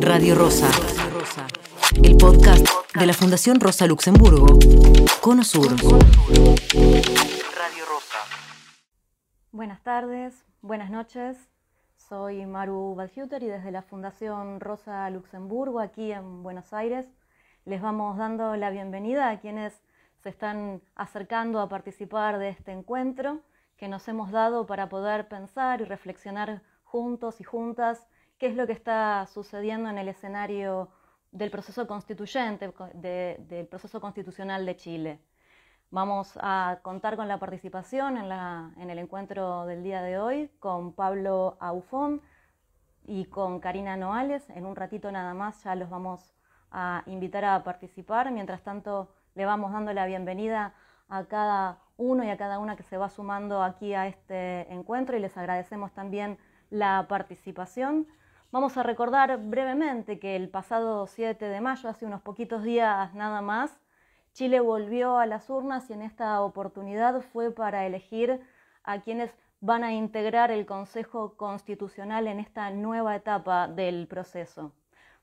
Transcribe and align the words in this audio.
Radio 0.00 0.34
Rosa, 0.34 0.70
el 2.02 2.16
podcast 2.16 2.66
de 2.94 3.04
la 3.04 3.12
Fundación 3.12 3.60
Rosa 3.60 3.86
Luxemburgo, 3.86 4.46
Cono 5.20 5.44
Sur. 5.44 5.72
Radio 5.72 7.84
Rosa. 7.86 8.16
Buenas 9.52 9.82
tardes, 9.82 10.46
buenas 10.62 10.90
noches. 10.90 11.50
Soy 11.96 12.46
Maru 12.46 12.94
Badhuter 12.94 13.42
y 13.42 13.48
desde 13.48 13.70
la 13.70 13.82
Fundación 13.82 14.60
Rosa 14.60 15.10
Luxemburgo, 15.10 15.80
aquí 15.80 16.10
en 16.10 16.42
Buenos 16.42 16.72
Aires, 16.72 17.06
les 17.66 17.82
vamos 17.82 18.16
dando 18.16 18.56
la 18.56 18.70
bienvenida 18.70 19.28
a 19.28 19.40
quienes 19.40 19.82
se 20.22 20.30
están 20.30 20.80
acercando 20.94 21.60
a 21.60 21.68
participar 21.68 22.38
de 22.38 22.48
este 22.48 22.72
encuentro 22.72 23.42
que 23.76 23.88
nos 23.88 24.08
hemos 24.08 24.30
dado 24.30 24.66
para 24.66 24.88
poder 24.88 25.28
pensar 25.28 25.82
y 25.82 25.84
reflexionar 25.84 26.62
juntos 26.84 27.42
y 27.42 27.44
juntas 27.44 28.08
qué 28.40 28.46
es 28.46 28.56
lo 28.56 28.66
que 28.66 28.72
está 28.72 29.26
sucediendo 29.26 29.90
en 29.90 29.98
el 29.98 30.08
escenario 30.08 30.88
del 31.30 31.50
proceso 31.50 31.86
constituyente, 31.86 32.72
del 32.94 33.66
proceso 33.68 34.00
constitucional 34.00 34.64
de 34.64 34.76
Chile. 34.76 35.20
Vamos 35.90 36.38
a 36.40 36.78
contar 36.82 37.16
con 37.16 37.28
la 37.28 37.38
participación 37.38 38.16
en, 38.16 38.90
el 38.90 38.98
encuentro 38.98 39.66
del 39.66 39.82
día 39.82 40.00
de 40.00 40.18
hoy 40.18 40.50
con 40.58 40.94
Pablo 40.94 41.58
Aufón 41.60 42.22
y 43.04 43.26
con 43.26 43.60
Karina 43.60 43.98
Noales. 43.98 44.48
En 44.50 44.64
un 44.64 44.74
ratito 44.74 45.12
nada 45.12 45.34
más 45.34 45.62
ya 45.62 45.74
los 45.74 45.90
vamos 45.90 46.34
a 46.70 47.02
invitar 47.04 47.44
a 47.44 47.62
participar. 47.62 48.30
Mientras 48.32 48.62
tanto, 48.62 49.12
le 49.34 49.44
vamos 49.44 49.70
dando 49.70 49.92
la 49.92 50.06
bienvenida 50.06 50.72
a 51.10 51.26
cada 51.26 51.80
uno 51.98 52.24
y 52.24 52.30
a 52.30 52.38
cada 52.38 52.58
una 52.58 52.74
que 52.74 52.84
se 52.84 52.96
va 52.96 53.10
sumando 53.10 53.62
aquí 53.62 53.92
a 53.92 54.06
este 54.06 54.72
encuentro 54.72 55.14
y 55.14 55.20
les 55.20 55.36
agradecemos 55.36 55.92
también 55.92 56.38
la 56.70 57.04
participación. 57.06 58.06
Vamos 58.52 58.76
a 58.76 58.82
recordar 58.82 59.38
brevemente 59.38 60.18
que 60.18 60.34
el 60.34 60.48
pasado 60.48 61.06
7 61.06 61.44
de 61.44 61.60
mayo, 61.60 61.88
hace 61.88 62.04
unos 62.04 62.20
poquitos 62.20 62.64
días 62.64 63.14
nada 63.14 63.42
más, 63.42 63.78
Chile 64.32 64.58
volvió 64.58 65.18
a 65.18 65.26
las 65.26 65.48
urnas 65.50 65.88
y 65.88 65.92
en 65.92 66.02
esta 66.02 66.40
oportunidad 66.42 67.20
fue 67.20 67.52
para 67.52 67.86
elegir 67.86 68.40
a 68.82 69.02
quienes 69.02 69.32
van 69.60 69.84
a 69.84 69.92
integrar 69.92 70.50
el 70.50 70.66
Consejo 70.66 71.36
Constitucional 71.36 72.26
en 72.26 72.40
esta 72.40 72.70
nueva 72.70 73.14
etapa 73.14 73.68
del 73.68 74.08
proceso. 74.08 74.72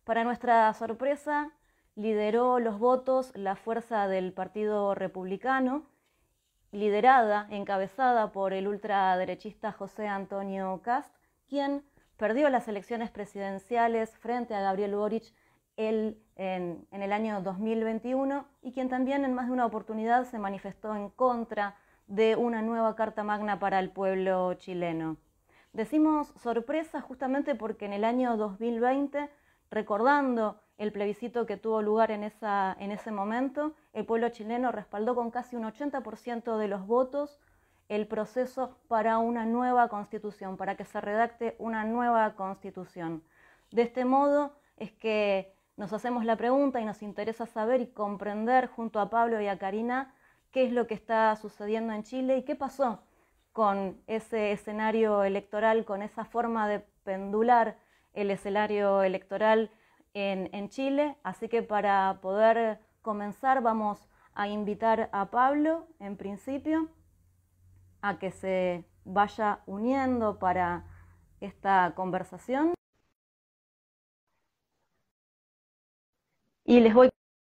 Para 0.06 0.24
nuestra 0.24 0.74
sorpresa, 0.74 1.52
lideró 1.96 2.60
los 2.60 2.80
votos 2.80 3.34
la 3.36 3.58
fuerza 3.58 4.08
del 4.08 4.32
Partido 4.32 4.96
Republicano, 4.96 5.84
liderada, 6.72 7.46
encabezada 7.50 8.32
por 8.32 8.54
el 8.54 8.70
ultraderechista 8.70 9.74
José 9.74 10.08
Antonio 10.08 10.80
Cast, 10.82 11.14
quien 11.50 11.84
perdió 12.18 12.50
las 12.50 12.68
elecciones 12.68 13.12
presidenciales 13.12 14.18
frente 14.18 14.56
a 14.56 14.62
Gabriel 14.62 14.96
Boric 14.96 15.34
en, 15.78 16.18
en, 16.36 16.88
el 16.92 17.14
año 17.14 17.42
2021 17.42 18.46
y 18.64 18.74
quien 18.74 18.90
también 18.90 19.24
en 19.24 19.34
más 19.34 19.48
de 19.48 19.54
una 19.54 19.66
oportunidad 19.66 20.26
se 20.26 20.40
manifestó 20.40 20.96
en 20.96 21.10
contra 21.10 21.76
de 22.08 22.36
una 22.36 22.62
nueva 22.62 22.96
Carta 22.96 23.24
Magna 23.24 23.60
para 23.60 23.80
el 23.80 23.92
pueblo 23.92 24.54
chileno. 24.56 25.18
Decimos 25.74 26.30
sorpresa 26.42 27.02
justamente 27.02 27.54
porque 27.54 27.86
en 27.86 27.94
el 27.94 28.04
año 28.04 28.36
2020, 28.38 29.30
recordando 29.70 30.60
el 30.78 30.92
plebiscito 30.92 31.46
que 31.46 31.58
tuvo 31.58 31.82
lugar 31.82 32.10
en, 32.12 32.24
esa, 32.24 32.76
en 32.80 32.92
ese 32.92 33.12
momento, 33.12 33.74
el 33.94 34.06
pueblo 34.06 34.30
chileno 34.30 34.72
respaldó 34.72 35.16
con 35.16 35.30
casi 35.30 35.56
un 35.56 35.64
80% 35.64 36.58
de 36.58 36.68
los 36.68 36.88
votos 36.88 37.40
el 37.90 38.08
proceso 38.08 38.78
para 38.88 39.18
una 39.18 39.46
nueva 39.46 39.88
constitución, 39.88 40.58
para 40.58 40.76
que 40.76 40.86
se 40.86 41.00
redacte 41.00 41.56
una 41.60 41.86
nueva 41.86 42.36
constitución. 42.36 43.24
De 43.72 43.84
este 43.84 44.06
modo 44.06 44.54
es 44.78 44.92
que 44.92 45.54
nos 45.78 45.94
hacemos 45.94 46.26
la 46.26 46.36
pregunta 46.36 46.82
y 46.82 46.86
nos 46.86 47.02
interesa 47.02 47.46
saber 47.46 47.82
y 47.82 47.88
comprender 47.88 48.68
junto 48.68 49.00
a 49.00 49.10
Pablo 49.10 49.40
y 49.42 49.48
a 49.48 49.58
Karina 49.58 50.14
qué 50.52 50.66
es 50.66 50.72
lo 50.72 50.88
que 50.88 50.96
está 50.96 51.36
sucediendo 51.36 51.94
en 51.94 52.04
Chile 52.04 52.38
y 52.38 52.44
qué 52.44 52.56
pasó 52.56 53.04
con 53.54 54.02
ese 54.08 54.52
escenario 54.52 55.24
electoral, 55.24 55.86
con 55.86 56.02
esa 56.02 56.26
forma 56.26 56.68
de 56.68 56.80
pendular 57.04 57.78
el 58.14 58.32
escenario 58.32 59.04
electoral 59.04 59.72
en, 60.14 60.50
en 60.54 60.70
Chile. 60.70 61.16
Así 61.24 61.48
que 61.48 61.64
para 61.64 62.20
poder 62.22 62.80
comenzar 63.02 63.62
vamos 63.62 64.08
a 64.34 64.48
invitar 64.48 65.10
a 65.12 65.32
Pablo 65.32 65.88
en 66.00 66.18
principio 66.18 66.90
a 68.02 68.20
que 68.20 68.32
se 68.32 68.86
vaya 69.04 69.62
uniendo 69.66 70.40
para 70.40 70.86
esta 71.40 71.94
conversación. 71.96 72.74
Y 76.66 76.82
les 76.82 76.94
voy 76.94 77.10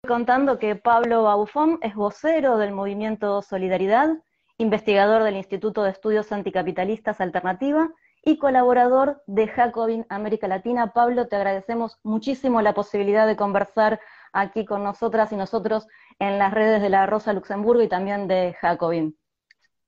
contando 0.07 0.59
que 0.59 0.75
Pablo 0.75 1.23
Baufón 1.23 1.79
es 1.83 1.95
vocero 1.95 2.59
del 2.59 2.73
movimiento 2.73 3.43
Solidaridad, 3.43 4.11
investigador 4.59 5.23
del 5.23 5.37
Instituto 5.37 5.83
de 5.83 5.91
Estudios 5.91 6.33
Anticapitalistas 6.33 7.21
Alternativa 7.21 7.91
y 8.23 8.39
colaborador 8.39 9.23
de 9.27 9.49
Jacobin 9.49 10.07
América 10.09 10.49
Latina. 10.49 10.93
Pablo, 10.93 11.29
te 11.29 11.37
agradecemos 11.37 11.99
muchísimo 12.03 12.63
la 12.63 12.75
posibilidad 12.75 13.27
de 13.27 13.37
conversar 13.37 14.01
aquí 14.33 14.65
con 14.65 14.83
nosotras 14.83 15.31
y 15.33 15.37
nosotros 15.37 15.87
en 16.19 16.39
las 16.39 16.53
redes 16.53 16.83
de 16.83 16.89
la 16.89 17.07
Rosa 17.07 17.33
Luxemburgo 17.33 17.83
y 17.83 17.89
también 17.89 18.27
de 18.27 18.57
Jacobin. 18.61 19.17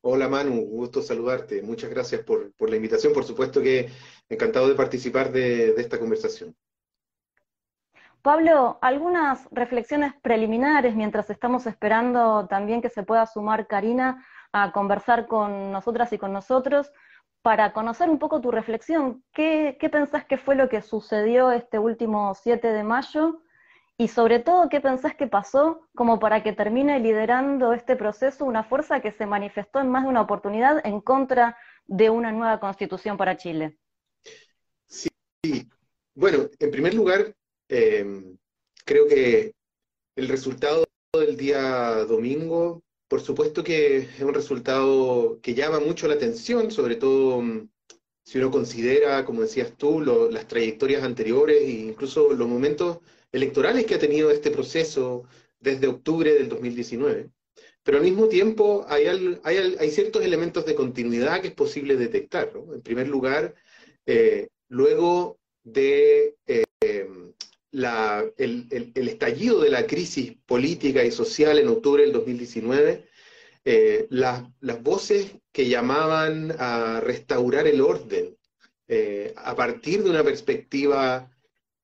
Hola 0.09 0.29
Manu, 0.29 0.65
gusto 0.67 1.03
saludarte. 1.03 1.63
Muchas 1.63 1.91
gracias 1.91 2.23
por, 2.23 2.53
la 2.71 2.77
invitación. 2.77 3.13
Por 3.13 3.25
supuesto 3.25 3.61
que 3.61 3.91
encantado 4.29 4.69
de 4.69 4.77
participar 4.77 5.33
de, 5.33 5.71
esta 5.79 5.99
conversación. 5.99 6.55
Pablo, 8.23 8.79
algunas 8.83 9.49
reflexiones 9.51 10.13
preliminares 10.23 10.95
mientras 10.95 11.29
estamos 11.29 11.67
esperando 11.67 12.47
también 12.47 12.83
que 12.83 12.89
se 12.89 13.03
pueda 13.03 13.27
sumar 13.27 13.67
Karina 13.67 14.25
a 14.53 14.71
conversar 14.71 15.27
con 15.27 15.73
nosotras 15.73 16.13
y 16.13 16.19
con 16.19 16.33
nosotros 16.33 16.93
para 17.43 17.73
conocer 17.73 18.09
un 18.09 18.21
poco 18.21 18.41
tu 18.41 18.53
reflexión. 18.53 19.25
¿Qué, 19.33 19.77
qué 19.81 19.89
pensás 19.89 20.25
que 20.25 20.39
fue 20.39 20.55
lo 20.55 20.69
que 20.69 20.83
sucedió 20.83 21.51
este 21.51 21.81
último 21.81 22.33
7 22.33 22.69
de 22.69 22.85
mayo? 22.85 23.43
Y 23.99 24.09
sobre 24.09 24.41
todo, 24.41 24.69
¿qué 24.69 24.81
pensás 24.81 25.17
que 25.17 25.27
pasó 25.27 25.89
como 25.95 26.19
para 26.19 26.43
que 26.43 26.53
termine 26.53 27.01
liderando 27.01 27.73
este 27.73 27.97
proceso 27.97 28.45
una 28.45 28.63
fuerza 28.63 29.01
que 29.01 29.13
se 29.13 29.25
manifestó 29.25 29.81
en 29.81 29.89
más 29.89 30.03
de 30.03 30.11
una 30.11 30.21
oportunidad 30.21 30.85
en 30.87 31.01
contra 31.01 31.57
de 31.87 32.11
una 32.11 32.31
nueva 32.31 32.61
constitución 32.61 33.17
para 33.17 33.39
Chile? 33.39 33.79
Sí, 34.87 35.09
bueno, 36.15 36.51
en 36.59 36.71
primer 36.71 36.93
lugar, 36.93 37.35
em, 37.69 38.37
creo 38.85 39.07
que 39.07 39.55
el 40.15 40.29
resultado 40.29 40.85
del 41.15 41.39
día 41.39 42.05
domingo, 42.05 42.83
por 43.09 43.23
supuesto 43.23 43.65
que 43.65 43.99
es 43.99 44.21
un 44.21 44.35
resultado 44.35 45.41
que 45.41 45.55
llama 45.55 45.81
mucho 45.81 46.07
la 46.07 46.15
atención, 46.15 46.71
sobre 46.71 46.97
todo 46.97 47.41
mm, 47.41 47.69
si 48.25 48.39
uno 48.39 48.51
considera, 48.51 49.25
como 49.25 49.41
decías 49.41 49.73
tú, 49.79 50.01
las 50.01 50.47
trayectorias 50.49 51.03
anteriores 51.03 51.63
e 51.63 51.71
incluso 51.71 52.35
los 52.35 52.49
momentos 52.49 52.99
electorales 53.37 53.85
que 53.85 53.95
ha 53.95 53.99
tenido 53.99 54.31
este 54.31 54.51
proceso 54.51 55.25
desde 55.61 55.87
octubre 55.87 56.33
del 56.33 56.49
2019. 56.49 57.31
Pero 57.83 57.99
al 57.99 58.05
mismo 58.05 58.29
tiempo 58.29 58.85
hay, 58.89 59.07
hay, 59.45 59.91
ciertos 59.91 60.25
elementos 60.25 60.67
de 60.67 60.75
continuidad 60.75 61.41
que 61.41 61.49
es 61.49 61.55
posible 61.55 61.97
detectar. 61.97 62.51
En 62.75 62.83
primer 62.83 63.09
lugar, 63.09 63.55
eh, 64.07 64.49
luego 64.69 65.39
de 65.63 66.35
eh, 66.47 66.65
el, 67.71 69.09
estallido 69.09 69.61
de 69.61 69.71
la 69.71 69.87
crisis 69.87 70.33
política 70.47 71.05
y 71.05 71.13
social 71.13 71.59
en 71.59 71.69
octubre 71.69 72.03
del 72.03 72.13
2019, 72.13 73.05
eh, 73.65 74.07
las, 74.11 74.45
las, 74.61 74.83
voces 74.83 75.33
que 75.53 75.69
llamaban 75.69 76.55
a 76.59 77.01
restaurar 77.01 77.67
el 77.67 77.81
orden 77.81 78.37
a 79.37 79.57
partir 79.57 80.05
de 80.05 80.11
una 80.11 80.23
perspectiva 80.23 81.29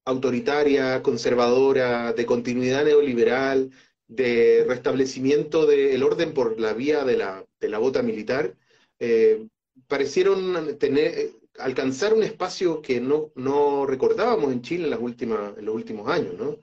autoritaria, 0.05 1.03
conservadora, 1.03 2.13
de 2.13 2.27
continuidad 2.27 2.85
neoliberal, 2.85 3.71
de 4.09 4.65
restablecimiento 4.69 5.67
del 5.67 6.03
orden 6.03 6.35
por 6.35 6.61
la 6.61 6.73
vía 6.75 7.05
de 7.05 7.17
la, 7.17 7.45
de 7.61 7.69
la 7.69 7.79
bota 7.79 8.03
militar, 8.03 8.55
eh, 8.99 9.47
parecieron 9.87 10.77
tener, 10.79 11.31
alcanzar 11.59 12.15
un 12.15 12.23
espacio 12.23 12.83
que 12.83 13.01
no, 13.01 13.31
no 13.35 13.87
recordábamos 13.87 14.53
en 14.53 14.63
Chile 14.63 14.85
en, 14.85 14.91
las 14.91 15.01
últimas, 15.01 15.57
en 15.57 15.65
los 15.65 15.75
últimos 15.75 16.09
años. 16.09 16.35
¿no? 16.39 16.59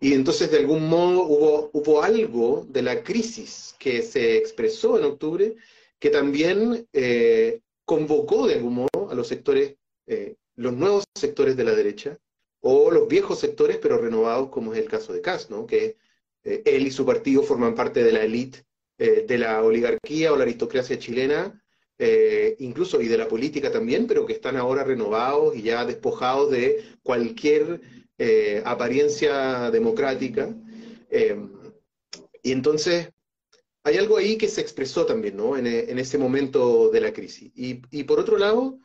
Y 0.00 0.14
entonces, 0.14 0.50
de 0.50 0.58
algún 0.58 0.88
modo, 0.88 1.24
hubo, 1.24 1.70
hubo 1.72 2.02
algo 2.02 2.66
de 2.68 2.82
la 2.82 3.02
crisis 3.02 3.74
que 3.78 4.02
se 4.02 4.36
expresó 4.36 4.98
en 4.98 5.04
octubre 5.04 5.56
que 5.98 6.10
también 6.10 6.86
eh, 6.92 7.60
convocó 7.84 8.46
de 8.46 8.54
algún 8.54 8.74
modo 8.74 9.10
a 9.10 9.14
los 9.14 9.28
sectores, 9.28 9.76
eh, 10.06 10.34
los 10.56 10.74
nuevos 10.74 11.04
sectores 11.14 11.56
de 11.56 11.64
la 11.64 11.74
derecha, 11.74 12.18
o 12.66 12.90
los 12.90 13.06
viejos 13.08 13.40
sectores, 13.40 13.76
pero 13.76 13.98
renovados, 13.98 14.48
como 14.48 14.72
es 14.72 14.78
el 14.78 14.88
caso 14.88 15.12
de 15.12 15.20
Kass, 15.20 15.50
¿no? 15.50 15.66
que 15.66 15.98
eh, 16.44 16.62
él 16.64 16.86
y 16.86 16.90
su 16.90 17.04
partido 17.04 17.42
forman 17.42 17.74
parte 17.74 18.02
de 18.02 18.10
la 18.10 18.24
élite 18.24 18.64
eh, 18.96 19.26
de 19.28 19.38
la 19.38 19.62
oligarquía 19.62 20.32
o 20.32 20.36
la 20.36 20.44
aristocracia 20.44 20.98
chilena, 20.98 21.62
eh, 21.98 22.56
incluso 22.60 23.02
y 23.02 23.08
de 23.08 23.18
la 23.18 23.28
política 23.28 23.70
también, 23.70 24.06
pero 24.06 24.24
que 24.24 24.32
están 24.32 24.56
ahora 24.56 24.82
renovados 24.82 25.54
y 25.54 25.62
ya 25.62 25.84
despojados 25.84 26.50
de 26.52 26.82
cualquier 27.02 27.82
eh, 28.16 28.62
apariencia 28.64 29.70
democrática. 29.70 30.54
y 32.42 32.52
entonces 32.52 33.10
hay 33.82 33.98
algo 33.98 34.16
ahí 34.16 34.38
que 34.38 34.48
se 34.48 34.62
expresó 34.62 35.04
también, 35.04 35.36
¿no? 35.36 35.56
En, 35.56 35.66
ese 35.98 36.18
momento 36.18 36.88
de 36.90 37.00
la 37.00 37.12
crisis. 37.12 37.52
y 37.54 38.04
por 38.04 38.20
otro 38.20 38.38
lado, 38.38 38.78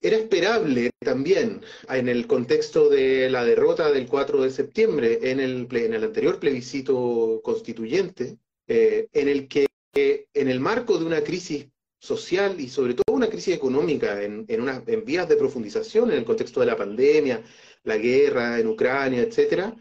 era 0.00 0.16
esperable 0.16 0.90
también 1.00 1.62
en 1.88 2.08
el 2.08 2.26
contexto 2.26 2.88
de 2.88 3.28
la 3.30 3.44
derrota 3.44 3.90
del 3.90 4.06
4 4.06 4.42
de 4.42 4.50
septiembre 4.50 5.18
en 5.22 5.40
el, 5.40 5.68
en 5.70 5.94
el 5.94 6.04
anterior 6.04 6.38
plebiscito 6.38 7.40
constituyente, 7.42 8.38
eh, 8.66 9.08
en 9.12 9.28
el 9.28 9.48
que 9.48 9.66
en 9.94 10.48
el 10.48 10.60
marco 10.60 10.98
de 10.98 11.04
una 11.04 11.22
crisis 11.22 11.66
social 11.98 12.60
y 12.60 12.68
sobre 12.68 12.94
todo 12.94 13.16
una 13.16 13.28
crisis 13.28 13.54
económica 13.54 14.22
en, 14.22 14.46
en, 14.48 15.04
vías 15.04 15.28
de 15.28 15.36
profundización 15.36 16.12
en 16.12 16.18
el 16.18 16.24
contexto 16.24 16.60
de 16.60 16.66
la 16.66 16.76
pandemia, 16.76 17.42
la 17.82 17.96
guerra 17.96 18.60
en 18.60 18.68
Ucrania, 18.68 19.22
etcétera, 19.22 19.74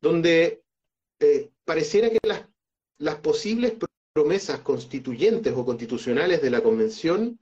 donde 0.00 0.62
eh, 1.18 1.50
pareciera 1.64 2.08
que 2.08 2.18
las, 2.22 2.46
las 2.96 3.16
posibles 3.16 3.74
promesas 4.14 4.60
constituyentes 4.60 5.52
o 5.54 5.66
constitucionales 5.66 6.40
de 6.40 6.50
la 6.50 6.62
Convención 6.62 7.38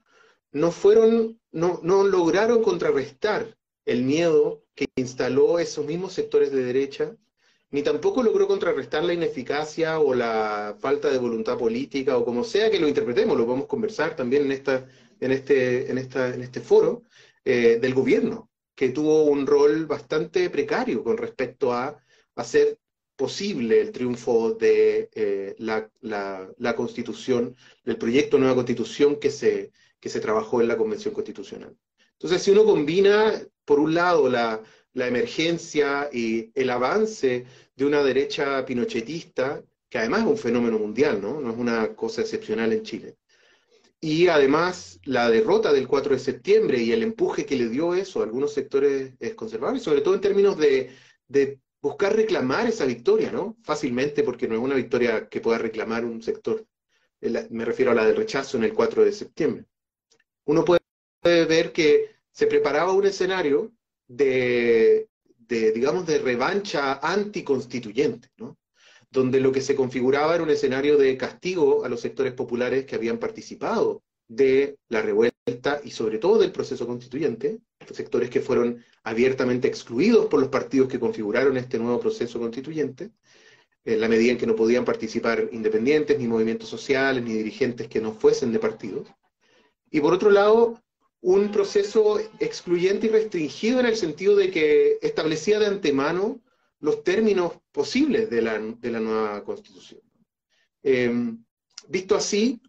no 0.51 0.71
fueron, 0.71 1.39
no, 1.51 1.79
no 1.83 2.03
lograron 2.03 2.63
contrarrestar 2.63 3.57
el 3.85 4.03
miedo 4.03 4.63
que 4.75 4.87
instaló 4.95 5.59
esos 5.59 5.85
mismos 5.85 6.13
sectores 6.13 6.51
de 6.51 6.63
derecha, 6.63 7.15
ni 7.71 7.83
tampoco 7.83 8.23
logró 8.23 8.47
contrarrestar 8.47 9.03
la 9.03 9.13
ineficacia 9.13 9.99
o 9.99 10.13
la 10.15 10.75
falta 10.79 11.09
de 11.09 11.19
voluntad 11.19 11.57
política, 11.57 12.17
o 12.17 12.25
como 12.25 12.43
sea 12.43 12.71
que 12.71 12.79
lo 12.79 12.87
interpretemos, 12.87 13.37
lo 13.37 13.45
podemos 13.45 13.67
conversar 13.67 14.15
también 14.15 14.43
en, 14.45 14.51
esta, 14.51 14.87
en, 15.19 15.31
este, 15.31 15.91
en, 15.91 15.97
esta, 15.97 16.33
en 16.33 16.41
este 16.41 16.61
foro, 16.61 17.03
eh, 17.45 17.77
del 17.79 17.93
gobierno, 17.93 18.49
que 18.75 18.89
tuvo 18.89 19.23
un 19.23 19.45
rol 19.45 19.85
bastante 19.85 20.49
precario 20.49 21.03
con 21.03 21.17
respecto 21.17 21.73
a 21.73 21.99
hacer 22.35 22.79
posible 23.15 23.81
el 23.81 23.91
triunfo 23.91 24.53
de 24.53 25.09
eh, 25.13 25.55
la, 25.59 25.89
la, 26.01 26.49
la, 26.57 26.75
constitución, 26.75 27.55
del 27.83 27.97
proyecto 27.97 28.37
de 28.37 28.41
nueva 28.41 28.55
constitución 28.55 29.19
que 29.19 29.29
se, 29.29 29.71
que 29.99 30.09
se 30.09 30.19
trabajó 30.19 30.61
en 30.61 30.67
la 30.67 30.77
Convención 30.77 31.13
Constitucional. 31.13 31.75
Entonces, 32.13 32.43
si 32.43 32.51
uno 32.51 32.65
combina, 32.65 33.33
por 33.65 33.79
un 33.79 33.93
lado, 33.93 34.29
la, 34.29 34.61
emergencia 34.93 36.09
y 36.11 36.51
el 36.55 36.69
avance 36.69 37.45
de 37.73 37.85
una 37.85 38.03
derecha 38.03 38.65
pinochetista, 38.65 39.63
que 39.89 39.97
además 39.97 40.21
es 40.21 40.27
un 40.27 40.37
fenómeno 40.37 40.77
mundial, 40.77 41.21
¿no? 41.21 41.39
No 41.39 41.51
es 41.51 41.57
una 41.57 41.95
cosa 41.95 42.21
excepcional 42.21 42.73
en 42.73 42.83
Chile. 42.83 43.15
Y 44.01 44.27
además 44.27 44.99
la 45.05 45.29
derrota 45.29 45.71
del 45.71 45.87
4 45.87 46.15
de 46.15 46.19
septiembre 46.19 46.81
y 46.81 46.91
el 46.91 47.03
empuje 47.03 47.45
que 47.45 47.55
le 47.55 47.69
dio 47.69 47.93
eso 47.93 48.19
a 48.19 48.23
algunos 48.25 48.53
sectores 48.53 49.13
conservadores, 49.35 49.81
sobre 49.83 50.01
todo 50.01 50.15
en 50.15 50.21
términos 50.21 50.57
de, 50.57 50.91
de, 51.27 51.59
buscar 51.81 52.13
reclamar 52.13 52.67
esa 52.67 52.85
victoria, 52.85 53.31
¿no? 53.31 53.55
Fácilmente, 53.63 54.23
porque 54.23 54.49
no 54.49 54.55
es 54.55 54.61
una 54.61 54.75
victoria 54.75 55.29
que 55.29 55.39
pueda 55.39 55.59
reclamar 55.59 56.03
un 56.03 56.21
sector. 56.21 56.65
Me 57.21 57.63
refiero 57.63 57.91
a 57.91 57.95
la 57.95 58.05
del 58.05 58.17
rechazo 58.17 58.57
en 58.57 58.65
el 58.65 58.73
4 58.73 59.05
de 59.05 59.13
septiembre 59.13 59.68
uno 60.49 60.65
puede 60.65 61.45
ver 61.45 61.71
que 61.71 62.09
se 62.31 62.47
preparaba 62.47 62.93
un 62.93 63.05
escenario 63.05 63.71
de, 64.07 65.07
digamos, 65.47 66.07
de 66.07 66.17
revancha 66.17 66.99
anticonstituyente, 67.03 68.29
¿no? 68.37 68.57
donde 69.11 69.41
lo 69.41 69.51
que 69.51 69.61
se 69.61 69.75
configuraba 69.75 70.33
era 70.33 70.43
un 70.43 70.49
escenario 70.49 70.97
de 70.97 71.17
castigo 71.17 71.85
a 71.85 71.89
los 71.89 72.01
sectores 72.01 72.33
populares 72.33 72.85
que 72.85 72.95
habían 72.95 73.19
participado 73.19 74.01
de 74.27 74.77
la 74.87 75.03
revuelta 75.03 75.81
y 75.83 75.91
sobre 75.91 76.17
todo 76.17 76.39
del 76.39 76.51
proceso 76.51 76.87
constituyente, 76.87 77.59
sectores 77.91 78.31
que 78.31 78.41
fueron 78.41 78.83
abiertamente 79.03 79.67
excluidos 79.67 80.25
por 80.27 80.39
los 80.39 80.49
partidos 80.49 80.89
que 80.89 80.99
configuraron 80.99 81.57
este 81.57 81.77
nuevo 81.77 81.99
proceso 81.99 82.39
constituyente, 82.39 83.11
en 83.85 84.01
la 84.01 84.07
medida 84.07 84.31
en 84.31 84.39
que 84.39 84.47
no 84.47 84.55
podían 84.55 84.83
participar 84.83 85.47
independientes, 85.51 86.17
ni 86.17 86.27
movimientos 86.27 86.69
sociales, 86.69 87.23
ni 87.23 87.33
dirigentes 87.33 87.87
que 87.87 88.01
no 88.01 88.13
fuesen 88.13 88.51
de 88.51 88.59
partidos. 88.59 89.07
Y 89.91 89.99
por 90.01 90.13
otro 90.13 90.29
lado, 90.29 90.81
un 91.21 91.51
proceso 91.51 92.19
excluyente 92.39 93.07
y 93.07 93.09
restringido 93.09 93.79
en 93.79 93.87
el 93.87 93.97
sentido 93.97 94.35
de 94.35 94.51
que 94.51 94.97
establecía 95.01 95.59
de 95.59 95.67
antemano 95.67 96.39
los 96.79 97.03
términos 97.03 97.53
posibles 97.71 98.29
de 98.29 98.41
la, 98.41 98.59
nueva 98.59 99.43
constitución. 99.43 100.01
Em, 100.81 101.43
visto 101.89 102.15
así, 102.15 102.61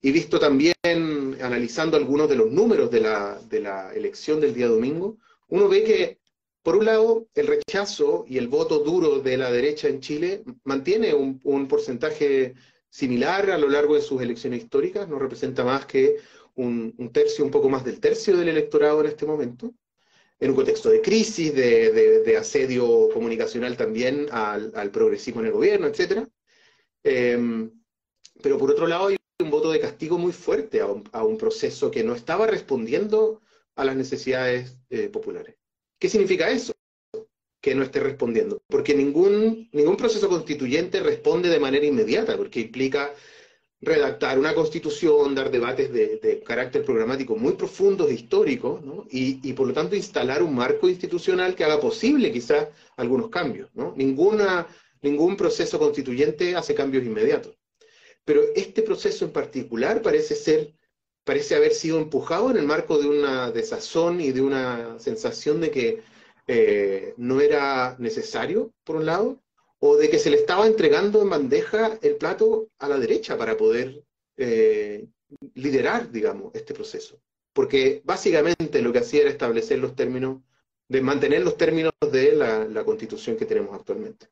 y 0.00 0.12
visto 0.12 0.38
también 0.38 0.74
analizando 0.82 1.96
algunos 1.96 2.28
de 2.28 2.36
los 2.36 2.50
números 2.50 2.90
de 2.90 3.00
la, 3.00 3.92
elección 3.94 4.40
del 4.40 4.54
día 4.54 4.68
domingo, 4.68 5.18
uno 5.48 5.68
ve 5.68 5.82
que, 5.82 6.18
por 6.62 6.76
un 6.76 6.84
lado, 6.84 7.26
el 7.34 7.46
rechazo 7.46 8.24
y 8.28 8.38
el 8.38 8.48
voto 8.48 8.78
duro 8.80 9.20
de 9.20 9.36
la 9.36 9.50
derecha 9.50 9.88
en 9.88 10.00
Chile 10.00 10.44
mantiene 10.64 11.14
un, 11.14 11.40
un 11.42 11.66
porcentaje 11.66 12.54
similar 12.90 13.50
a 13.50 13.58
lo 13.58 13.68
largo 13.68 13.94
de 13.94 14.02
sus 14.02 14.22
elecciones 14.22 14.62
históricas, 14.62 15.08
no 15.08 15.18
representa 15.18 15.64
más 15.64 15.86
que 15.86 16.16
un, 16.58 17.10
tercio, 17.12 17.44
un 17.44 17.50
poco 17.50 17.68
más 17.68 17.84
del 17.84 18.00
tercio 18.00 18.36
del 18.36 18.48
electorado 18.48 19.00
en 19.00 19.06
este 19.06 19.26
momento, 19.26 19.72
en 20.40 20.50
un 20.50 20.56
contexto 20.56 20.90
de 20.90 21.00
crisis, 21.00 21.54
de, 21.54 22.36
asedio 22.38 23.08
comunicacional 23.10 23.76
también 23.76 24.26
al, 24.30 24.90
progresismo 24.90 25.40
en 25.40 25.46
el 25.46 25.52
gobierno, 25.52 25.86
etc. 25.86 26.26
Em, 27.04 27.70
pero 28.42 28.58
por 28.58 28.70
otro 28.70 28.86
lado 28.86 29.08
hay 29.08 29.16
un 29.40 29.50
voto 29.50 29.70
de 29.70 29.80
castigo 29.80 30.18
muy 30.18 30.32
fuerte 30.32 30.80
a 30.80 31.22
un, 31.22 31.38
proceso 31.38 31.90
que 31.90 32.04
no 32.04 32.14
estaba 32.14 32.46
respondiendo 32.46 33.40
a 33.76 33.84
las 33.84 33.96
necesidades 33.96 34.76
eh, 34.90 35.08
populares. 35.08 35.56
¿Qué 35.98 36.08
significa 36.08 36.50
eso? 36.50 36.72
Que 37.60 37.74
no 37.74 37.84
esté 37.84 38.00
respondiendo. 38.00 38.60
Porque 38.68 38.94
ningún, 38.94 39.68
ningún 39.72 39.96
proceso 39.96 40.28
constituyente 40.28 41.00
responde 41.00 41.48
de 41.48 41.60
manera 41.60 41.86
inmediata, 41.86 42.36
porque 42.36 42.60
implica 42.60 43.14
redactar 43.80 44.38
una 44.38 44.54
constitución, 44.54 45.34
dar 45.34 45.50
debates 45.50 45.92
de, 45.92 46.42
carácter 46.44 46.84
programático 46.84 47.36
muy 47.36 47.52
profundos, 47.52 48.10
históricos, 48.10 48.82
¿no? 48.84 49.06
y, 49.10 49.52
por 49.52 49.68
lo 49.68 49.72
tanto 49.72 49.94
instalar 49.94 50.42
un 50.42 50.54
marco 50.54 50.88
institucional 50.88 51.54
que 51.54 51.64
haga 51.64 51.80
posible 51.80 52.32
quizás 52.32 52.68
algunos 52.96 53.28
cambios. 53.30 53.70
¿no? 53.74 53.94
Ninguna, 53.96 54.66
ningún 55.02 55.36
proceso 55.36 55.78
constituyente 55.78 56.56
hace 56.56 56.74
cambios 56.74 57.04
inmediatos. 57.04 57.56
Pero 58.24 58.42
este 58.54 58.82
proceso 58.82 59.24
en 59.24 59.32
particular 59.32 60.02
parece 60.02 60.34
ser, 60.34 60.74
parece 61.24 61.54
haber 61.54 61.72
sido 61.72 61.98
empujado 61.98 62.50
en 62.50 62.56
el 62.56 62.66
marco 62.66 62.98
de 62.98 63.08
una 63.08 63.50
desazón 63.50 64.20
y 64.20 64.32
de 64.32 64.42
una 64.42 64.98
sensación 64.98 65.60
de 65.60 65.70
que 65.70 66.02
eh, 66.46 67.14
no 67.16 67.40
era 67.40 67.96
necesario, 67.98 68.72
por 68.84 68.96
un 68.96 69.06
lado, 69.06 69.40
o 69.80 69.96
de 69.96 70.10
que 70.10 70.18
se 70.18 70.30
le 70.30 70.36
estaba 70.36 70.66
entregando 70.66 71.22
en 71.22 71.30
bandeja 71.30 71.98
el 72.02 72.16
plato 72.16 72.68
a 72.78 72.88
la 72.88 72.98
derecha 72.98 73.36
para 73.36 73.56
poder 73.56 74.02
eh, 74.36 75.06
liderar, 75.54 76.10
digamos, 76.10 76.54
este 76.54 76.74
proceso. 76.74 77.20
Porque 77.52 78.02
básicamente 78.04 78.82
lo 78.82 78.92
que 78.92 79.00
hacía 79.00 79.22
era 79.22 79.30
establecer 79.30 79.78
los 79.78 79.94
términos, 79.94 80.38
de 80.88 81.00
mantener 81.00 81.42
los 81.42 81.56
términos 81.56 81.92
de 82.12 82.32
la, 82.34 82.84
constitución 82.84 83.36
que 83.36 83.46
tenemos 83.46 83.74
actualmente. 83.74 84.26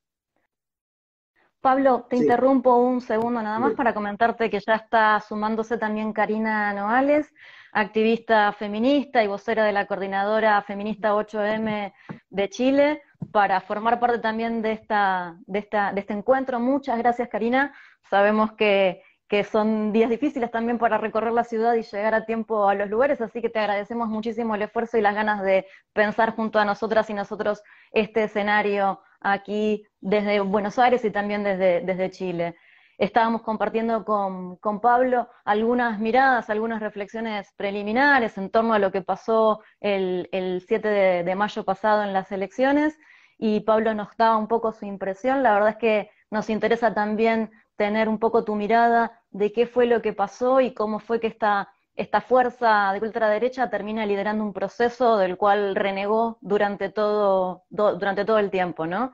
Pablo, 1.60 2.06
te 2.08 2.16
interrumpo 2.16 2.76
un 2.76 3.00
segundo 3.00 3.42
nada 3.42 3.58
más 3.58 3.74
para 3.74 3.92
comentarte 3.92 4.48
que 4.48 4.60
ya 4.60 4.76
está 4.76 5.20
sumándose 5.20 5.78
también 5.78 6.12
Karina 6.12 6.72
Noales, 6.72 7.34
activista 7.72 8.52
feminista 8.52 9.22
y 9.24 9.26
vocera 9.26 9.64
de 9.64 9.72
la 9.72 9.86
coordinadora 9.86 10.62
feminista 10.62 11.14
8M 11.14 11.92
de 12.30 12.48
Chile 12.48 13.02
para 13.32 13.60
formar 13.60 14.00
parte 14.00 14.18
también 14.18 14.62
de, 14.62 14.72
esta, 14.72 15.36
de, 15.46 15.58
esta, 15.60 15.92
de 15.92 16.00
este 16.00 16.12
encuentro. 16.12 16.60
Muchas 16.60 16.98
gracias, 16.98 17.28
Karina. 17.28 17.74
Sabemos 18.10 18.52
que, 18.52 19.02
que 19.28 19.44
son 19.44 19.92
días 19.92 20.10
difíciles 20.10 20.50
también 20.50 20.78
para 20.78 20.98
recorrer 20.98 21.32
la 21.32 21.44
ciudad 21.44 21.74
y 21.74 21.82
llegar 21.82 22.14
a 22.14 22.24
tiempo 22.26 22.68
a 22.68 22.74
los 22.74 22.88
lugares, 22.88 23.20
así 23.20 23.42
que 23.42 23.50
te 23.50 23.58
agradecemos 23.58 24.08
muchísimo 24.08 24.54
el 24.54 24.62
esfuerzo 24.62 24.98
y 24.98 25.00
las 25.00 25.14
ganas 25.14 25.42
de 25.42 25.66
pensar 25.92 26.36
junto 26.36 26.58
a 26.58 26.64
nosotras 26.64 27.10
y 27.10 27.14
nosotros 27.14 27.62
este 27.90 28.24
escenario 28.24 29.00
aquí 29.20 29.84
desde 30.00 30.40
Buenos 30.40 30.78
Aires 30.78 31.04
y 31.04 31.10
también 31.10 31.42
desde, 31.42 31.80
desde 31.80 32.10
Chile. 32.10 32.56
Estábamos 32.98 33.42
compartiendo 33.42 34.04
con, 34.04 34.56
con, 34.56 34.80
Pablo 34.80 35.28
algunas 35.44 35.98
miradas, 35.98 36.48
algunas 36.48 36.80
reflexiones 36.80 37.52
preliminares 37.56 38.38
en 38.38 38.50
torno 38.50 38.72
a 38.72 38.78
lo 38.78 38.90
que 38.90 39.02
pasó 39.02 39.60
el, 39.80 40.28
el 40.32 40.64
7 40.66 40.88
de, 41.22 41.34
mayo 41.34 41.64
pasado 41.64 42.02
en 42.02 42.14
las 42.14 42.32
elecciones 42.32 42.98
y 43.36 43.60
Pablo 43.60 43.92
nos 43.92 44.16
daba 44.16 44.38
un 44.38 44.48
poco 44.48 44.72
su 44.72 44.86
impresión. 44.86 45.42
La 45.42 45.52
verdad 45.52 45.70
es 45.70 45.76
que 45.76 46.10
nos 46.30 46.48
interesa 46.48 46.94
también 46.94 47.50
tener 47.76 48.08
un 48.08 48.18
poco 48.18 48.44
tu 48.44 48.54
mirada 48.54 49.20
de 49.30 49.52
qué 49.52 49.66
fue 49.66 49.84
lo 49.84 50.00
que 50.00 50.14
pasó 50.14 50.62
y 50.62 50.72
cómo 50.72 50.98
fue 50.98 51.20
que 51.20 51.26
esta, 51.26 51.68
esta 51.96 52.22
fuerza 52.22 52.92
de 52.94 53.00
ultraderecha 53.00 53.68
termina 53.68 54.06
liderando 54.06 54.42
un 54.42 54.54
proceso 54.54 55.18
del 55.18 55.36
cual 55.36 55.76
renegó 55.76 56.38
durante 56.40 56.88
todo, 56.88 57.64
durante 57.68 58.24
todo 58.24 58.38
el 58.38 58.50
tiempo, 58.50 58.86
¿no? 58.86 59.12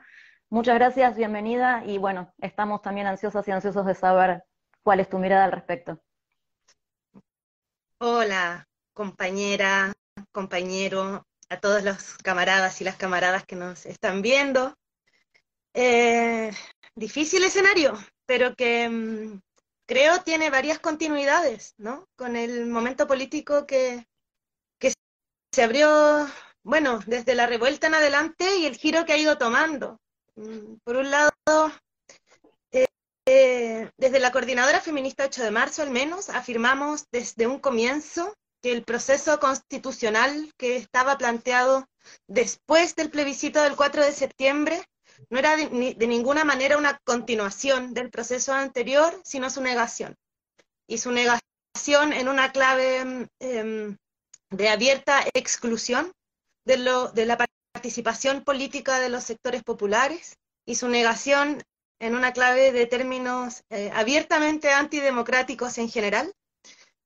Muchas 0.52 0.74
gracias, 0.74 1.16
bienvenida 1.16 1.82
y 1.86 1.96
bueno, 1.96 2.30
estamos 2.36 2.82
también 2.82 3.06
ansiosas 3.06 3.48
y 3.48 3.50
ansiosos 3.50 3.86
de 3.86 3.94
saber 3.94 4.44
cuál 4.82 5.00
es 5.00 5.08
tu 5.08 5.18
mirada 5.18 5.46
al 5.46 5.52
respecto. 5.52 5.98
Hola, 7.96 8.68
compañera, 8.92 9.94
compañero, 10.30 11.26
a 11.48 11.58
todos 11.58 11.82
los 11.84 12.18
camaradas 12.18 12.78
y 12.82 12.84
las 12.84 12.96
camaradas 12.96 13.46
que 13.46 13.56
nos 13.56 13.86
están 13.86 14.20
viendo. 14.20 14.76
Eh, 15.72 16.52
difícil 16.96 17.42
escenario, 17.44 17.94
pero 18.26 18.54
que 18.54 18.90
mm, 18.90 19.40
creo 19.86 20.20
tiene 20.20 20.50
varias 20.50 20.80
continuidades, 20.80 21.72
¿no? 21.78 22.10
Con 22.14 22.36
el 22.36 22.66
momento 22.66 23.06
político 23.06 23.66
que, 23.66 24.06
que 24.78 24.92
se 25.50 25.62
abrió, 25.62 26.26
bueno, 26.62 27.00
desde 27.06 27.34
la 27.34 27.46
revuelta 27.46 27.86
en 27.86 27.94
adelante 27.94 28.58
y 28.58 28.66
el 28.66 28.76
giro 28.76 29.06
que 29.06 29.14
ha 29.14 29.16
ido 29.16 29.38
tomando. 29.38 30.01
Mm, 30.36 30.76
por 30.84 30.96
un 30.96 31.10
lado, 31.10 31.32
eh, 33.24 33.90
desde 33.96 34.18
la 34.18 34.32
Coordinadora 34.32 34.80
Feminista 34.80 35.24
8 35.24 35.44
de 35.44 35.50
marzo, 35.50 35.82
al 35.82 35.90
menos, 35.90 36.28
afirmamos 36.28 37.04
desde 37.12 37.46
un 37.46 37.60
comienzo 37.60 38.34
que 38.62 38.72
el 38.72 38.84
proceso 38.84 39.38
constitucional 39.40 40.52
que 40.56 40.76
estaba 40.76 41.18
planteado 41.18 41.86
después 42.26 42.94
del 42.94 43.10
plebiscito 43.10 43.62
del 43.62 43.76
4 43.76 44.04
de 44.04 44.12
septiembre 44.12 44.82
no 45.30 45.38
era 45.38 45.56
de, 45.56 46.06
ninguna 46.06 46.44
manera 46.44 46.78
una 46.78 46.98
continuación 47.04 47.94
del 47.94 48.10
proceso 48.10 48.52
anterior, 48.52 49.20
sino 49.24 49.50
su 49.50 49.60
negación. 49.60 50.16
Y 50.88 50.98
su 50.98 51.12
negación 51.12 52.12
en 52.12 52.28
una 52.28 52.50
clave 52.52 53.28
em, 53.40 53.96
de 54.50 54.68
abierta 54.68 55.24
exclusión 55.34 56.12
de, 56.64 56.78
lo, 56.78 57.08
de 57.08 57.26
la 57.26 57.36
participación 57.82 58.44
política 58.44 59.00
de 59.00 59.08
los 59.08 59.24
sectores 59.24 59.64
populares 59.64 60.38
y 60.64 60.76
su 60.76 60.86
negación 60.86 61.64
en 61.98 62.14
una 62.14 62.32
clave 62.32 62.70
de 62.70 62.86
términos 62.86 63.64
eh, 63.70 63.90
abiertamente 63.92 64.70
antidemocráticos 64.70 65.78
en 65.78 65.88
general, 65.88 66.32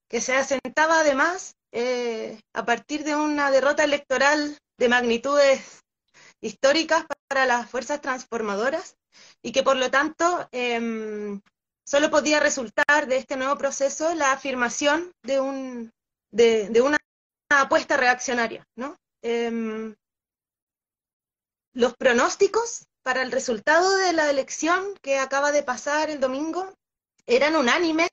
que 0.06 0.20
se 0.20 0.36
asentaba 0.36 1.00
además 1.00 1.54
eh, 1.72 2.38
a 2.52 2.66
partir 2.66 3.04
de 3.04 3.16
una 3.16 3.50
derrota 3.50 3.84
electoral 3.84 4.58
de 4.76 4.88
magnitudes 4.90 5.80
históricas 6.42 7.06
para 7.26 7.46
las 7.46 7.70
fuerzas 7.70 8.02
transformadoras 8.02 8.96
y 9.40 9.52
que 9.52 9.62
por 9.62 9.78
lo 9.78 9.90
tanto 9.90 10.46
em, 10.52 11.40
solo 11.86 12.10
podía 12.10 12.38
resultar 12.38 13.06
de 13.06 13.16
este 13.16 13.38
nuevo 13.38 13.56
proceso 13.56 14.14
la 14.14 14.32
afirmación 14.32 15.10
de, 15.22 15.40
un, 15.40 15.90
de, 16.30 16.82
una, 16.82 16.98
apuesta 17.48 17.96
reaccionaria. 17.96 18.62
¿no? 18.76 18.94
Em, 19.22 19.96
los 21.76 21.94
pronósticos 21.94 22.86
para 23.02 23.20
el 23.20 23.30
resultado 23.30 23.98
de 23.98 24.14
la 24.14 24.30
elección 24.30 24.94
que 25.02 25.18
acaba 25.18 25.52
de 25.52 25.62
pasar 25.62 26.08
el 26.08 26.20
domingo 26.20 26.72
eran 27.26 27.54
unánimes 27.54 28.08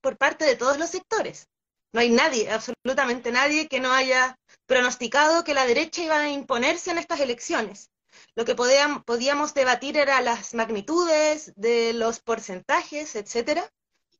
por 0.00 0.16
parte 0.16 0.46
de 0.46 0.56
todos 0.56 0.78
los 0.78 0.88
sectores. 0.88 1.46
No 1.92 2.00
hay 2.00 2.08
nadie, 2.08 2.50
absolutamente 2.50 3.30
nadie, 3.30 3.68
que 3.68 3.80
no 3.80 3.92
haya 3.92 4.34
pronosticado 4.66 5.44
que 5.44 5.52
la 5.52 5.66
derecha 5.66 6.02
iba 6.02 6.20
a 6.20 6.30
imponerse 6.30 6.90
en 6.90 6.96
estas 6.96 7.20
elecciones. 7.20 7.90
Lo 8.34 8.46
que 8.46 8.54
podíamos 8.54 9.52
debatir 9.52 9.98
era 9.98 10.22
las 10.22 10.54
magnitudes 10.54 11.52
de 11.54 11.92
los 11.92 12.20
porcentajes, 12.20 13.14
etcétera, 13.14 13.68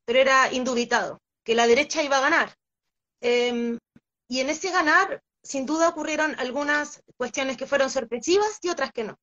pero 0.05 0.19
era 0.19 0.53
indubitado 0.53 1.17
que 1.43 1.55
la 1.55 1.65
derecha 1.65 2.03
iba 2.03 2.19
a 2.19 2.21
ganar. 2.29 2.53
Em, 3.21 3.79
y 4.27 4.39
en 4.41 4.51
ese 4.51 4.69
ganar, 4.69 5.23
sin 5.43 5.65
duda 5.65 5.89
ocurrieron 5.89 6.35
algunas 6.39 7.03
cuestiones 7.17 7.57
que 7.57 7.67
fueron 7.67 7.89
sorpresivas 7.89 8.59
y 8.61 8.69
otras 8.69 8.91
que 8.91 9.03
no 9.03 9.19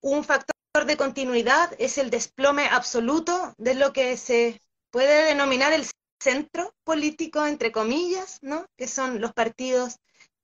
un 0.00 0.24
factor 0.24 0.54
de 0.86 0.96
continuidad 0.96 1.74
es 1.78 1.98
el 1.98 2.10
desplome 2.10 2.66
absoluto 2.66 3.54
de 3.58 3.74
lo 3.74 3.92
que 3.92 4.16
se 4.16 4.60
puede 4.90 5.26
denominar 5.26 5.72
el 5.72 5.86
centro 6.20 6.74
político, 6.84 7.46
entre 7.46 7.72
comillas, 7.72 8.38
¿no? 8.42 8.66
que 8.76 8.86
son 8.86 9.20
los 9.20 9.32
partidos 9.32 9.96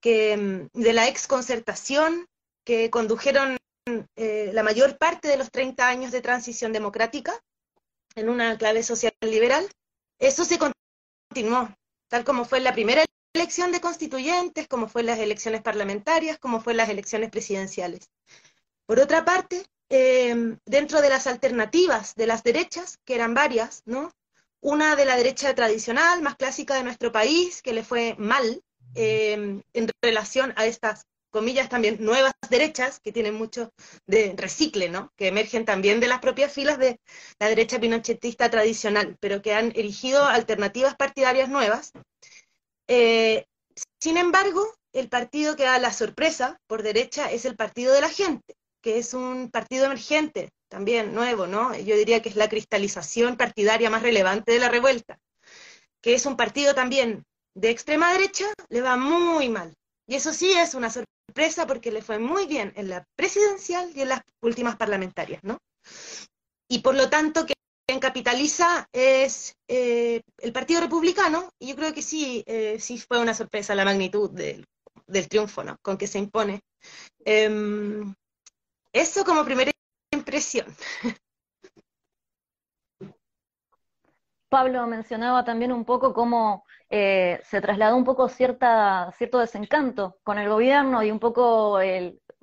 mm, 0.05 0.67
de 0.73 0.93
la 0.93 1.09
exconcertación 1.09 2.27
que 2.65 2.91
condujeron 2.91 3.57
eh, 4.17 4.51
la 4.53 4.63
mayor 4.63 4.99
parte 4.99 5.29
de 5.29 5.37
los 5.37 5.51
30 5.51 5.87
años 5.87 6.13
de 6.13 6.21
transición 6.21 6.73
democrática 6.73 7.39
en 8.15 8.29
una 8.29 8.57
clave 8.59 8.83
social 8.83 9.13
liberal. 9.21 9.69
Eso 10.19 10.45
se 10.45 10.59
continuó, 10.59 11.69
tal 12.09 12.25
como 12.25 12.45
fue 12.45 12.61
la 12.61 12.73
primera 12.73 13.05
elección 13.37 13.73
de 13.73 13.81
constituyentes, 13.81 14.67
como 14.69 14.89
fue 14.89 15.03
las 15.03 15.19
elecciones 15.19 15.63
parlamentarias, 15.63 16.39
como 16.39 16.61
fue 16.61 16.75
las 16.75 16.89
elecciones 16.89 17.31
presidenciales. 17.31 18.11
Por 18.87 18.99
otra 19.01 19.25
parte, 19.25 19.65
em, 19.89 20.59
dentro 20.65 21.01
de 21.01 21.11
las 21.11 21.27
alternativas 21.27 22.15
de 22.15 22.27
las 22.27 22.43
derechas, 22.43 22.99
que 23.05 23.15
eran 23.15 23.35
varias, 23.35 23.83
¿no? 23.85 24.13
Una 24.61 24.97
de 24.97 25.05
la 25.05 25.17
derecha 25.17 25.55
tradicional, 25.55 26.23
más 26.23 26.37
clásica 26.37 26.75
de 26.75 26.85
nuestro 26.85 27.13
país, 27.13 27.63
que 27.63 27.73
le 27.73 27.85
fue 27.85 28.15
mal 28.19 28.63
em, 28.95 29.63
en 29.75 29.91
relación 30.01 30.55
a 30.57 30.65
estas 30.67 31.07
comillas 31.31 31.69
también 31.69 31.99
nuevas 32.01 32.33
derechas, 32.49 32.99
que 32.99 33.13
tienen 33.13 33.35
mucho 33.35 33.71
de 34.07 34.35
recicle, 34.39 34.89
¿no? 34.89 35.13
Que 35.17 35.29
emergen 35.29 35.67
también 35.67 36.01
de 36.01 36.09
las 36.09 36.21
propias 36.21 36.51
filas 36.51 36.79
de 36.79 36.99
la 37.39 37.49
derecha 37.49 37.79
pinochetista 37.79 38.51
tradicional, 38.51 39.17
pero 39.21 39.43
que 39.43 39.53
han 39.53 39.67
erigido 39.77 40.25
alternativas 40.25 40.97
partidarias 40.97 41.51
nuevas. 41.51 41.93
Eh, 42.89 43.45
sin 44.01 44.17
embargo, 44.17 44.65
el 44.93 45.09
partido 45.09 45.57
que 45.57 45.65
da 45.65 45.79
la 45.79 45.93
sorpresa 45.93 46.59
por 46.67 46.83
derecha 46.83 47.31
es 47.31 47.45
el 47.45 47.57
partido 47.57 47.93
de 47.93 48.01
la 48.01 48.09
gente, 48.09 48.55
que 48.81 48.99
es 48.99 49.15
un 49.15 49.51
partido 49.51 49.85
emergente, 49.87 50.51
también 50.69 51.15
nuevo, 51.15 51.47
¿no? 51.47 51.77
Yo 51.77 51.97
diría 51.97 52.23
que 52.23 52.29
es 52.29 52.37
la 52.37 52.49
cristalización 52.49 53.37
partidaria 53.37 53.91
más 53.91 54.03
relevante 54.03 54.53
de 54.53 54.59
la 54.59 54.69
revuelta, 54.69 55.19
que 56.01 56.15
es 56.15 56.27
un 56.27 56.37
partido 56.37 56.75
también 56.75 57.25
de 57.55 57.71
extrema 57.71 58.13
derecha, 58.13 58.47
le 58.69 58.83
va 58.83 58.97
muy 58.97 59.49
mal. 59.49 59.75
Y 60.07 60.15
eso 60.15 60.33
sí 60.33 60.53
es 60.53 60.75
una 60.75 60.91
sorpresa 60.91 61.67
porque 61.67 61.91
le 61.91 62.03
fue 62.03 62.19
muy 62.19 62.47
bien 62.47 62.73
en 62.77 62.89
la 62.89 63.05
presidencial 63.17 63.91
y 63.95 64.03
en 64.03 64.11
las 64.11 64.21
últimas 64.41 64.77
parlamentarias, 64.77 65.43
¿no? 65.43 65.59
Y 66.69 66.81
por 66.81 66.95
lo 66.95 67.09
tanto, 67.09 67.47
quien 67.87 68.01
capitaliza 68.01 68.89
es 68.93 69.57
eh, 69.69 70.23
el 70.39 70.53
Partido 70.53 70.81
Republicano, 70.81 71.51
y 71.59 71.69
yo 71.69 71.77
creo 71.77 71.95
que 71.95 72.03
sí, 72.03 72.43
eh, 72.47 72.79
sí 72.81 72.99
fue 72.99 73.21
una 73.21 73.33
sorpresa 73.35 73.75
la 73.75 73.85
magnitud 73.85 74.31
del, 74.31 74.67
triunfo, 75.29 75.63
¿no? 75.63 75.79
Con 75.83 75.97
que 75.97 76.09
se 76.09 76.19
impone. 76.19 76.61
Em, 77.25 78.15
eso 78.93 79.25
como 79.25 79.45
primera 79.45 79.71
impresión. 80.13 80.67
Pablo 84.49 84.87
mencionaba 84.87 85.45
también 85.45 85.73
un 85.73 85.85
poco 85.85 86.13
cómo 86.13 86.65
eh, 86.89 87.41
se 87.45 87.61
trasladó 87.61 87.97
un 87.97 88.05
poco 88.05 88.29
cierta, 88.29 89.13
cierto 89.17 89.39
desencanto 89.39 90.19
con 90.23 90.39
el 90.39 90.49
gobierno 90.49 91.03
y 91.03 91.11
un 91.11 91.19
poco 91.19 91.79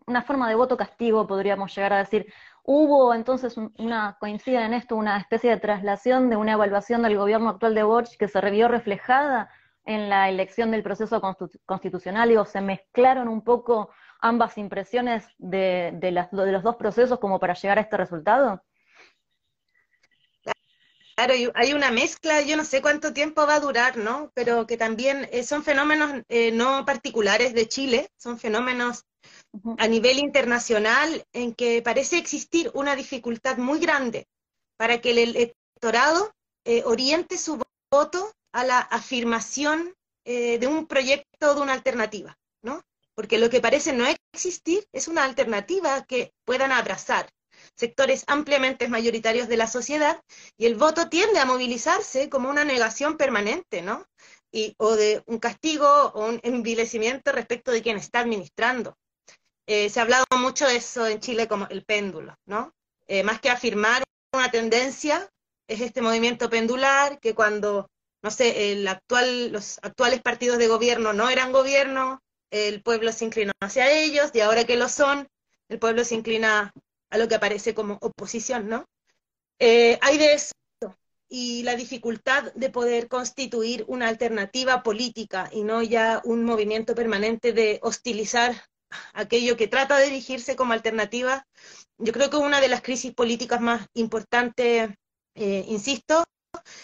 una 0.05 0.21
forma 0.21 0.50
de 0.50 0.55
voto 0.55 0.77
castigo, 0.77 1.27
podríamos 1.27 1.73
llegar 1.75 1.93
a 1.93 2.00
decir. 2.00 2.31
Hubo 2.65 3.13
entonces 3.13 3.58
una, 3.77 4.17
coincide 4.20 4.63
en 4.63 4.74
esto, 4.74 4.96
una 4.96 5.17
especie 5.17 5.50
de 5.50 5.60
traslación 5.60 6.29
de 6.29 6.38
una 6.38 6.53
evaluación 6.53 7.01
del 7.03 7.17
gobierno 7.17 7.50
actual 7.50 7.75
de 7.75 7.84
Bosch 7.84 8.15
que 8.17 8.29
se 8.29 8.39
vio 8.50 8.70
reflejada 8.70 9.50
en 9.86 10.10
la 10.10 10.29
elección 10.29 10.72
del 10.72 10.82
proceso 10.82 11.22
constitucional, 11.65 12.38
o 12.38 12.46
se 12.46 12.62
mezclaron 12.62 13.27
un 13.27 13.43
poco 13.43 13.89
ambas 14.22 14.58
impresiones 14.58 15.25
de, 15.38 15.91
de, 15.96 16.12
los 16.12 16.63
dos 16.63 16.77
procesos 16.77 17.20
como 17.20 17.38
para 17.38 17.53
llegar 17.53 17.77
a 17.77 17.82
este 17.82 17.98
resultado? 17.98 18.63
Claro, 21.15 21.34
hay 21.53 21.74
una 21.74 21.91
mezcla, 21.91 22.41
yo 22.41 22.55
no 22.55 22.63
sé 22.63 22.82
cuánto 22.82 23.13
tiempo 23.13 23.46
va 23.46 23.55
a 23.55 23.60
durar, 23.60 23.98
¿no? 23.98 24.32
Pero 24.34 24.65
que 24.65 24.77
también 24.77 25.27
eh, 25.32 25.43
son 25.43 25.63
fenómenos 25.63 26.24
eh, 26.29 26.51
no 26.51 26.86
particulares 26.86 27.53
de 27.53 27.67
Chile, 27.67 28.10
son 28.17 28.39
fenómenos 28.39 29.05
a 29.77 29.88
nivel 29.88 30.19
internacional 30.19 31.25
en 31.33 31.53
que 31.53 31.81
parece 31.81 32.17
existir 32.17 32.72
una 32.74 32.95
dificultad 32.95 33.57
muy 33.57 33.79
grande 33.79 34.27
para 34.77 35.00
que 35.01 35.12
el 35.12 35.19
electorado 35.19 36.31
eh, 36.65 36.83
oriente 36.86 37.38
su 37.38 37.62
voto 37.91 38.31
a 38.51 38.63
la 38.63 38.79
afirmación 38.79 39.93
de 40.25 40.67
un 40.67 40.88
proyecto, 40.88 41.53
de 41.53 41.60
una 41.60 41.74
alternativa, 41.74 42.38
¿no? 42.62 42.81
porque 43.15 43.38
lo 43.38 43.50
que 43.50 43.62
parece 43.62 43.93
no 43.93 44.05
existir 44.33 44.86
es 44.91 45.07
una 45.07 45.24
alternativa 45.24 46.03
que 46.05 46.33
puedan 46.45 46.72
abrazar 46.72 47.29
sectores 47.75 48.24
ampliamente 48.27 48.88
mayoritarios 48.88 49.48
de 49.48 49.57
la 49.57 49.67
sociedad 49.67 50.22
y 50.57 50.65
el 50.65 50.75
voto 50.75 51.10
tiende 51.10 51.39
a 51.39 51.45
movilizarse 51.45 52.29
como 52.29 52.50
una 52.50 52.65
negación 52.65 53.17
permanente, 53.17 53.81
¿no? 53.81 54.05
Y, 54.51 54.75
o 54.77 54.95
de 54.95 55.24
un 55.25 55.39
castigo 55.39 55.88
o 55.88 56.27
un 56.27 56.39
envilecimiento 56.43 57.31
respecto 57.31 57.72
de 57.72 57.81
quien 57.81 57.98
está 57.98 58.19
administrando. 58.19 58.98
Eh, 59.65 59.89
se 59.89 60.00
ha 60.00 60.03
hablado 60.03 60.25
mucho 60.38 60.67
de 60.67 60.75
eso 60.77 61.08
en 61.08 61.20
Chile 61.20 61.48
como 61.48 61.67
el 61.67 61.84
péndulo, 61.86 62.36
¿no? 62.46 62.74
Eh, 63.08 63.24
más 63.24 63.39
que 63.39 63.50
afirmar 63.50 64.03
una 64.34 64.51
tendencia, 64.51 65.29
es 65.67 65.82
este 65.82 66.01
movimiento 66.01 66.50
pendular 66.50 67.20
que 67.20 67.34
cuando, 67.34 67.89
no 68.22 68.32
sé, 68.32 68.74
el 68.74 68.88
actual, 68.88 69.51
los 69.51 69.79
actuales 69.82 70.22
partidos 70.22 70.58
de 70.58 70.67
gobierno 70.67 71.13
no 71.13 71.29
eran 71.29 71.51
gobierno, 71.51 72.22
el 72.51 72.82
pueblo 72.84 73.12
se 73.12 73.25
inclinó 73.25 73.53
hacia 73.62 73.91
ellos 73.91 74.32
y 74.34 74.41
ahora 74.41 74.65
que 74.65 74.75
lo 74.77 74.89
son, 74.89 75.27
el 75.70 75.79
pueblo 75.79 76.03
se 76.03 76.15
inclina 76.15 76.74
a 77.10 77.17
lo 77.17 77.27
que 77.27 77.36
aparece 77.36 77.74
como 77.74 77.98
oposición, 78.01 78.67
¿no? 78.70 78.86
Eh, 79.60 79.98
hay 80.01 80.17
de 80.17 80.34
eso. 80.34 80.53
y 81.29 81.63
la 81.63 81.75
dificultad 81.75 82.53
de 82.53 82.70
poder 82.70 83.08
constituir 83.08 83.86
una 83.88 84.08
alternativa 84.08 84.84
política 84.84 85.50
y 85.51 85.63
no 85.63 85.82
ya 85.82 86.22
un 86.25 86.43
movimiento 86.46 86.93
permanente 86.96 87.53
de 87.53 87.79
hostilizar 87.82 88.53
aquello 89.13 89.57
que 89.57 89.67
trata 89.67 89.97
de 89.97 90.05
dirigirse 90.05 90.55
como 90.55 90.73
alternativa, 90.73 91.45
yo 91.97 92.12
creo 92.13 92.29
que 92.29 92.38
una 92.38 92.62
de 92.62 92.67
las 92.67 92.81
crisis 92.81 93.13
políticas 93.13 93.62
más 93.62 93.88
importantes, 93.93 94.89
eh, 95.35 95.65
insisto, 95.67 96.23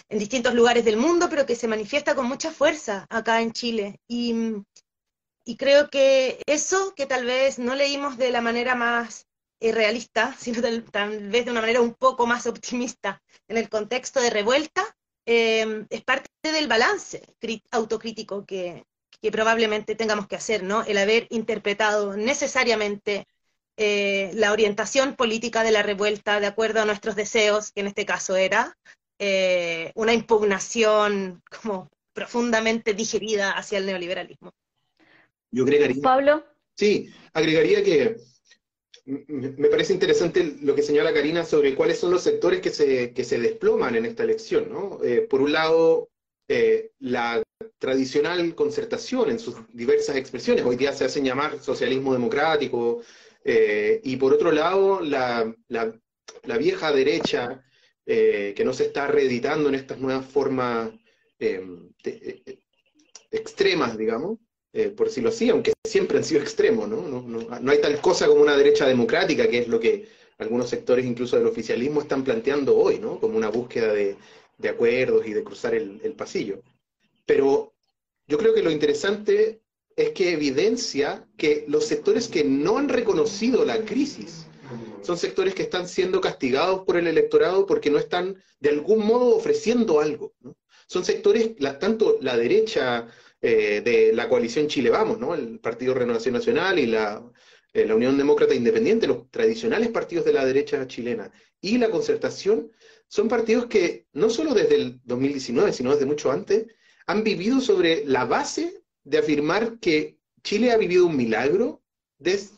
en 0.09 0.19
distintos 0.19 0.53
lugares 0.53 0.85
del 0.85 0.97
mundo, 0.97 1.27
pero 1.29 1.45
que 1.45 1.55
se 1.55 1.67
manifiesta 1.67 2.15
con 2.15 2.27
mucha 2.27 2.51
fuerza 2.51 3.05
acá 3.09 3.41
en 3.41 3.53
Chile. 3.53 3.99
Y, 4.07 4.33
y 5.45 5.57
creo 5.57 5.89
que 5.89 6.41
eso 6.45 6.93
que 6.95 7.05
tal 7.05 7.25
vez 7.25 7.59
no 7.59 7.75
leímos 7.75 8.17
de 8.17 8.31
la 8.31 8.41
manera 8.41 8.75
más 8.75 9.27
eh, 9.59 9.71
realista, 9.71 10.35
sino 10.39 10.61
tal, 10.61 11.29
vez 11.29 11.45
de 11.45 11.51
una 11.51 11.61
manera 11.61 11.81
un 11.81 11.93
poco 11.93 12.27
más 12.27 12.47
optimista 12.47 13.21
en 13.47 13.57
el 13.57 13.69
contexto 13.69 14.21
de 14.21 14.29
revuelta, 14.29 14.83
eh, 15.25 15.85
es 15.89 16.03
parte 16.03 16.29
del 16.41 16.67
balance 16.67 17.21
autocrítico 17.71 18.45
que, 18.45 18.83
que, 19.21 19.31
probablemente 19.31 19.95
tengamos 19.95 20.27
que 20.27 20.35
hacer, 20.35 20.63
¿no? 20.63 20.83
El 20.83 20.97
haber 20.97 21.27
interpretado 21.29 22.15
necesariamente 22.15 23.25
eh, 23.77 24.31
la 24.33 24.51
orientación 24.51 25.15
política 25.15 25.63
de 25.63 25.71
la 25.71 25.83
revuelta 25.83 26.39
de 26.39 26.47
acuerdo 26.47 26.81
a 26.81 26.85
nuestros 26.85 27.15
deseos, 27.15 27.71
que 27.71 27.81
en 27.81 27.87
este 27.87 28.05
caso 28.05 28.35
era 28.35 28.75
una 29.95 30.13
impugnación 30.13 31.43
como 31.61 31.89
profundamente 32.13 32.93
digerida 32.93 33.51
hacia 33.51 33.79
el 33.79 33.85
neoliberalismo. 33.85 34.53
Yo 35.51 35.63
agregaría. 35.63 36.01
Pablo. 36.01 36.45
Sí, 36.75 37.13
agregaría 37.33 37.83
que 37.83 38.15
me 39.05 39.69
parece 39.69 39.93
interesante 39.93 40.57
lo 40.61 40.75
que 40.75 40.83
señala 40.83 41.13
Karina 41.13 41.43
sobre 41.43 41.73
cuáles 41.73 41.99
son 41.99 42.11
los 42.11 42.21
sectores 42.21 42.61
que 42.61 42.69
se, 42.69 43.11
que 43.13 43.23
se 43.23 43.39
desploman 43.39 43.95
en 43.95 44.05
esta 44.05 44.23
elección. 44.23 44.71
¿no? 44.71 44.99
Eh, 45.03 45.21
por 45.21 45.41
un 45.41 45.51
lado, 45.51 46.09
eh, 46.47 46.91
la 46.99 47.41
tradicional 47.77 48.55
concertación 48.55 49.29
en 49.29 49.39
sus 49.39 49.55
diversas 49.73 50.15
expresiones, 50.15 50.65
hoy 50.65 50.75
día 50.75 50.93
se 50.93 51.05
hacen 51.05 51.25
llamar 51.25 51.59
socialismo 51.59 52.13
democrático, 52.13 53.01
eh, 53.43 54.01
y 54.03 54.17
por 54.17 54.33
otro 54.33 54.51
lado, 54.51 55.01
la, 55.01 55.53
vieja 56.59 56.91
derecha 56.91 57.63
que 58.05 58.63
no 58.65 58.73
se 58.73 58.85
está 58.85 59.05
reeditando 59.05 59.69
en 59.69 59.75
estas 59.75 59.99
nuevas 59.99 60.25
formas 60.25 60.89
extremas, 63.31 63.97
digamos, 63.97 64.39
eh, 64.73 64.89
por 64.89 65.07
decirlo 65.07 65.29
así, 65.29 65.49
aunque 65.49 65.73
siempre 65.83 66.17
han 66.17 66.23
sido 66.23 66.41
extremos, 66.41 66.87
¿no? 66.87 67.01
No, 67.01 67.21
¿no? 67.21 67.71
hay 67.71 67.81
tal 67.81 67.99
cosa 68.01 68.27
como 68.27 68.41
una 68.41 68.55
derecha 68.55 68.87
democrática, 68.87 69.47
que 69.47 69.59
es 69.59 69.67
lo 69.67 69.79
que 69.79 70.07
algunos 70.37 70.69
sectores 70.69 71.05
incluso 71.05 71.37
del 71.37 71.47
oficialismo 71.47 72.01
están 72.01 72.23
planteando 72.23 72.77
hoy, 72.77 72.99
¿no? 72.99 73.19
Como 73.19 73.35
una 73.35 73.49
búsqueda 73.49 73.93
de, 73.93 74.15
acuerdos 74.69 75.25
y 75.25 75.33
de 75.33 75.43
cruzar 75.43 75.73
el, 75.73 76.13
pasillo. 76.17 76.61
Pero 77.29 77.75
yo 78.25 78.39
creo 78.39 78.55
que 78.55 78.63
lo 78.63 78.71
interesante 78.71 79.61
es 79.95 80.09
que 80.13 80.31
evidencia 80.31 81.27
que 81.37 81.63
los 81.67 81.85
sectores 81.85 82.27
que 82.27 82.43
no 82.43 82.79
han 82.79 82.89
reconocido 82.89 83.63
la 83.65 83.85
crisis 83.85 84.47
son 85.03 85.15
sectores 85.15 85.53
que 85.53 85.61
están 85.61 85.87
siendo 85.87 86.21
castigados 86.21 86.85
por 86.85 86.97
el 86.97 87.05
electorado 87.05 87.67
porque 87.67 87.91
no 87.91 87.99
están 87.99 88.41
de 88.59 88.69
algún 88.69 89.05
modo 89.05 89.35
ofreciendo 89.35 89.99
algo. 89.99 90.33
Son 90.87 91.05
sectores, 91.05 91.51
tanto 91.79 92.17
la 92.19 92.35
derecha 92.35 93.07
eh, 93.43 93.81
de 93.85 94.11
la 94.11 94.27
coalición 94.27 94.67
Chile 94.67 94.89
Vamos, 94.89 95.19
¿no? 95.19 95.35
El 95.35 95.59
Partido 95.59 95.93
Renovación 95.93 96.33
Nacional 96.33 96.79
y 96.79 96.87
la, 96.87 97.23
eh, 97.73 97.85
la 97.85 97.93
Unión 97.93 98.17
Demócrata 98.17 98.55
Independiente, 98.55 99.05
los 99.05 99.29
tradicionales 99.29 99.89
partidos 99.89 100.25
de 100.25 100.33
la 100.33 100.45
derecha 100.45 100.87
chilena, 100.87 101.31
y 101.61 101.77
la 101.77 101.91
concertación, 101.91 102.71
son 103.07 103.27
partidos 103.27 103.67
que 103.67 104.07
no 104.13 104.31
solo 104.31 104.55
desde 104.55 104.77
el 104.77 104.99
2019, 105.03 105.73
sino 105.73 105.91
desde 105.91 106.07
mucho 106.07 106.31
antes, 106.31 106.65
han 107.09 107.23
vivido 107.23 107.59
sobre 107.59 108.05
la 108.05 108.25
base 108.25 108.83
de 109.03 109.17
afirmar 109.17 109.79
que 109.79 110.19
Chile 110.43 110.71
ha 110.71 110.77
vivido 110.77 111.07
un 111.07 111.17
milagro, 111.17 111.81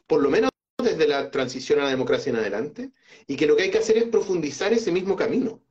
por 0.08 0.22
lo 0.22 0.30
menos 0.30 0.52
desde 0.78 1.08
la 1.08 1.32
transición 1.32 1.80
a 1.80 1.86
la 1.86 1.92
democracia 1.92 2.32
en 2.32 2.36
adelante, 2.36 2.92
y 3.28 3.38
que 3.38 3.46
lo 3.46 3.56
que 3.56 3.64
hay 3.64 3.72
que 3.72 3.78
hacer 3.78 3.98
es 3.98 4.04
profundizar 4.10 4.74
ese 4.74 4.92
mismo 4.92 5.16
camino. 5.16 5.62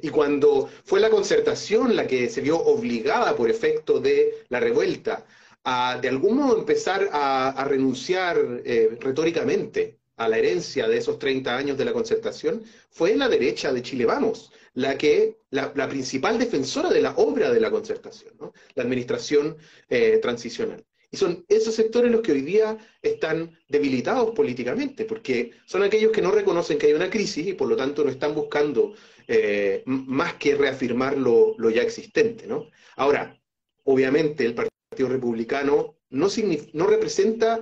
Y 0.00 0.08
cuando 0.08 0.68
fue 0.84 0.98
la 0.98 1.10
concertación 1.10 1.94
la 1.94 2.08
que 2.08 2.28
se 2.28 2.40
vio 2.40 2.58
obligada 2.58 3.36
por 3.36 3.48
efecto 3.48 4.00
de 4.00 4.46
la 4.48 4.58
revuelta 4.58 5.24
a 5.62 5.96
de 6.02 6.08
algún 6.08 6.38
modo 6.38 6.58
empezar 6.58 7.08
a, 7.12 7.64
renunciar 7.68 8.36
eh, 8.64 8.98
retóricamente 9.00 9.98
a 10.16 10.28
la 10.28 10.38
herencia 10.38 10.88
de 10.88 10.98
esos 10.98 11.20
30 11.20 11.56
años 11.56 11.78
de 11.78 11.84
la 11.84 11.92
concertación, 11.92 12.64
fue 12.90 13.14
la 13.14 13.28
derecha 13.28 13.72
de 13.72 13.82
Chile 13.82 14.06
Vamos, 14.06 14.50
la 14.74 14.96
que, 14.96 15.38
la, 15.50 15.72
principal 15.88 16.38
defensora 16.38 16.90
de 16.90 17.02
la 17.02 17.12
obra 17.16 17.50
de 17.50 17.60
la 17.60 17.70
concertación, 17.70 18.32
la 18.74 18.82
administración 18.82 19.56
eh, 19.88 20.18
transicional. 20.18 20.84
Y 21.10 21.18
son 21.18 21.44
esos 21.46 21.74
sectores 21.74 22.10
los 22.10 22.22
que 22.22 22.32
hoy 22.32 22.40
día 22.40 22.78
están 23.02 23.58
debilitados 23.68 24.30
políticamente, 24.34 25.04
porque 25.04 25.50
son 25.66 25.82
aquellos 25.82 26.10
que 26.10 26.22
no 26.22 26.30
reconocen 26.30 26.78
que 26.78 26.86
hay 26.86 26.94
una 26.94 27.10
crisis 27.10 27.46
y 27.46 27.52
por 27.52 27.68
lo 27.68 27.76
tanto 27.76 28.02
no 28.02 28.10
están 28.10 28.34
buscando 28.34 28.94
eh, 29.28 29.82
más 29.84 30.34
que 30.34 30.54
reafirmar 30.54 31.18
lo, 31.18 31.54
ya 31.68 31.82
existente. 31.82 32.48
Ahora, 32.96 33.38
obviamente 33.84 34.46
el 34.46 34.54
Partido 34.54 35.10
Republicano 35.10 35.98
no, 36.08 36.28
no 36.72 36.86
representa, 36.86 37.60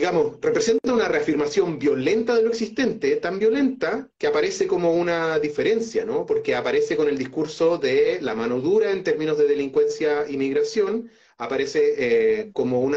digamos, 0.00 0.38
representa 0.40 0.94
una 0.94 1.08
reafirmación 1.08 1.78
violenta 1.78 2.34
de 2.34 2.42
lo 2.42 2.48
existente, 2.48 3.16
tan 3.16 3.38
violenta 3.38 4.08
que 4.16 4.26
aparece 4.26 4.66
como 4.66 4.94
una 4.94 5.38
diferencia, 5.38 6.06
¿no? 6.06 6.24
porque 6.24 6.54
aparece 6.54 6.96
con 6.96 7.06
el 7.06 7.18
discurso 7.18 7.76
de 7.76 8.18
la 8.22 8.34
mano 8.34 8.62
dura 8.62 8.92
en 8.92 9.04
términos 9.04 9.36
de 9.36 9.46
delincuencia 9.46 10.24
y 10.26 10.38
migración, 10.38 11.10
aparece 11.36 11.96
eh, 11.98 12.50
como 12.54 12.80
un 12.80 12.96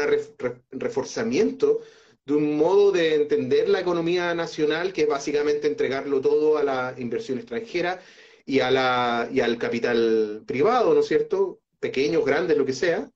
reforzamiento 0.70 1.80
de 2.24 2.32
un 2.32 2.56
modo 2.56 2.90
de 2.90 3.16
entender 3.16 3.68
la 3.68 3.80
economía 3.80 4.34
nacional 4.34 4.94
que 4.94 5.02
es 5.02 5.08
básicamente 5.08 5.66
entregarlo 5.66 6.22
todo 6.22 6.56
a 6.56 6.64
la 6.64 6.94
inversión 6.96 7.36
extranjera 7.36 8.00
y, 8.46 8.60
a 8.60 8.70
la, 8.70 9.28
y 9.30 9.40
al 9.40 9.58
capital 9.58 10.42
privado, 10.46 10.94
¿no 10.94 11.00
es 11.00 11.06
cierto? 11.08 11.60
Pequeños, 11.80 12.24
grandes, 12.24 12.56
lo 12.56 12.64
que 12.64 12.72
sea. 12.72 13.10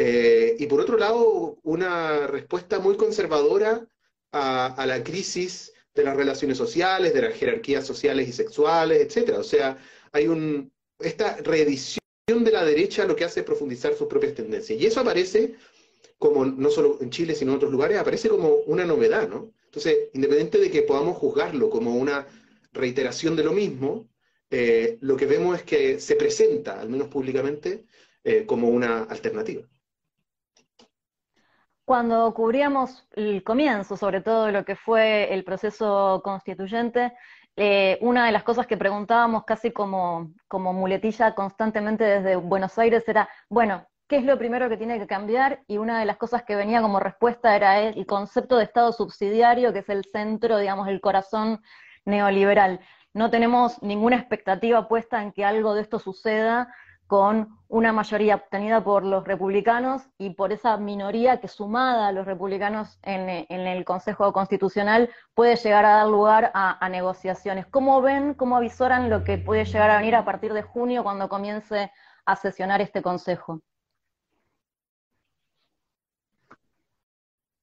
Eh, 0.00 0.54
y 0.60 0.66
por 0.66 0.80
otro 0.80 0.96
lado, 0.96 1.58
una 1.64 2.28
respuesta 2.28 2.78
muy 2.78 2.96
conservadora 2.96 3.84
a, 4.30 4.84
la 4.86 5.02
crisis 5.02 5.72
de 5.92 6.04
las 6.04 6.16
relaciones 6.16 6.56
sociales, 6.56 7.12
de 7.12 7.22
las 7.22 7.34
jerarquías 7.34 7.84
sociales 7.84 8.28
y 8.28 8.32
sexuales, 8.32 9.00
etc. 9.00 9.38
O 9.38 9.42
sea, 9.42 9.76
hay 10.12 10.28
un, 10.28 10.70
esta 11.00 11.38
reedición 11.38 11.98
de 12.44 12.52
la 12.52 12.64
derecha 12.64 13.06
lo 13.06 13.16
que 13.16 13.24
hace 13.24 13.40
es 13.40 13.46
profundizar 13.46 13.92
sus 13.96 14.06
propias 14.06 14.34
tendencias. 14.34 14.80
Y 14.80 14.86
eso 14.86 15.00
aparece 15.00 15.56
como, 16.16 16.44
no 16.44 16.70
solo 16.70 16.98
en 17.00 17.10
Chile, 17.10 17.34
sino 17.34 17.50
en 17.50 17.56
otros 17.56 17.72
lugares, 17.72 17.98
aparece 17.98 18.28
como 18.28 18.50
una 18.66 18.84
novedad, 18.84 19.28
¿no? 19.28 19.52
Entonces, 19.64 20.10
independiente 20.14 20.58
de 20.58 20.70
que 20.70 20.82
podamos 20.82 21.16
juzgarlo 21.16 21.70
como 21.70 21.96
una 21.96 22.24
reiteración 22.72 23.34
de 23.34 23.42
lo 23.42 23.52
mismo, 23.52 24.08
eh, 24.50 24.96
lo 25.00 25.16
que 25.16 25.26
vemos 25.26 25.56
es 25.56 25.64
que 25.64 25.98
se 25.98 26.14
presenta, 26.14 26.80
al 26.80 26.88
menos 26.88 27.08
públicamente, 27.08 27.84
eh, 28.22 28.44
como 28.46 28.68
una 28.68 29.02
alternativa. 29.02 29.68
Cuando 31.88 32.34
cubríamos 32.34 33.08
el 33.12 33.42
comienzo, 33.42 33.96
sobre 33.96 34.20
todo 34.20 34.50
lo 34.50 34.62
que 34.62 34.76
fue 34.76 35.32
el 35.32 35.42
proceso 35.42 36.20
constituyente, 36.22 37.14
eh, 37.56 37.96
una 38.02 38.26
de 38.26 38.32
las 38.32 38.42
cosas 38.42 38.66
que 38.66 38.76
preguntábamos 38.76 39.44
casi 39.46 39.70
como, 39.70 40.34
como 40.48 40.74
muletilla 40.74 41.34
constantemente 41.34 42.04
desde 42.04 42.36
Buenos 42.36 42.78
Aires 42.78 43.08
era, 43.08 43.26
bueno, 43.48 43.86
¿qué 44.06 44.18
es 44.18 44.24
lo 44.24 44.36
primero 44.36 44.68
que 44.68 44.76
tiene 44.76 44.98
que 44.98 45.06
cambiar? 45.06 45.62
Y 45.66 45.78
una 45.78 45.98
de 45.98 46.04
las 46.04 46.18
cosas 46.18 46.42
que 46.42 46.56
venía 46.56 46.82
como 46.82 47.00
respuesta 47.00 47.56
era 47.56 47.80
el 47.80 48.04
concepto 48.04 48.58
de 48.58 48.64
Estado 48.64 48.92
subsidiario, 48.92 49.72
que 49.72 49.78
es 49.78 49.88
el 49.88 50.04
centro, 50.04 50.58
digamos, 50.58 50.88
el 50.88 51.00
corazón 51.00 51.62
neoliberal. 52.04 52.80
No 53.14 53.30
tenemos 53.30 53.82
ninguna 53.82 54.16
expectativa 54.16 54.88
puesta 54.88 55.22
en 55.22 55.32
que 55.32 55.42
algo 55.42 55.72
de 55.72 55.80
esto 55.80 55.98
suceda, 55.98 56.68
con 57.08 57.58
una 57.68 57.90
mayoría 57.92 58.36
obtenida 58.36 58.84
por 58.84 59.02
los 59.02 59.26
republicanos 59.26 60.02
y 60.18 60.30
por 60.30 60.52
esa 60.52 60.76
minoría 60.76 61.40
que 61.40 61.48
sumada 61.48 62.08
a 62.08 62.12
los 62.12 62.26
republicanos 62.26 62.98
en, 63.02 63.28
el 63.48 63.84
Consejo 63.86 64.32
Constitucional 64.32 65.10
puede 65.34 65.56
llegar 65.56 65.86
a 65.86 65.96
dar 65.96 66.06
lugar 66.06 66.50
a, 66.54 66.88
negociaciones. 66.90 67.66
¿Cómo 67.66 68.02
ven, 68.02 68.34
cómo 68.34 68.56
avisoran 68.58 69.08
lo 69.08 69.24
que 69.24 69.38
puede 69.38 69.64
llegar 69.64 69.90
a 69.90 69.96
venir 69.96 70.14
a 70.16 70.24
partir 70.24 70.52
de 70.52 70.62
junio 70.62 71.02
cuando 71.02 71.30
comience 71.30 71.90
a 72.26 72.36
sesionar 72.36 72.82
este 72.82 73.00
Consejo? 73.02 73.62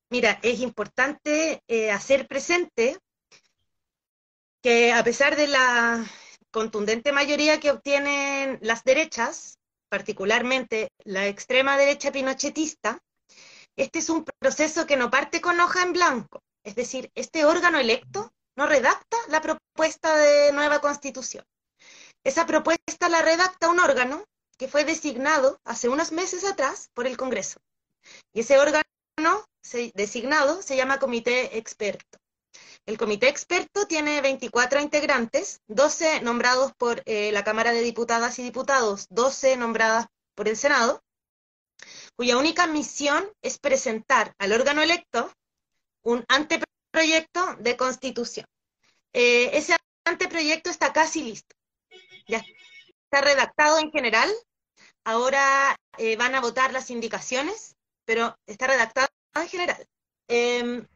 Mira, 0.09 0.39
es 0.41 0.59
importante 0.61 1.61
eh, 1.67 1.91
hacer 1.91 2.27
presente 2.27 2.97
que 4.63 4.91
a 4.91 5.03
pesar 5.03 5.35
de 5.35 5.47
la 5.47 6.03
contundente 6.55 7.11
mayoría 7.11 7.59
que 7.59 7.69
obtienen 7.69 8.59
las 8.61 8.85
derechas, 8.85 9.59
particularmente 9.89 10.87
la 11.03 11.27
extrema 11.27 11.75
derecha 11.75 12.13
pinochetista, 12.13 12.97
este 13.75 13.99
es 13.99 14.09
un 14.09 14.23
proceso 14.23 14.87
que 14.87 14.95
no 14.95 15.11
parte 15.11 15.41
con 15.41 15.59
hoja 15.59 15.83
en 15.83 15.91
blanco. 15.91 16.39
Es 16.63 16.75
decir, 16.75 17.11
este 17.13 17.43
órgano 17.43 17.77
electo 17.77 18.31
no 18.55 18.67
redacta 18.67 19.17
la 19.27 19.41
propuesta 19.41 20.15
de 20.15 20.53
nueva 20.53 20.79
constitución, 20.79 21.43
Esa 22.23 22.45
propuesta 22.45 23.09
la 23.09 23.21
redacta 23.21 23.67
un 23.67 23.81
órgano 23.81 24.23
que 24.57 24.69
fue 24.69 24.85
designado 24.85 25.59
hace 25.65 25.89
unos 25.89 26.13
meses 26.13 26.45
atrás 26.45 26.87
por 26.93 27.05
el 27.05 27.17
Congreso. 27.17 27.59
Y 28.33 28.39
ese 28.39 28.57
órgano 28.57 28.85
designado 29.93 30.61
se 30.61 30.77
llama 30.77 30.99
Comité 30.99 31.57
Experto. 31.57 32.17
El 32.85 32.99
comité 32.99 33.29
experto 33.29 33.87
tiene 33.87 34.21
24 34.21 34.79
integrantes, 34.79 35.61
12 35.67 36.21
nombrados 36.21 36.71
por 36.77 37.01
eh, 37.05 37.31
la 37.31 37.43
Cámara 37.43 37.71
de 37.71 37.81
Diputadas 37.81 38.37
y 38.37 38.43
Diputados, 38.43 39.07
12 39.09 39.57
nombradas 39.57 40.05
por 40.35 40.47
el 40.47 40.55
Senado, 40.55 41.03
cuya 42.15 42.37
única 42.37 42.67
misión 42.67 43.27
es 43.41 43.57
presentar 43.57 44.35
al 44.37 44.51
órgano 44.51 44.83
electo 44.83 45.33
un 46.03 46.23
anteproyecto 46.27 47.55
de 47.55 47.75
constitución. 47.75 48.45
Eh, 49.13 49.57
ese 49.57 49.75
anteproyecto 50.05 50.69
está 50.69 50.93
casi 50.93 51.23
listo. 51.23 51.55
Ya 52.27 52.43
está 53.05 53.21
redactado 53.21 53.79
en 53.79 53.91
general. 53.91 54.31
Ahora 55.03 55.75
eh, 55.97 56.15
van 56.17 56.35
a 56.35 56.41
votar 56.41 56.71
las 56.71 56.91
indicaciones, 56.91 57.75
pero 58.05 58.37
está 58.45 58.67
redactado 58.67 59.07
en 59.35 59.47
general. 59.47 59.87
Em, 60.27 60.87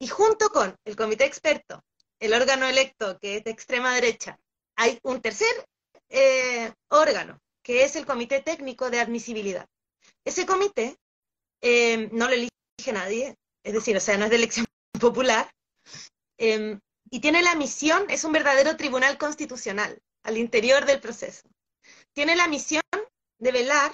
y 0.00 0.08
junto 0.08 0.48
con 0.48 0.74
el 0.84 0.96
comité 0.96 1.26
experto, 1.26 1.84
el 2.18 2.32
órgano 2.32 2.66
electo, 2.66 3.18
que 3.18 3.36
es 3.36 3.44
de 3.44 3.50
extrema 3.50 3.94
derecha, 3.94 4.40
hay 4.74 4.98
un 5.02 5.20
tercer 5.20 5.68
eh, 6.08 6.72
órgano, 6.88 7.38
que 7.62 7.84
es 7.84 7.96
el 7.96 8.06
comité 8.06 8.40
técnico 8.40 8.90
de 8.90 8.98
admisibilidad. 8.98 9.68
Ese 10.24 10.46
comité 10.46 10.96
eh, 11.60 12.08
no 12.12 12.28
lo 12.28 12.32
elige 12.32 12.92
nadie, 12.92 13.36
es 13.62 13.74
decir, 13.74 13.94
o 13.96 14.00
sea, 14.00 14.16
no 14.16 14.24
es 14.24 14.30
de 14.30 14.36
elección 14.36 14.66
popular, 15.00 15.52
em, 16.38 16.80
y 17.10 17.20
tiene 17.20 17.42
la 17.42 17.54
misión, 17.54 18.08
es 18.08 18.24
un 18.24 18.32
verdadero 18.32 18.76
tribunal 18.76 19.18
constitucional 19.18 20.00
al 20.22 20.38
interior 20.38 20.86
del 20.86 21.00
proceso. 21.00 21.46
Tiene 22.14 22.36
la 22.36 22.48
misión 22.48 22.82
de 23.38 23.52
velar 23.52 23.92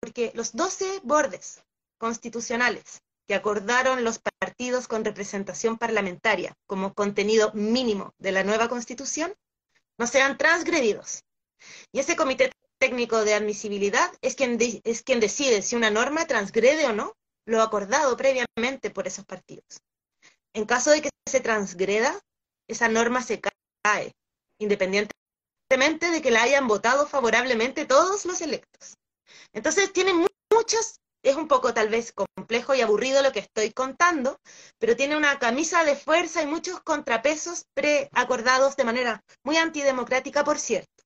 porque 0.00 0.32
los 0.34 0.52
12 0.52 1.00
bordes 1.02 1.62
constitucionales 1.98 3.02
que 3.26 3.34
acordaron 3.34 4.04
los 4.04 4.18
partidos 4.18 4.88
con 4.88 5.04
representación 5.04 5.78
parlamentaria 5.78 6.54
como 6.66 6.94
contenido 6.94 7.52
mínimo 7.54 8.14
de 8.18 8.32
la 8.32 8.44
nueva 8.44 8.68
constitución 8.68 9.34
no 9.98 10.06
sean 10.06 10.38
transgredidos. 10.38 11.24
Y 11.92 12.00
ese 12.00 12.16
comité 12.16 12.52
técnico 12.78 13.24
de 13.24 13.34
admisibilidad 13.34 14.12
es 14.20 14.34
quien, 14.34 14.58
es 14.84 15.02
quien 15.02 15.20
decide 15.20 15.62
si 15.62 15.76
una 15.76 15.90
norma 15.90 16.26
transgrede 16.26 16.86
o 16.86 16.92
no 16.92 17.16
lo 17.46 17.62
acordado 17.62 18.16
previamente 18.16 18.90
por 18.90 19.06
esos 19.06 19.24
partidos. 19.24 19.80
En 20.52 20.66
caso 20.66 20.90
de 20.90 21.02
que 21.02 21.10
se 21.28 21.40
transgreda, 21.40 22.18
esa 22.68 22.88
norma 22.88 23.22
se 23.22 23.40
cae, 23.40 24.12
independientemente 24.58 26.10
de 26.10 26.22
que 26.22 26.30
la 26.30 26.42
hayan 26.42 26.66
votado 26.66 27.06
favorablemente 27.06 27.86
todos 27.86 28.24
los 28.24 28.40
electos. 28.40 28.96
Entonces 29.52 29.92
tiene 29.92 30.12
muchos 30.14 31.00
es 31.26 31.34
un 31.34 31.48
poco 31.48 31.74
tal 31.74 31.88
vez 31.88 32.12
complejo 32.12 32.74
y 32.74 32.80
aburrido 32.82 33.20
lo 33.20 33.32
que 33.32 33.40
estoy 33.40 33.72
contando, 33.72 34.38
pero 34.78 34.94
tiene 34.94 35.16
una 35.16 35.40
camisa 35.40 35.82
de 35.82 35.96
fuerza 35.96 36.40
y 36.40 36.46
muchos 36.46 36.80
contrapesos 36.80 37.64
preacordados 37.74 38.76
de 38.76 38.84
manera 38.84 39.24
muy 39.42 39.56
antidemocrática, 39.56 40.44
por 40.44 40.60
cierto. 40.60 41.02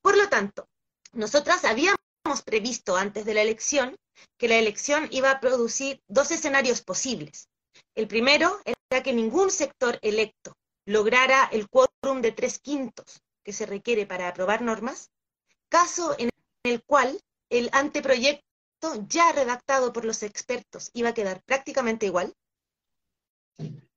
Por 0.00 0.16
lo 0.16 0.28
tanto, 0.28 0.66
nosotras 1.12 1.64
habíamos 1.64 1.96
previsto 2.44 2.96
antes 2.96 3.24
de 3.24 3.34
la 3.34 3.42
elección 3.42 3.96
que 4.36 4.48
la 4.48 4.56
elección 4.56 5.06
iba 5.12 5.30
a 5.30 5.38
producir 5.38 6.00
dos 6.08 6.32
escenarios 6.32 6.82
posibles. 6.82 7.48
El 7.94 8.08
primero 8.08 8.60
era 8.64 9.04
que 9.04 9.12
ningún 9.12 9.52
sector 9.52 9.96
electo 10.02 10.56
lograra 10.86 11.48
el 11.52 11.68
quórum 11.68 12.20
de 12.20 12.32
tres 12.32 12.58
quintos 12.58 13.22
que 13.44 13.52
se 13.52 13.66
requiere 13.66 14.06
para 14.06 14.26
aprobar 14.26 14.60
normas, 14.60 15.10
caso 15.68 16.16
en 16.18 16.30
el 16.64 16.82
cual 16.82 17.20
el 17.48 17.68
anteproyecto 17.72 18.51
ya 19.08 19.32
redactado 19.32 19.92
por 19.92 20.04
los 20.04 20.22
expertos 20.22 20.90
iba 20.92 21.10
a 21.10 21.14
quedar 21.14 21.42
prácticamente 21.44 22.06
igual, 22.06 22.34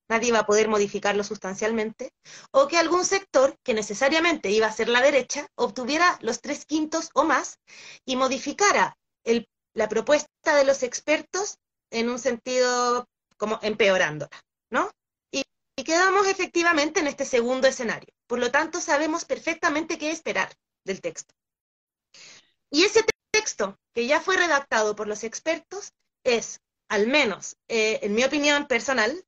nadie 0.08 0.30
iba 0.30 0.40
a 0.40 0.46
poder 0.46 0.68
modificarlo 0.68 1.24
sustancialmente, 1.24 2.14
o 2.52 2.68
que 2.68 2.78
algún 2.78 3.06
sector, 3.06 3.58
que 3.64 3.74
necesariamente 3.74 4.52
iba 4.52 4.68
a 4.68 4.72
ser 4.72 4.90
la 4.90 5.02
derecha, 5.02 5.48
obtuviera 5.56 6.18
los 6.22 6.42
tres 6.42 6.66
quintos 6.66 7.10
o 7.14 7.24
más 7.24 7.60
y 8.06 8.16
modificara 8.16 8.98
la 9.74 9.90
propuesta 9.90 10.56
de 10.56 10.64
los 10.64 10.84
expertos 10.84 11.58
en 11.92 12.10
un 12.10 12.20
sentido 12.20 13.08
como 13.38 13.60
empeorándola, 13.62 14.40
¿no? 14.70 14.92
Y, 15.32 15.44
y 15.76 15.84
quedamos 15.84 16.28
efectivamente 16.28 17.00
en 17.02 17.08
este 17.08 17.26
segundo 17.26 17.68
escenario. 17.68 18.14
Por 18.28 18.40
lo 18.40 18.52
tanto, 18.52 18.80
sabemos 18.80 19.26
perfectamente 19.26 19.98
qué 19.98 20.12
esperar 20.12 20.54
del 20.86 21.02
texto. 21.02 21.34
Y 22.72 22.84
ese 22.84 23.04
que 23.94 24.08
ya 24.08 24.22
fue 24.22 24.38
redactado 24.38 24.96
por 24.96 25.08
los 25.08 25.24
expertos 25.24 25.94
es, 26.24 26.62
al 26.90 27.08
menos 27.08 27.58
eh, 27.68 28.00
en 28.02 28.16
mi 28.16 28.24
opinión 28.24 28.68
personal, 28.68 29.24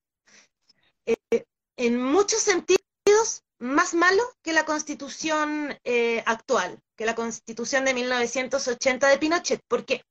eh, 1.05 1.45
en 1.77 2.01
muchos 2.01 2.41
sentidos 2.41 3.43
más 3.59 3.93
malo 3.93 4.23
que 4.41 4.53
la 4.53 4.65
constitución 4.65 5.77
eh, 5.83 6.23
actual, 6.25 6.79
que 6.95 7.05
la 7.05 7.15
constitución 7.15 7.85
de 7.85 7.93
1980 7.93 9.07
de 9.07 9.17
Pinochet. 9.17 9.61
¿Por 9.67 9.85
qué? 9.85 10.03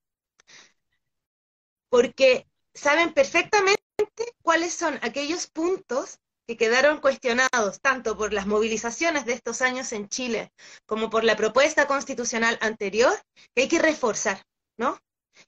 Porque 1.88 2.47
saben 2.75 3.12
perfectamente 3.12 3.83
cuáles 4.42 4.75
son 4.75 4.99
aquellos 5.03 5.47
puntos 5.49 6.19
que 6.46 6.56
quedaron 6.56 7.00
cuestionados 7.00 7.80
tanto 7.80 8.16
por 8.16 8.32
las 8.32 8.46
movilizaciones 8.46 9.24
de 9.24 9.32
estos 9.32 9.62
años 9.62 9.92
en 9.92 10.09
Chile 10.09 10.52
como 10.87 11.11
por 11.11 11.24
la 11.24 11.37
propuesta 11.37 11.87
constitucional 11.87 12.59
anterior, 12.61 13.12
que 13.54 13.62
hay 13.62 13.68
que 13.68 13.80
reforzar, 13.80 14.42
¿no? 14.78 14.98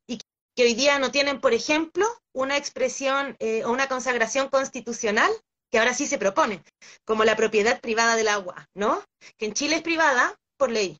Y 0.06 0.18
que 0.56 0.64
hoy 0.64 0.74
día 0.74 0.98
no 0.98 1.12
tienen, 1.12 1.40
por 1.40 1.54
ejemplo, 1.54 2.06
una 2.34 2.56
expresión 2.56 3.36
eh, 3.38 3.64
o 3.64 3.70
una 3.70 3.88
consagración 3.88 4.48
constitucional 4.48 5.30
que 5.70 5.78
ahora 5.78 5.94
sí 5.94 6.06
se 6.06 6.18
propone, 6.18 6.62
como 7.04 7.24
la 7.24 7.36
propiedad 7.36 7.80
privada 7.80 8.16
del 8.16 8.28
agua, 8.28 8.66
¿no? 8.74 9.04
Que 9.36 9.46
en 9.46 9.54
Chile 9.54 9.76
es 9.76 9.82
privada 9.82 10.34
por 10.56 10.70
ley, 10.70 10.98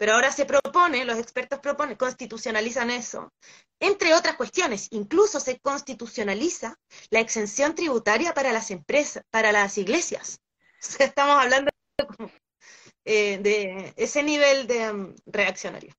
pero 0.00 0.14
ahora 0.14 0.32
se 0.32 0.46
propone, 0.46 1.04
los 1.04 1.18
expertos 1.18 1.58
proponen, 1.58 1.94
constitucionalizan 1.94 2.88
eso, 2.88 3.34
entre 3.78 4.14
otras 4.14 4.34
cuestiones, 4.36 4.88
incluso 4.92 5.40
se 5.40 5.60
constitucionaliza 5.60 6.74
la 7.10 7.20
exención 7.20 7.74
tributaria 7.74 8.32
para 8.32 8.50
las 8.50 8.70
empresas, 8.70 9.22
para 9.28 9.52
las 9.52 9.76
iglesias. 9.76 10.40
estamos 10.98 11.36
hablando 11.44 11.70
eh, 13.04 13.40
de 13.42 13.92
ese 13.94 14.22
nivel 14.22 14.66
de 14.66 14.90
um, 14.90 15.14
reaccionario. 15.26 15.92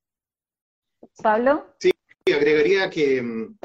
Pablo. 1.22 1.76
Sí, 1.78 1.92
agregaría 2.26 2.90
que 2.90 3.22
um, 3.22 3.56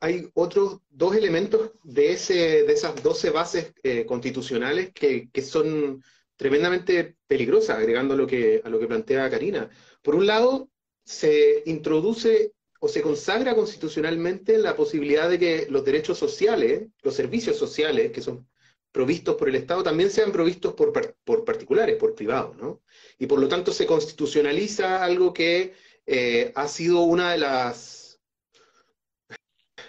hay, 0.00 0.30
otros 0.32 0.80
dos 0.88 1.14
elementos 1.14 1.72
de, 1.82 2.14
ese, 2.14 2.64
de 2.64 2.72
esas 2.72 3.02
12 3.02 3.28
bases 3.28 3.74
eh, 3.82 4.06
constitucionales 4.06 4.90
que, 4.94 5.28
que, 5.30 5.42
son 5.42 6.02
tremendamente 6.40 7.16
peligrosas, 7.26 7.76
agregando 7.76 8.16
lo 8.16 8.26
que, 8.26 8.62
a 8.64 8.70
lo 8.70 8.80
que 8.80 8.86
plantea 8.86 9.28
Karina. 9.28 9.68
Por 10.00 10.14
un 10.14 10.26
lado, 10.26 10.70
se 11.04 11.62
introduce 11.66 12.54
o 12.80 12.88
se 12.88 13.02
consagra 13.02 13.54
constitucionalmente 13.54 14.56
la 14.56 14.74
posibilidad 14.74 15.28
de 15.28 15.38
que 15.38 15.66
los 15.68 15.84
derechos 15.84 16.16
sociales, 16.16 16.88
los 17.02 17.14
servicios 17.14 17.58
sociales 17.58 18.10
que 18.10 18.22
son 18.22 18.48
provistos 18.90 19.36
por 19.36 19.50
el 19.50 19.56
Estado, 19.56 19.82
también 19.82 20.10
sean 20.10 20.32
provistos 20.32 20.72
por, 20.72 21.14
por 21.24 21.44
particulares, 21.44 21.96
por 21.96 22.14
privados, 22.14 22.56
¿no? 22.56 22.80
Y 23.18 23.26
por 23.26 23.38
lo 23.38 23.46
tanto 23.46 23.70
se 23.70 23.84
constitucionaliza 23.84 25.04
algo 25.04 25.34
que 25.34 25.74
eh, 26.06 26.52
ha 26.54 26.68
sido 26.68 27.02
una 27.02 27.32
de 27.32 27.38
las 27.38 28.18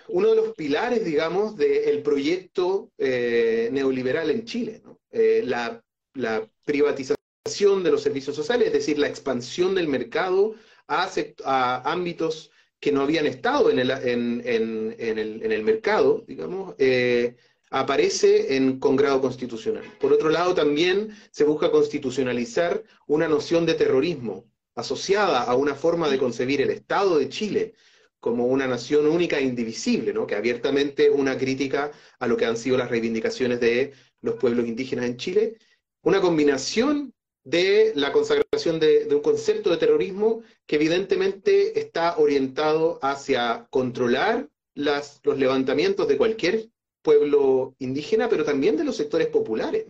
uno 0.09 0.31
de 0.31 0.35
los 0.35 0.53
pilares, 0.55 1.05
digamos, 1.05 1.55
del 1.55 2.01
proyecto 2.01 2.91
eh, 2.97 3.69
neoliberal 3.71 4.29
en 4.29 4.43
Chile, 4.43 4.81
¿no? 4.83 4.99
Eh, 5.11 5.43
la, 5.45 5.81
la, 6.13 6.47
privatización 6.65 7.84
de 7.84 7.91
los 7.91 8.02
servicios 8.02 8.36
sociales, 8.36 8.67
es 8.67 8.74
decir, 8.74 9.00
la 9.00 9.08
expansión 9.08 9.76
del 9.76 9.88
mercado 9.88 10.56
a, 10.88 11.91
ámbitos 11.91 12.52
que 12.80 12.91
no 12.91 13.02
habían 13.02 13.26
estado 13.26 13.69
en 13.69 13.80
el, 13.80 15.63
mercado, 15.63 16.24
digamos, 16.28 16.76
eh, 16.78 17.36
aparece 17.69 18.56
en, 18.56 18.80
con 18.80 18.95
grado 18.95 19.21
constitucional. 19.21 19.84
Por 20.00 20.13
otro 20.13 20.30
lado, 20.30 20.54
también 20.54 21.15
se 21.32 21.43
busca 21.43 21.71
constitucionalizar 21.71 22.84
una 23.08 23.28
noción 23.28 23.65
de 23.65 23.76
terrorismo 23.76 24.45
asociada 24.76 25.43
a 25.43 25.56
una 25.56 25.76
forma 25.76 26.10
de 26.10 26.17
concebir 26.17 26.62
el 26.62 26.69
Estado 26.69 27.17
de 27.17 27.30
Chile 27.30 27.74
como 28.19 28.45
una 28.45 28.67
nación 28.67 29.08
única 29.08 29.39
e 29.39 29.43
indivisible, 29.43 30.13
que 30.28 30.36
abiertamente 30.36 31.10
una 31.10 31.38
crítica 31.38 31.91
a 32.19 32.28
lo 32.28 32.38
que 32.38 32.45
han 32.45 32.56
sido 32.56 32.78
las 32.78 32.89
reivindicaciones 32.89 33.60
de 33.60 33.93
los 34.21 34.36
pueblos 34.36 34.67
indígenas 34.67 35.06
en 35.06 35.17
Chile, 35.17 35.58
una 36.03 36.21
combinación 36.21 37.13
de 37.43 37.93
la 37.95 38.11
consagración 38.11 38.79
de, 38.79 39.07
un 39.11 39.21
concepto 39.21 39.69
de 39.69 39.77
terrorismo 39.77 40.43
que 40.67 40.75
evidentemente 40.75 41.79
está 41.79 42.17
orientado 42.17 42.99
hacia 43.01 43.67
controlar 43.69 44.47
los 44.75 45.37
levantamientos 45.37 46.07
de 46.07 46.17
cualquier 46.17 46.69
pueblo 47.01 47.75
indígena, 47.79 48.29
pero 48.29 48.43
también 48.45 48.77
de 48.77 48.83
los 48.83 48.95
sectores 48.95 49.27
populares, 49.27 49.85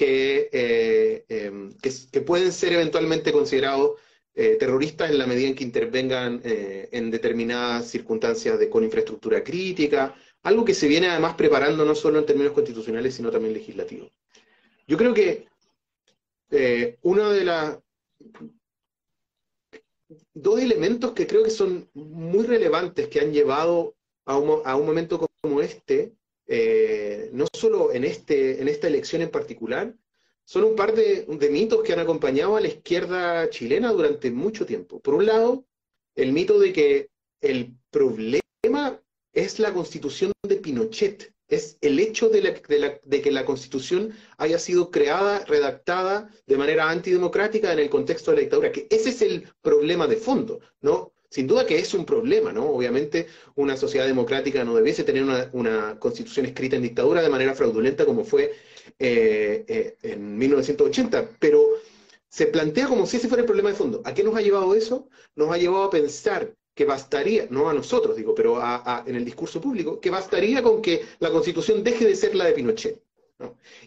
eh, 0.00 1.24
em, 1.28 1.72
que, 1.78 2.20
pueden 2.22 2.52
ser 2.52 2.72
eventualmente 2.72 3.32
considerados 3.32 3.92
eh, 4.34 4.56
terroristas 4.58 5.10
en 5.10 5.18
la 5.18 5.26
medida 5.26 5.48
en 5.48 5.54
que 5.54 5.64
intervengan 5.64 6.40
eh, 6.44 6.88
en 6.92 7.10
determinadas 7.10 7.88
circunstancias 7.90 8.58
de, 8.58 8.70
con 8.70 8.82
infraestructura 8.82 9.44
crítica, 9.44 10.14
algo 10.42 10.64
que 10.64 10.74
se 10.74 10.88
viene 10.88 11.08
además 11.08 11.34
preparando 11.34 11.84
no 11.84 11.94
solo 11.94 12.18
en 12.18 12.26
términos 12.26 12.52
constitucionales, 12.52 13.14
sino 13.14 13.30
también 13.30 13.54
legislativos. 13.54 14.10
Yo 14.92 14.98
creo 14.98 15.14
que 15.14 15.46
uno 17.00 17.30
de 17.30 17.44
las 17.46 17.78
dos 20.34 20.60
elementos 20.60 21.12
que 21.12 21.26
creo 21.26 21.42
que 21.42 21.48
son 21.48 21.88
muy 21.94 22.44
relevantes 22.44 23.08
que 23.08 23.20
han 23.20 23.32
llevado 23.32 23.94
a 24.26 24.36
un, 24.36 24.84
momento 24.84 25.26
como 25.40 25.62
este, 25.62 26.12
eh, 26.46 27.30
no 27.32 27.46
solo 27.54 27.90
en, 27.94 28.04
este, 28.04 28.60
en 28.60 28.68
esta 28.68 28.86
elección 28.86 29.22
en 29.22 29.30
particular, 29.30 29.96
son 30.44 30.64
un 30.64 30.76
par 30.76 30.94
de, 30.94 31.24
mitos 31.50 31.82
que 31.82 31.94
han 31.94 32.00
acompañado 32.00 32.56
a 32.56 32.60
la 32.60 32.68
izquierda 32.68 33.48
chilena 33.48 33.92
durante 33.92 34.30
mucho 34.30 34.66
tiempo. 34.66 35.00
Por 35.00 35.14
un 35.14 35.24
lado, 35.24 35.64
el 36.16 36.34
mito 36.34 36.58
de 36.58 36.70
que 36.74 37.08
el 37.40 37.74
problema 37.90 39.00
es 39.32 39.58
la 39.58 39.72
constitución 39.72 40.32
de 40.46 40.56
Pinochet, 40.56 41.32
es 41.48 41.76
el 41.80 41.98
hecho 41.98 42.28
de, 42.28 42.62
que 43.22 43.30
la 43.30 43.44
constitución 43.44 44.14
haya 44.38 44.58
sido 44.58 44.90
creada, 44.90 45.44
redactada 45.44 46.30
de 46.46 46.56
manera 46.56 46.88
antidemocrática 46.88 47.72
en 47.72 47.78
el 47.78 47.90
contexto 47.90 48.30
de 48.30 48.36
la 48.36 48.40
dictadura, 48.42 48.72
que 48.72 48.86
ese 48.90 49.10
es 49.10 49.22
el 49.22 49.48
problema 49.60 50.06
de 50.06 50.16
fondo, 50.16 50.60
¿no? 50.80 51.12
Sin 51.28 51.46
duda 51.46 51.66
que 51.66 51.78
es 51.78 51.94
un 51.94 52.04
problema, 52.04 52.52
¿no? 52.52 52.70
Obviamente 52.70 53.26
una 53.54 53.76
sociedad 53.76 54.06
democrática 54.06 54.64
no 54.64 54.74
debiese 54.74 55.04
tener 55.04 55.24
una, 55.52 55.98
constitución 55.98 56.46
escrita 56.46 56.76
en 56.76 56.82
dictadura 56.82 57.22
de 57.22 57.30
manera 57.30 57.54
fraudulenta 57.54 58.04
como 58.04 58.24
fue 58.24 58.52
eh, 58.98 59.64
eh, 59.66 59.96
en 60.02 60.36
1980, 60.36 61.30
pero 61.38 61.62
se 62.28 62.46
plantea 62.46 62.86
como 62.86 63.06
si 63.06 63.18
ese 63.18 63.28
fuera 63.28 63.42
el 63.42 63.46
problema 63.46 63.70
de 63.70 63.76
fondo. 63.76 64.00
¿A 64.04 64.14
qué 64.14 64.22
nos 64.22 64.36
ha 64.36 64.40
llevado 64.40 64.74
eso? 64.74 65.08
Nos 65.36 65.50
ha 65.50 65.58
llevado 65.58 65.84
a 65.84 65.90
pensar 65.90 66.54
que 66.74 66.84
bastaría, 66.84 67.46
no 67.50 67.68
a 67.68 67.74
nosotros 67.74 68.16
digo, 68.16 68.34
pero 68.34 68.60
en 69.06 69.14
el 69.14 69.24
discurso 69.24 69.60
público, 69.60 70.00
que 70.00 70.10
bastaría 70.10 70.62
con 70.62 70.80
que 70.80 71.02
la 71.18 71.30
constitución 71.30 71.84
deje 71.84 72.06
de 72.06 72.16
ser 72.16 72.34
la 72.34 72.46
de 72.46 72.52
Pinochet. 72.52 73.02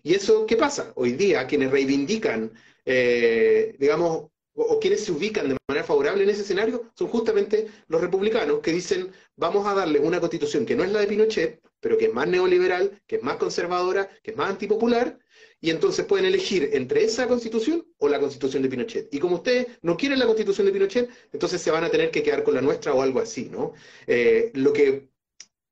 ¿Y 0.04 0.14
eso 0.14 0.46
qué 0.46 0.58
pasa? 0.58 0.92
Hoy 0.96 1.14
día 1.14 1.48
quienes 1.48 1.72
reivindican, 1.72 2.52
eh, 2.86 3.76
digamos, 3.80 4.30
o, 4.56 4.80
quienes 4.80 5.04
se 5.04 5.12
ubican 5.12 5.50
de 5.50 5.58
manera 5.68 5.86
favorable 5.86 6.24
en 6.24 6.30
ese 6.30 6.42
escenario 6.42 6.92
son 6.94 7.08
justamente 7.08 7.68
los 7.88 8.02
republicanos 8.02 8.60
que 8.60 8.72
dicen 8.72 9.12
vamos 9.36 9.68
a 9.68 9.74
darle 9.74 10.00
una 10.00 10.20
constitución 10.20 10.66
que 10.66 10.76
no 10.76 10.84
es 10.84 10.92
la 10.92 11.00
de 11.00 11.08
Pinochet, 11.08 11.62
pero 11.80 11.98
que 11.98 12.06
es 12.06 12.14
más 12.14 12.28
neoliberal, 12.28 13.02
que 13.06 13.18
es 13.18 13.24
más 13.24 13.38
conservadora, 13.38 14.10
que 14.24 14.32
es 14.32 14.38
más 14.38 14.50
antipopular, 14.50 15.20
y 15.62 15.70
entonces 15.70 16.06
pueden 16.06 16.26
elegir 16.26 16.70
entre 16.74 17.04
esa 17.04 17.28
constitución 17.28 17.86
o 17.98 18.08
la 18.08 18.20
constitución 18.20 18.62
de 18.62 18.70
Pinochet. 18.70 19.14
Y 19.14 19.20
como 19.20 19.38
ustedes 19.38 19.68
no 19.82 19.98
quieren 19.98 20.20
la 20.20 20.26
constitución 20.26 20.68
de 20.68 20.74
Pinochet, 20.74 21.10
entonces 21.32 21.62
se 21.62 21.72
van 21.72 21.84
a 21.84 21.90
tener 21.90 22.12
que 22.12 22.24
quedar 22.24 22.44
con 22.44 22.54
la 22.54 22.62
nuestra 22.62 22.94
o 22.94 23.02
algo 23.02 23.20
así, 23.20 23.50
¿no? 23.52 23.74
Eh, 24.06 24.52
lo 24.54 24.74
que 24.74 25.10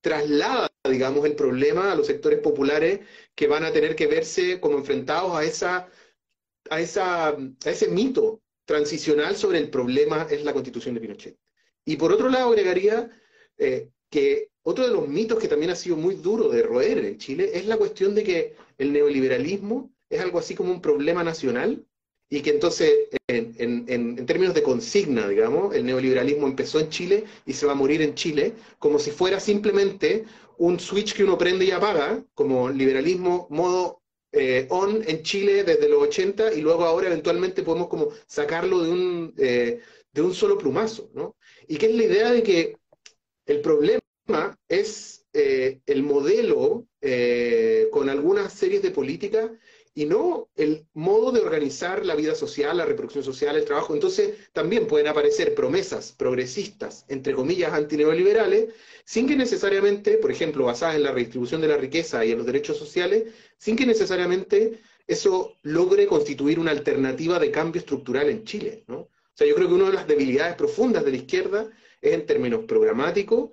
traslada, 0.02 0.70
digamos, 0.90 1.26
el 1.26 1.36
problema 1.36 1.92
a 1.92 1.96
los 1.96 2.08
sectores 2.08 2.40
populares 2.40 3.02
que 3.36 3.48
van 3.48 3.64
a 3.64 3.72
tener 3.72 3.96
que 3.96 4.08
verse 4.08 4.60
como 4.60 4.78
enfrentados 4.78 5.36
a 5.36 5.44
esa 5.44 5.90
a, 6.70 6.80
esa, 6.80 7.30
a 7.30 7.70
ese 7.70 7.88
mito 7.88 8.42
transicional 8.66 9.36
sobre 9.36 9.60
el 9.60 9.70
problema 9.70 10.28
es 10.30 10.44
la 10.44 10.54
constitución 10.54 10.96
de 10.96 11.02
Pinochet. 11.02 11.38
Y 11.86 11.98
por 11.98 12.12
otro 12.12 12.30
lado, 12.30 12.50
agregaría 12.50 13.10
eh, 13.58 13.90
que 14.10 14.50
otro 14.64 14.88
de 14.88 14.94
los 14.94 15.08
mitos 15.08 15.40
que 15.40 15.48
también 15.48 15.72
ha 15.72 15.76
sido 15.76 15.98
muy 15.98 16.16
duro 16.16 16.50
de 16.50 16.64
roer 16.64 17.00
en 17.00 17.18
Chile 17.18 17.52
es 17.54 17.66
la 17.66 17.78
cuestión 17.78 18.16
de 18.16 18.24
que 18.24 18.56
el 18.78 18.94
neoliberalismo 18.94 19.92
es 20.10 20.22
algo 20.22 20.40
así 20.40 20.56
como 20.56 20.72
un 20.72 20.82
problema 20.82 21.24
nacional 21.24 21.86
y 22.30 22.42
que 22.42 22.50
entonces, 22.50 22.92
en, 23.28 24.26
términos 24.26 24.56
de 24.56 24.64
consigna, 24.64 25.28
digamos, 25.28 25.76
el 25.76 25.86
neoliberalismo 25.86 26.48
empezó 26.48 26.80
en 26.80 26.90
Chile 26.90 27.26
y 27.46 27.54
se 27.54 27.68
va 27.68 27.74
a 27.74 27.76
morir 27.76 28.02
en 28.02 28.16
Chile, 28.16 28.56
como 28.80 28.98
si 28.98 29.12
fuera 29.12 29.40
simplemente 29.40 30.26
un 30.58 30.80
switch 30.80 31.14
que 31.14 31.24
uno 31.24 31.38
prende 31.38 31.66
y 31.66 31.72
apaga, 31.72 32.24
como 32.34 32.70
liberalismo 32.70 33.46
modo 33.52 34.02
eh, 34.32 34.66
on 34.72 35.04
en 35.08 35.22
Chile 35.22 35.64
desde 35.64 35.88
los 35.88 36.02
80 36.02 36.54
y 36.54 36.62
luego 36.62 36.86
ahora 36.86 37.06
eventualmente 37.06 37.62
podemos 37.62 37.88
como 37.88 38.10
sacarlo 38.26 38.82
de 38.82 38.92
un, 38.92 39.34
eh, 39.38 39.82
de 40.12 40.22
un 40.24 40.34
solo 40.34 40.58
plumazo, 40.58 41.12
¿no? 41.14 41.36
Y 41.68 41.78
que 41.78 41.86
es 41.86 41.96
la 41.96 42.04
idea 42.04 42.32
de 42.32 42.42
que 42.42 42.78
el 43.46 43.62
problema 43.62 44.00
es 44.68 45.23
eh, 45.34 45.82
el 45.86 46.04
modelo 46.04 46.88
con 47.92 48.10
algunas 48.10 48.54
series 48.54 48.82
de 48.82 48.92
políticas 48.92 49.52
y 49.96 50.06
no 50.06 50.50
el 50.56 50.88
modo 50.94 51.32
de 51.32 51.42
organizar 51.42 52.06
la 52.06 52.16
vida 52.16 52.34
social, 52.34 52.78
la 52.78 52.86
reproducción 52.86 53.24
social, 53.24 53.56
el 53.56 53.66
trabajo. 53.66 53.94
Entonces 53.94 54.50
también 54.52 54.88
pueden 54.88 55.08
aparecer 55.08 55.54
promesas 55.54 56.14
progresistas, 56.14 57.06
entre 57.10 57.34
comillas, 57.34 57.74
antineoliberales, 57.74 58.70
sin 59.06 59.28
que 59.28 59.36
necesariamente, 59.36 60.18
por 60.18 60.32
ejemplo, 60.32 60.66
basadas 60.66 60.96
en 60.96 61.04
la 61.04 61.12
redistribución 61.12 61.62
de 61.62 61.68
la 61.68 61.78
riqueza 61.78 62.26
y 62.26 62.32
en 62.32 62.38
los 62.40 62.48
derechos 62.48 62.78
sociales, 62.78 63.26
sin 63.58 63.76
que 63.76 63.86
necesariamente 63.86 64.80
eso 65.06 65.54
logre 65.62 66.08
constituir 66.08 66.60
una 66.60 66.72
alternativa 66.72 67.38
de 67.38 67.52
cambio 67.52 67.80
estructural 67.80 68.30
en 68.30 68.46
Chile. 68.46 68.84
¿no? 68.88 68.98
O 68.98 69.36
sea, 69.36 69.46
yo 69.46 69.54
creo 69.56 69.68
que 69.68 69.74
una 69.74 69.88
de 69.88 69.94
las 69.94 70.08
debilidades 70.08 70.56
profundas 70.56 71.06
de 71.06 71.12
la 71.12 71.18
izquierda 71.18 71.70
es 72.02 72.14
en 72.14 72.26
términos 72.26 72.66
programáticos, 72.66 73.52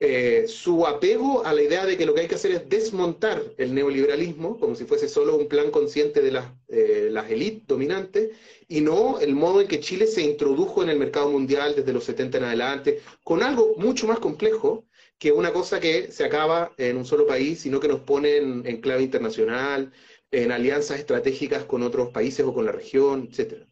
eh, 0.00 0.46
su 0.48 0.86
apego 0.86 1.44
a 1.44 1.52
la 1.52 1.62
idea 1.62 1.84
de 1.84 1.96
que 1.96 2.06
lo 2.06 2.14
que 2.14 2.22
hay 2.22 2.28
que 2.28 2.36
hacer 2.36 2.52
es 2.52 2.68
desmontar 2.68 3.42
el 3.58 3.74
neoliberalismo, 3.74 4.58
como 4.58 4.74
si 4.76 4.84
fuese 4.84 5.08
solo 5.08 5.36
un 5.36 5.48
plan 5.48 5.70
consciente 5.72 6.22
de 6.22 6.32
las, 6.32 6.52
eh, 6.68 7.08
las 7.10 7.30
élites 7.30 7.66
dominantes, 7.66 8.30
y 8.68 8.80
no 8.80 9.18
el 9.20 9.34
modo 9.34 9.60
en 9.60 9.68
que 9.68 9.80
Chile 9.80 10.06
se 10.06 10.22
introdujo 10.22 10.82
en 10.82 10.90
el 10.90 10.98
mercado 10.98 11.30
mundial 11.30 11.74
desde 11.76 11.92
los 11.92 12.04
70 12.04 12.38
en 12.38 12.44
adelante, 12.44 13.00
con 13.24 13.42
algo 13.42 13.74
mucho 13.76 14.06
más 14.06 14.18
complejo 14.20 14.86
que 15.18 15.32
una 15.32 15.52
cosa 15.52 15.80
que 15.80 16.12
se 16.12 16.24
acaba 16.24 16.72
en 16.78 16.96
un 16.96 17.04
solo 17.04 17.26
país, 17.26 17.60
sino 17.60 17.80
que 17.80 17.88
nos 17.88 18.00
pone 18.00 18.36
en, 18.38 18.66
en 18.66 18.80
clave 18.80 19.02
internacional, 19.02 19.92
en 20.30 20.52
alianzas 20.52 20.98
estratégicas 21.00 21.64
con 21.64 21.82
otros 21.82 22.10
países 22.10 22.46
o 22.46 22.54
con 22.54 22.66
la 22.66 22.72
región, 22.72 23.28
etcétera. 23.30 23.67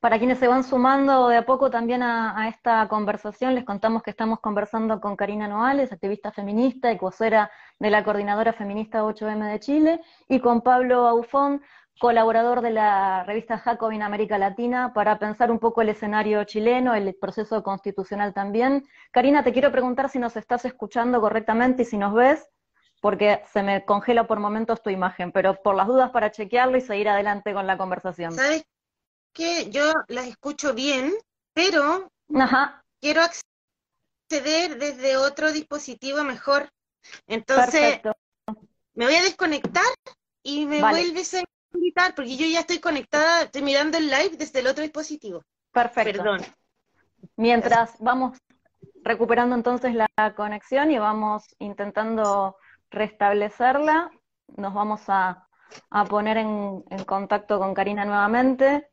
Para 0.00 0.18
quienes 0.18 0.38
se 0.38 0.46
van 0.46 0.62
sumando 0.62 1.26
de 1.26 1.38
a 1.38 1.44
poco 1.44 1.72
también 1.72 2.04
a, 2.04 2.48
esta 2.48 2.86
conversación, 2.86 3.56
les 3.56 3.64
contamos 3.64 4.04
que 4.04 4.10
estamos 4.10 4.38
conversando 4.38 5.00
con 5.00 5.16
Karina 5.16 5.48
Noales, 5.48 5.90
activista 5.90 6.30
feminista 6.30 6.92
y 6.92 6.98
vocera 6.98 7.50
de 7.80 7.90
la 7.90 8.04
Coordinadora 8.04 8.52
Feminista 8.52 9.02
8M 9.02 9.50
de 9.50 9.58
Chile, 9.58 10.00
y 10.28 10.38
con 10.38 10.60
Pablo 10.60 11.08
Aufón, 11.08 11.62
colaborador 11.98 12.60
de 12.60 12.70
la 12.70 13.24
revista 13.24 13.58
Jacobin 13.58 14.02
América 14.02 14.38
Latina, 14.38 14.92
para 14.94 15.18
pensar 15.18 15.50
un 15.50 15.58
poco 15.58 15.82
el 15.82 15.88
escenario 15.88 16.44
chileno, 16.44 16.94
el 16.94 17.16
proceso 17.16 17.64
constitucional 17.64 18.32
también. 18.32 18.84
Karina, 19.10 19.42
te 19.42 19.52
quiero 19.52 19.72
preguntar 19.72 20.10
si 20.10 20.20
nos 20.20 20.36
estás 20.36 20.64
escuchando 20.64 21.20
correctamente 21.20 21.82
y 21.82 21.86
si 21.86 21.98
nos 21.98 22.14
ves, 22.14 22.48
porque 23.00 23.42
se 23.46 23.64
me 23.64 23.84
congela 23.84 24.28
por 24.28 24.38
momentos 24.38 24.80
tu 24.80 24.90
imagen, 24.90 25.32
pero 25.32 25.60
por 25.60 25.74
las 25.74 25.88
dudas 25.88 26.12
para 26.12 26.30
chequearlo 26.30 26.76
y 26.76 26.82
seguir 26.82 27.08
adelante 27.08 27.52
con 27.52 27.66
la 27.66 27.76
conversación 27.76 28.32
que 29.38 29.70
yo 29.70 29.92
las 30.08 30.26
escucho 30.26 30.74
bien, 30.74 31.14
pero 31.54 32.10
quiero 33.00 33.22
acceder 33.22 34.78
desde 34.78 35.16
otro 35.16 35.52
dispositivo 35.52 36.24
mejor. 36.24 36.68
Entonces, 37.28 38.00
me 38.94 39.04
voy 39.04 39.14
a 39.14 39.22
desconectar 39.22 39.84
y 40.42 40.66
me 40.66 40.80
vuelves 40.80 41.34
a 41.34 41.44
invitar, 41.72 42.16
porque 42.16 42.36
yo 42.36 42.46
ya 42.46 42.60
estoy 42.60 42.80
conectada, 42.80 43.42
estoy 43.42 43.62
mirando 43.62 43.96
el 43.96 44.10
live 44.10 44.36
desde 44.36 44.58
el 44.58 44.66
otro 44.66 44.82
dispositivo. 44.82 45.44
Perfecto. 45.70 46.20
Perdón. 46.20 46.40
Mientras 47.36 47.96
vamos 48.00 48.38
recuperando 49.04 49.54
entonces 49.54 49.94
la 49.94 50.08
conexión 50.34 50.90
y 50.90 50.98
vamos 50.98 51.44
intentando 51.60 52.56
restablecerla, 52.90 54.10
nos 54.56 54.74
vamos 54.74 55.02
a, 55.06 55.46
poner 56.08 56.38
en, 56.38 56.82
contacto 57.06 57.60
con 57.60 57.74
Karina 57.74 58.04
nuevamente 58.04 58.88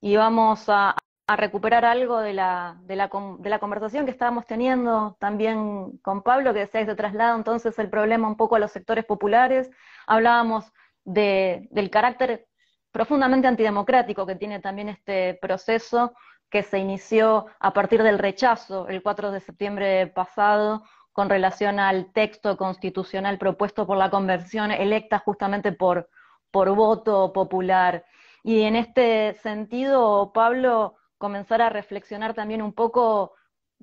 y 0.00 0.16
vamos 0.16 0.64
a, 0.68 0.96
recuperar 1.36 1.84
algo 1.84 2.20
de 2.20 2.32
la, 2.32 2.78
de, 2.84 2.96
la, 2.96 3.10
de 3.38 3.50
la, 3.50 3.58
conversación 3.58 4.06
que 4.06 4.12
estábamos 4.12 4.46
teniendo 4.46 5.18
también 5.20 5.98
con 5.98 6.22
Pablo, 6.22 6.54
que 6.54 6.60
decía 6.60 6.80
que 6.80 6.86
se 6.86 6.96
traslada 6.96 7.36
entonces 7.36 7.78
el 7.78 7.90
problema 7.90 8.26
un 8.28 8.36
poco 8.36 8.56
a 8.56 8.58
los 8.58 8.72
sectores 8.72 9.04
populares. 9.04 9.70
Hablábamos 10.06 10.72
de, 11.04 11.68
del 11.70 11.90
carácter 11.90 12.46
profundamente 12.92 13.46
antidemocrático 13.46 14.24
que 14.24 14.36
tiene 14.36 14.60
también 14.60 14.88
este 14.88 15.34
proceso 15.34 16.14
que 16.50 16.62
se 16.62 16.78
inició 16.78 17.46
a 17.60 17.72
partir 17.72 18.02
del 18.02 18.18
rechazo 18.18 18.88
el 18.88 19.02
4 19.02 19.30
de 19.30 19.40
septiembre 19.40 20.06
pasado 20.06 20.82
con 21.12 21.28
relación 21.28 21.78
al 21.80 22.12
texto 22.12 22.56
constitucional 22.56 23.38
propuesto 23.38 23.86
por 23.86 23.96
la 23.96 24.08
convención 24.08 24.70
electa 24.70 25.18
justamente 25.18 25.72
por, 25.72 26.08
por 26.50 26.70
voto 26.74 27.32
popular. 27.32 28.04
Y 28.48 28.62
en 28.62 28.76
este 28.76 29.34
sentido, 29.42 30.32
Pablo, 30.32 30.96
comenzar 31.18 31.60
a 31.60 31.68
reflexionar 31.68 32.32
también 32.32 32.62
un 32.62 32.72
poco 32.72 33.34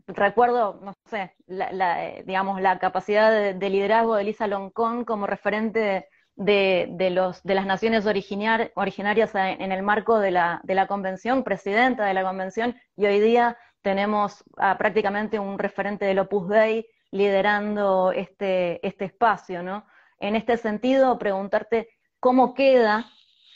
recuerdo, 0.07 0.79
no 0.81 0.95
sé, 1.05 1.35
la, 1.45 2.03
eh, 2.03 2.23
digamos, 2.25 2.59
la 2.59 2.79
capacidad 2.79 3.53
de, 3.53 3.69
liderazgo 3.69 4.15
de 4.15 4.23
Lisa 4.23 4.47
Loncón 4.47 5.05
como 5.05 5.27
referente 5.27 6.07
de, 6.35 7.09
los, 7.11 7.43
de 7.43 7.53
las 7.53 7.67
naciones 7.67 8.07
originarias 8.07 9.35
en 9.35 9.71
el 9.71 9.83
marco 9.83 10.17
de 10.17 10.31
la, 10.31 10.61
de 10.63 10.73
la 10.73 10.87
convención, 10.87 11.43
presidenta 11.43 12.03
de 12.07 12.15
la 12.15 12.23
convención, 12.23 12.75
y 12.95 13.05
hoy 13.05 13.19
día 13.19 13.59
tenemos 13.83 14.43
prácticamente 14.79 15.37
un 15.37 15.59
referente 15.59 16.05
del 16.05 16.17
Opus 16.17 16.49
Dei 16.49 16.87
liderando 17.11 18.11
este, 18.11 18.79
este 18.85 19.05
espacio, 19.05 19.61
¿no? 19.61 19.85
En 20.17 20.35
este 20.35 20.57
sentido, 20.57 21.19
preguntarte 21.19 21.89
cómo 22.19 22.55
queda, 22.55 23.05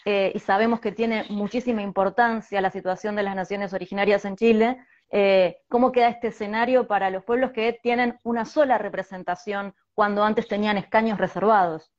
eh, 0.05 0.31
y 0.33 0.39
sabemos 0.39 0.79
que 0.79 0.91
tiene 0.91 1.25
muchísima 1.29 1.81
importancia 1.81 2.61
la 2.61 2.71
situación 2.71 3.15
de 3.15 3.23
las 3.23 3.35
naciones 3.35 3.73
originarias 3.73 4.25
en 4.25 4.35
Chile, 4.35 4.77
eh, 5.11 5.57
cómo 5.67 5.91
queda 5.91 6.09
este 6.09 6.27
escenario 6.27 6.87
para 6.87 7.09
los 7.09 7.23
pueblos 7.23 7.51
que 7.51 7.79
tienen 7.81 8.17
una 8.23 8.45
sola 8.45 8.77
representación 8.77 9.73
cuando 9.93 10.23
antes 10.23 10.47
tenían 10.47 10.77
escaños 10.77 11.17
reservados. 11.17 11.91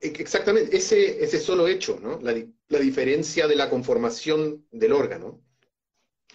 Exactamente, 0.00 0.76
ese, 0.76 1.24
ese 1.24 1.38
solo 1.38 1.66
hecho, 1.66 1.98
¿no? 2.00 2.20
la, 2.20 2.34
la 2.68 2.78
diferencia 2.78 3.46
de 3.48 3.56
la 3.56 3.70
conformación 3.70 4.66
del 4.70 4.92
órgano. 4.92 5.40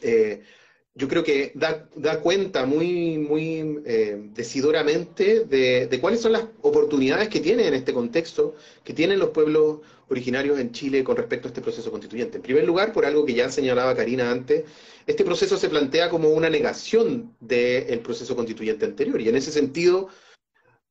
Eh, 0.02 0.42
yo 1.00 1.08
creo 1.08 1.24
que 1.24 1.54
da, 1.56 2.20
cuenta 2.20 2.66
muy, 2.66 3.18
muy 3.18 3.82
eh, 3.86 4.20
decidoramente 4.34 5.46
de, 5.46 5.98
cuáles 6.02 6.20
son 6.20 6.34
las 6.34 6.44
oportunidades 6.62 7.30
que 7.30 7.40
tienen 7.40 7.68
en 7.68 7.74
este 7.74 7.94
contexto, 7.94 8.56
que 8.84 8.94
tienen 8.94 9.18
los 9.18 9.30
pueblos 9.30 9.80
originarios 10.10 10.60
en 10.60 10.74
Chile 10.74 11.06
con 11.06 11.16
respecto 11.16 11.48
a 11.48 11.52
este 11.52 11.62
proceso 11.62 11.90
constituyente. 11.90 12.38
En 12.38 12.44
primer 12.44 12.66
lugar, 12.66 12.92
por 12.92 13.06
algo 13.06 13.26
que 13.26 13.34
ya 13.34 13.50
señalaba 13.50 13.96
Karina 13.96 14.30
antes, 14.30 14.66
este 15.08 15.24
proceso 15.24 15.56
se 15.56 15.70
plantea 15.70 16.10
como 16.10 16.30
una 16.32 16.50
negación 16.50 17.34
del 17.40 18.00
proceso 18.00 18.36
constituyente 18.36 18.86
anterior, 18.86 19.22
y 19.22 19.30
en 19.30 19.38
ese 19.38 19.52
sentido, 19.52 20.10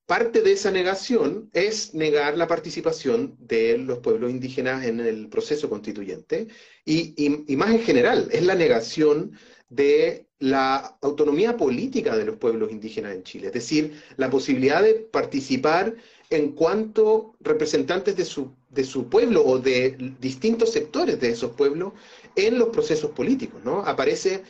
parte 0.07 0.40
de 0.40 0.53
esa 0.53 0.71
negación 0.71 1.51
es 1.53 1.92
negar 1.92 2.38
la 2.38 2.47
participación 2.47 3.37
de 3.40 3.77
los 3.77 3.99
pueblos 3.99 4.31
indígenas 4.31 4.87
en 4.87 5.01
el 5.01 5.29
proceso 5.29 5.68
constituyente, 5.68 6.49
y, 6.87 7.12
y 7.47 7.57
más 7.57 7.73
en 7.73 7.83
general, 7.83 8.29
es 8.33 8.42
la 8.47 8.55
negación 8.55 9.33
de 9.68 10.26
la 10.38 10.96
autonomía 11.02 11.57
política 11.57 12.16
de 12.16 12.24
los 12.24 12.37
pueblos 12.37 12.70
indígenas 12.70 13.14
en 13.14 13.22
Chile, 13.22 13.48
es 13.48 13.52
decir, 13.52 14.02
la 14.16 14.31
posibilidad 14.31 14.83
de 14.83 14.94
participar 14.94 15.96
en 16.31 16.52
cuanto 16.52 17.35
representantes 17.40 18.16
de 18.16 18.24
su, 18.24 18.52
de 18.70 18.85
su 18.85 19.09
pueblo 19.09 19.44
o 19.44 19.59
de 19.59 20.14
distintos 20.20 20.72
sectores 20.72 21.20
de 21.20 21.31
esos 21.31 21.52
pueblos 21.52 21.92
en 22.37 22.59
los 22.59 22.68
procesos 22.68 23.11
políticos, 23.12 23.61
¿no? 23.64 23.81
Aparece 23.81 24.42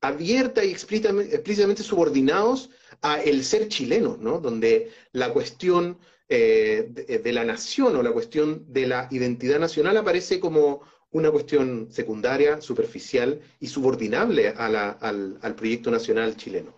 abierta 0.00 0.64
y 0.64 0.70
explícitamente, 0.70 1.82
subordinados 1.82 2.70
a 3.00 3.20
el 3.22 3.44
ser 3.44 3.68
chileno, 3.68 4.16
¿no? 4.20 4.38
Donde 4.38 4.90
la 5.12 5.32
cuestión 5.32 5.98
eh, 6.28 6.88
de, 6.90 7.18
de, 7.18 7.32
la 7.32 7.44
nación 7.44 7.96
o 7.96 8.02
la 8.02 8.12
cuestión 8.12 8.64
de 8.68 8.86
la 8.86 9.08
identidad 9.10 9.58
nacional 9.58 9.96
aparece 9.96 10.40
como 10.40 10.82
una 11.14 11.30
cuestión 11.30 11.88
secundaria, 11.92 12.60
superficial 12.60 13.40
y 13.60 13.68
subordinable 13.68 14.48
al, 14.48 15.54
proyecto 15.56 15.90
nacional 15.90 16.36
chileno. 16.36 16.76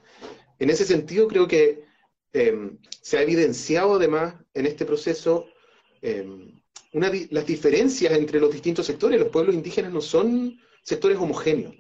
En 0.59 0.68
ese 0.68 0.85
sentido, 0.85 1.27
creo 1.27 1.49
que 1.49 1.85
em, 2.35 2.77
se 3.01 3.16
ha 3.16 3.22
evidenciado 3.22 3.94
además 3.94 4.35
en 4.53 4.66
este 4.66 4.85
proceso 4.85 5.46
em, 6.03 6.53
las 6.92 7.46
diferencias 7.46 8.12
entre 8.12 8.38
los 8.38 8.53
distintos 8.53 8.85
sectores. 8.85 9.18
Los 9.18 9.31
pueblos 9.31 9.55
indígenas 9.55 9.90
no 9.90 10.03
son 10.03 10.61
sectores 10.83 11.16
homogéneos, 11.16 11.75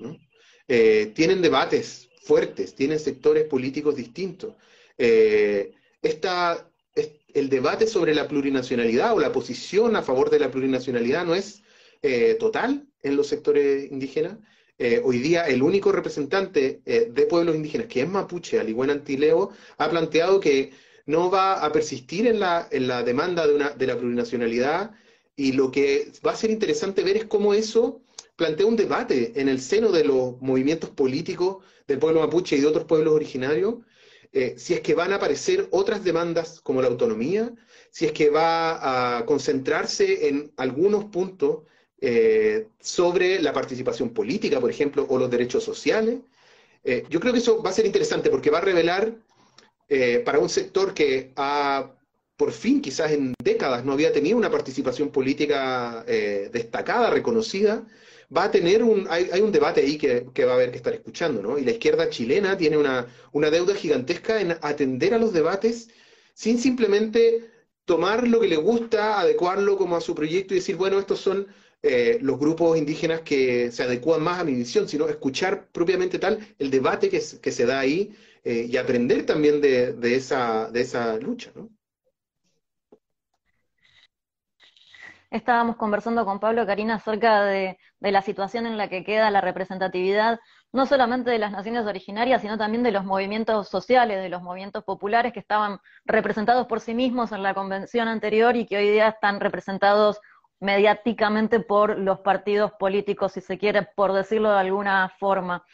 eh, 0.66 1.12
tienen 1.14 1.42
debates 1.42 2.08
fuertes, 2.22 2.74
tienen 2.74 2.98
sectores 2.98 3.44
políticos 3.44 3.96
distintos. 3.96 4.54
Eh, 4.96 5.74
el 7.34 7.50
debate 7.50 7.86
sobre 7.86 8.14
la 8.14 8.26
plurinacionalidad 8.26 9.12
o 9.14 9.20
la 9.20 9.30
posición 9.30 9.94
a 9.94 10.02
favor 10.02 10.30
de 10.30 10.38
la 10.38 10.50
plurinacionalidad 10.50 11.26
no 11.26 11.34
es 11.34 11.62
eh, 12.08 12.34
total 12.34 12.86
en 13.02 13.16
los 13.16 13.26
sectores 13.26 13.90
indígenas. 13.90 14.38
Eh, 14.78 15.00
hoy 15.04 15.18
día 15.18 15.42
el 15.48 15.60
único 15.60 15.90
representante 15.90 16.80
eh, 16.86 17.10
de 17.12 17.26
pueblos 17.26 17.56
indígenas, 17.56 17.88
que 17.88 18.02
es 18.02 18.08
mapuche, 18.08 18.60
al 18.60 18.68
igual 18.68 18.90
Antileo, 18.90 19.50
ha 19.78 19.90
planteado 19.90 20.38
que 20.38 20.70
no 21.06 21.32
va 21.32 21.64
a 21.64 21.72
persistir 21.72 22.28
en 22.28 22.38
la, 22.38 22.68
en 22.70 22.86
la 22.86 23.02
demanda 23.02 23.44
de, 23.44 23.56
una, 23.56 23.70
de 23.70 23.86
la 23.88 23.98
plurinacionalidad 23.98 24.92
y 25.34 25.50
lo 25.50 25.72
que 25.72 26.12
va 26.24 26.30
a 26.30 26.36
ser 26.36 26.50
interesante 26.50 27.02
ver 27.02 27.16
es 27.16 27.24
cómo 27.24 27.54
eso 27.54 28.02
plantea 28.36 28.66
un 28.66 28.76
debate 28.76 29.32
en 29.34 29.48
el 29.48 29.60
seno 29.60 29.90
de 29.90 30.04
los 30.04 30.40
movimientos 30.40 30.90
políticos 30.90 31.64
del 31.88 31.98
pueblo 31.98 32.20
mapuche 32.20 32.56
y 32.56 32.60
de 32.60 32.68
otros 32.68 32.84
pueblos 32.84 33.14
originarios, 33.14 33.76
si 34.56 34.74
es 34.74 34.80
que 34.80 34.94
van 34.94 35.12
a 35.12 35.16
aparecer 35.16 35.66
otras 35.70 36.04
demandas 36.04 36.60
como 36.60 36.82
la 36.82 36.88
autonomía, 36.88 37.52
si 37.90 38.04
es 38.04 38.12
que 38.12 38.28
va 38.28 39.18
a 39.18 39.24
concentrarse 39.24 40.28
en 40.28 40.52
algunos 40.56 41.06
puntos 41.06 41.60
eh, 42.00 42.68
sobre 42.78 43.40
la 43.40 43.52
participación 43.52 44.10
política, 44.10 44.60
por 44.60 44.70
ejemplo, 44.70 45.06
o 45.08 45.18
los 45.18 45.30
derechos 45.30 45.64
sociales. 45.64 46.20
Eh, 46.84 47.04
yo 47.08 47.20
creo 47.20 47.32
que 47.32 47.38
eso 47.38 47.62
va 47.62 47.70
a 47.70 47.72
ser 47.72 47.86
interesante 47.86 48.30
porque 48.30 48.50
va 48.50 48.58
a 48.58 48.62
revelar 48.62 49.14
eh, 49.88 50.22
para 50.24 50.38
un 50.38 50.48
sector 50.48 50.94
que 50.94 51.32
ha, 51.36 51.92
por 52.36 52.52
fin, 52.52 52.82
quizás 52.82 53.12
en 53.12 53.34
décadas, 53.42 53.84
no 53.84 53.92
había 53.92 54.12
tenido 54.12 54.36
una 54.36 54.50
participación 54.50 55.10
política 55.10 56.04
destacada, 56.52 57.10
reconocida, 57.10 57.86
va 58.34 58.44
a 58.44 58.50
tener 58.50 58.82
un, 58.82 59.06
hay, 59.08 59.40
un 59.40 59.52
debate 59.52 59.80
ahí 59.80 59.96
que, 59.98 60.44
va 60.44 60.52
a 60.52 60.54
haber 60.54 60.70
que 60.70 60.76
estar 60.78 60.92
escuchando, 60.92 61.42
¿no? 61.42 61.58
Y 61.58 61.64
la 61.64 61.72
izquierda 61.72 62.10
chilena 62.10 62.56
tiene 62.56 62.76
una, 62.76 63.06
una 63.32 63.50
deuda 63.50 63.74
gigantesca 63.74 64.40
en 64.40 64.56
atender 64.62 65.14
a 65.14 65.18
los 65.18 65.32
debates 65.32 65.88
sin 66.34 66.58
simplemente 66.58 67.50
tomar 67.84 68.26
lo 68.26 68.40
que 68.40 68.48
le 68.48 68.56
gusta, 68.56 69.20
adecuarlo 69.20 69.78
como 69.78 69.96
a 69.96 70.00
su 70.00 70.14
proyecto 70.14 70.54
y 70.54 70.58
decir, 70.58 70.76
bueno, 70.76 70.98
estos 70.98 71.20
son 71.20 71.46
eh, 71.88 72.18
los 72.20 72.38
grupos 72.38 72.76
indígenas 72.76 73.20
que 73.20 73.70
se 73.70 73.82
adecúan 73.82 74.22
más 74.22 74.40
a 74.40 74.44
mi 74.44 74.54
visión, 74.54 74.88
sino 74.88 75.08
escuchar 75.08 75.68
propiamente 75.68 76.18
tal 76.18 76.38
el 76.58 76.70
debate 76.70 77.08
que, 77.08 77.20
se 77.20 77.66
da 77.66 77.80
ahí 77.80 78.14
eh, 78.44 78.66
y 78.68 78.76
aprender 78.76 79.24
también 79.24 79.60
de, 79.60 80.14
esa, 80.14 80.70
de 80.70 80.80
esa 80.80 81.16
lucha. 81.16 81.50
¿no? 81.54 81.70
Estábamos 85.30 85.76
conversando 85.76 86.24
con 86.24 86.40
Pablo 86.40 86.66
Karina 86.66 86.94
acerca 86.94 87.44
de, 87.44 87.78
de, 88.00 88.12
la 88.12 88.22
situación 88.22 88.66
en 88.66 88.76
la 88.76 88.88
que 88.88 89.04
queda 89.04 89.30
la 89.30 89.40
representatividad, 89.40 90.38
no 90.72 90.86
solamente 90.86 91.30
de 91.30 91.38
las 91.38 91.52
naciones 91.52 91.86
originarias, 91.86 92.42
sino 92.42 92.58
también 92.58 92.82
de 92.82 92.92
los 92.92 93.04
movimientos 93.04 93.68
sociales, 93.68 94.22
de 94.22 94.28
los 94.28 94.42
movimientos 94.42 94.84
populares 94.84 95.32
que 95.32 95.40
estaban 95.40 95.78
representados 96.04 96.66
por 96.66 96.80
sí 96.80 96.94
mismos 96.94 97.32
en 97.32 97.42
la 97.42 97.54
convención 97.54 98.08
anterior 98.08 98.56
y 98.56 98.66
que 98.66 98.76
hoy 98.76 98.90
día 98.90 99.08
están 99.08 99.40
representados 99.40 100.20
mediáticamente 100.60 101.60
por 101.60 101.98
los 101.98 102.20
partidos 102.20 102.72
políticos, 102.72 103.32
si 103.32 103.40
se 103.40 103.58
quiere, 103.58 103.82
por 103.82 104.12
decirlo 104.12 104.50
de 104.50 104.60
alguna 104.60 105.08
forma. 105.18 105.64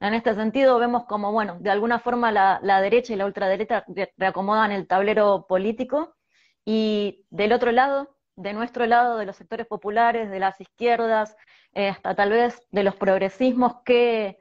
En 0.00 0.14
este 0.14 0.34
sentido, 0.34 0.78
vemos 0.78 1.04
como, 1.04 1.32
bueno, 1.32 1.58
de 1.60 1.70
alguna 1.70 1.98
forma 1.98 2.32
la, 2.32 2.80
derecha 2.80 3.12
y 3.12 3.16
la 3.16 3.26
ultraderecha 3.26 3.84
reacomodan 4.16 4.72
el 4.72 4.86
tablero 4.86 5.46
político 5.46 6.16
y 6.64 7.26
del 7.30 7.52
otro 7.52 7.72
lado, 7.72 8.16
de 8.36 8.54
nuestro 8.54 8.86
lado, 8.86 9.18
de 9.18 9.26
los 9.26 9.36
sectores 9.36 9.66
populares, 9.66 10.30
de 10.30 10.40
las 10.40 10.60
izquierdas, 10.60 11.36
eh, 11.74 11.88
hasta 11.88 12.14
tal 12.14 12.30
vez 12.30 12.66
de 12.70 12.82
los 12.82 12.96
progresismos, 12.96 13.82
¿qué, 13.84 14.38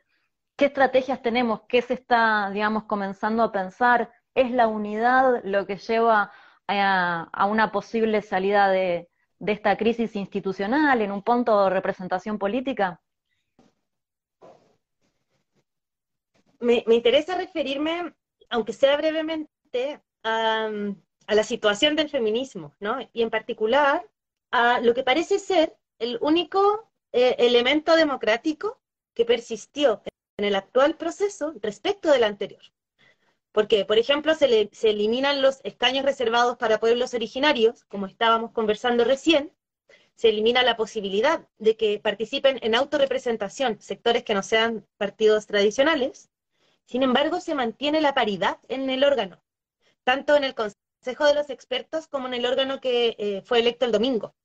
¿qué 0.56 0.66
estrategias 0.66 1.22
tenemos? 1.22 1.62
¿Qué 1.68 1.82
se 1.82 1.96
está, 1.96 2.50
digamos, 2.54 2.86
comenzando 2.86 3.44
a 3.44 3.52
pensar? 3.52 4.12
¿Es 4.36 4.52
la 4.52 4.68
unidad 4.68 5.42
lo 5.44 5.66
que 5.66 5.78
lleva 5.78 6.32
a 6.68 7.46
una 7.48 7.72
posible 7.72 8.22
salida 8.22 8.70
de, 8.70 9.09
de 9.40 9.54
esta 9.54 9.78
crisis 9.78 10.16
institucional 10.16 11.02
en 11.02 11.12
un 11.12 11.24
punto 11.24 11.64
de 11.64 11.70
representación 11.70 12.38
política? 12.38 13.02
Me, 16.60 16.84
interesa 16.90 17.36
referirme, 17.36 18.14
aunque 18.50 18.74
sea 18.74 18.98
brevemente, 18.98 20.02
a, 20.24 20.70
la 21.28 21.44
situación 21.44 21.96
del 21.96 22.10
feminismo, 22.10 22.76
¿no? 22.80 22.98
Y 23.14 23.22
en 23.22 23.30
particular 23.30 24.06
a 24.52 24.82
lo 24.82 24.94
que 24.94 25.04
parece 25.04 25.38
ser 25.38 25.78
el 26.00 26.18
único 26.22 26.92
eh, 27.12 27.36
elemento 27.38 27.96
democrático 27.96 28.82
que 29.14 29.26
persistió 29.26 30.02
en 30.38 30.46
el 30.46 30.56
actual 30.56 30.98
proceso 30.98 31.54
respecto 31.62 32.12
del 32.12 32.24
anterior. 32.24 32.62
Porque, 33.52 33.84
por 33.86 33.98
ejemplo, 33.98 34.36
se, 34.36 34.70
eliminan 34.84 35.42
los 35.42 35.60
escaños 35.64 36.06
reservados 36.06 36.58
para 36.58 36.80
pueblos 36.80 37.14
originarios, 37.14 37.84
como 37.86 38.06
estábamos 38.06 38.52
conversando 38.52 39.04
recién, 39.04 39.52
se 40.16 40.30
elimina 40.30 40.64
la 40.64 40.78
posibilidad 40.78 41.48
de 41.58 41.76
que 41.78 42.00
participen 42.00 42.60
en 42.62 42.76
autorrepresentación 42.76 43.82
sectores 43.82 44.24
que 44.24 44.34
no 44.34 44.44
sean 44.44 44.86
partidos 44.98 45.48
tradicionales. 45.48 46.30
Sin 46.86 47.04
embargo, 47.04 47.40
se 47.40 47.56
mantiene 47.56 48.02
la 48.02 48.14
paridad 48.14 48.60
en 48.68 48.90
el 48.90 49.04
órgano, 49.04 49.42
tanto 50.04 50.36
en 50.36 50.44
el 50.44 50.54
Consejo 50.54 51.26
de 51.26 51.36
los 51.36 51.50
Expertos 51.50 52.08
como 52.08 52.28
en 52.28 52.34
el 52.34 52.46
órgano 52.46 52.82
que 52.82 53.16
eh, 53.18 53.42
fue 53.46 53.60
electo 53.60 53.86
el 53.86 53.92
domingo, 53.92 54.36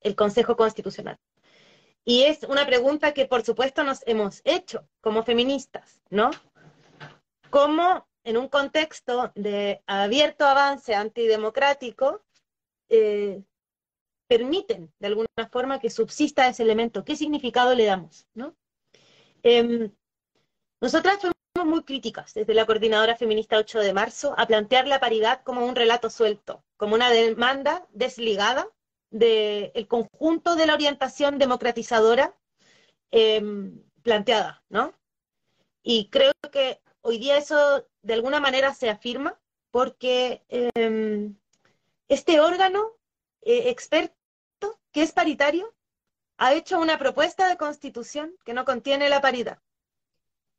el 0.00 0.16
Consejo 0.16 0.56
Constitucional. 0.56 1.18
Y 2.04 2.22
es 2.22 2.42
una 2.44 2.64
pregunta 2.64 3.12
que 3.12 3.26
por 3.26 3.44
supuesto 3.44 3.84
nos 3.84 4.02
hemos 4.06 4.40
hecho 4.44 4.88
como 5.02 5.24
feministas, 5.24 6.00
¿no? 6.08 6.30
¿Cómo 7.50 8.07
en 8.28 8.36
un 8.36 8.48
contexto 8.48 9.32
de 9.34 9.82
abierto 9.86 10.44
avance 10.44 10.94
antidemocrático 10.94 12.22
eh, 12.90 13.42
permiten 14.28 14.92
de 14.98 15.06
alguna 15.06 15.48
forma 15.50 15.80
que 15.80 15.88
subsista 15.88 16.46
ese 16.46 16.62
elemento? 16.62 17.06
¿Qué 17.06 17.16
significado 17.16 17.74
le 17.74 17.86
damos? 17.86 18.26
¿no? 18.34 18.54
Em, 19.42 19.90
nosotras 20.78 21.20
fuimos 21.20 21.72
muy 21.72 21.84
críticas 21.84 22.34
desde 22.34 22.52
la 22.52 22.66
Coordinadora 22.66 23.16
Feminista 23.16 23.56
8 23.56 23.78
de 23.78 23.94
marzo 23.94 24.34
a 24.36 24.46
plantear 24.46 24.86
la 24.86 25.00
paridad 25.00 25.42
como 25.42 25.64
un 25.64 25.74
relato 25.74 26.10
suelto, 26.10 26.62
como 26.76 26.96
una 26.96 27.08
demanda 27.08 27.88
desligada 27.92 28.68
del 29.10 29.88
conjunto 29.88 30.54
de 30.54 30.66
la 30.66 30.74
orientación 30.74 31.38
democratizadora 31.38 32.36
em, 33.10 33.82
planteada, 34.02 34.62
¿no? 34.68 34.92
Y 35.82 36.10
creo 36.10 36.32
que 36.52 36.82
hoy 37.00 37.16
día 37.16 37.38
eso 37.38 37.88
de 38.08 38.14
alguna 38.14 38.40
manera 38.40 38.72
se 38.72 38.88
afirma 38.88 39.38
porque 39.70 40.42
em, 40.48 41.36
este 42.08 42.40
órgano 42.40 42.92
eh, 43.42 43.68
experto 43.68 44.80
que 44.92 45.02
es 45.02 45.12
paritario 45.12 45.74
ha 46.38 46.54
hecho 46.54 46.80
una 46.80 46.98
propuesta 46.98 47.48
de 47.48 47.58
constitución 47.58 48.34
que 48.46 48.54
no 48.54 48.64
contiene 48.64 49.10
la 49.10 49.20
paridad. 49.20 49.58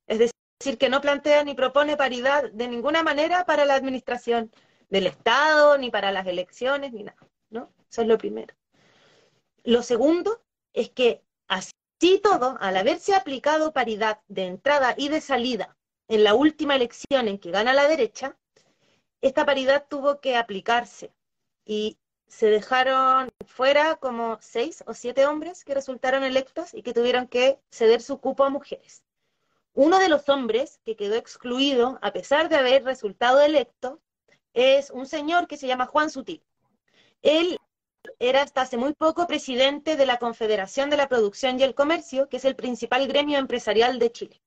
Es 0.05 0.19
decir, 0.19 0.77
que 0.77 0.89
no 0.89 1.01
plantea 1.01 1.43
ni 1.43 1.55
propone 1.55 1.97
paridad 1.97 2.51
de 2.51 2.67
ninguna 2.67 3.01
manera 3.01 3.45
para 3.45 3.65
la 3.65 3.73
administración 3.73 4.51
del 4.89 5.07
Estado, 5.07 5.75
ni 5.79 5.89
para 5.89 6.11
las 6.11 6.27
elecciones, 6.27 6.93
ni 6.93 7.01
nada. 7.01 7.17
¿no? 7.49 7.73
Eso 7.89 8.03
es 8.03 8.07
lo 8.07 8.19
primero. 8.19 8.53
Lo 9.63 9.81
segundo 9.81 10.43
es 10.73 10.91
que 10.91 11.23
así 11.47 11.71
todo, 12.21 12.57
al 12.61 12.77
haberse 12.77 13.15
aplicado 13.15 13.73
paridad 13.73 14.19
de 14.27 14.45
entrada 14.45 14.93
y 14.95 15.09
de 15.09 15.19
salida 15.19 15.78
en 16.09 16.23
la 16.23 16.33
última 16.33 16.75
elección 16.75 17.27
en 17.27 17.37
que 17.37 17.51
gana 17.51 17.73
la 17.73 17.87
derecha, 17.87 18.35
esta 19.21 19.45
paridad 19.45 19.85
tuvo 19.87 20.19
que 20.19 20.35
aplicarse 20.35 21.13
y 21.65 21.97
se 22.27 22.47
dejaron 22.47 23.29
fuera 23.45 23.95
como 23.95 24.37
seis 24.41 24.83
o 24.87 24.93
siete 24.93 25.25
hombres 25.27 25.63
que 25.63 25.75
resultaron 25.75 26.23
electos 26.23 26.73
y 26.73 26.81
que 26.81 26.93
tuvieron 26.93 27.27
que 27.27 27.59
ceder 27.71 28.01
su 28.01 28.19
cupo 28.19 28.43
a 28.43 28.49
mujeres. 28.49 29.03
Uno 29.73 29.99
de 29.99 30.09
los 30.09 30.27
hombres 30.29 30.79
que 30.83 30.95
quedó 30.95 31.15
excluido, 31.15 31.99
a 32.01 32.11
pesar 32.11 32.49
de 32.49 32.55
haber 32.55 32.83
resultado 32.83 33.41
electo, 33.41 33.99
es 34.53 34.89
un 34.89 35.05
señor 35.05 35.47
que 35.47 35.57
se 35.57 35.67
llama 35.67 35.85
Juan 35.85 36.09
Sutil. 36.09 36.43
Él 37.21 37.59
era 38.17 38.41
hasta 38.41 38.61
hace 38.61 38.77
muy 38.77 38.93
poco 38.93 39.27
presidente 39.27 39.95
de 39.95 40.05
la 40.07 40.17
Confederación 40.17 40.89
de 40.89 40.97
la 40.97 41.07
Producción 41.07 41.59
y 41.59 41.63
el 41.63 41.75
Comercio, 41.75 42.29
que 42.29 42.37
es 42.37 42.45
el 42.45 42.55
principal 42.55 43.07
gremio 43.07 43.37
empresarial 43.37 43.99
de 43.99 44.11
Chile. 44.11 44.41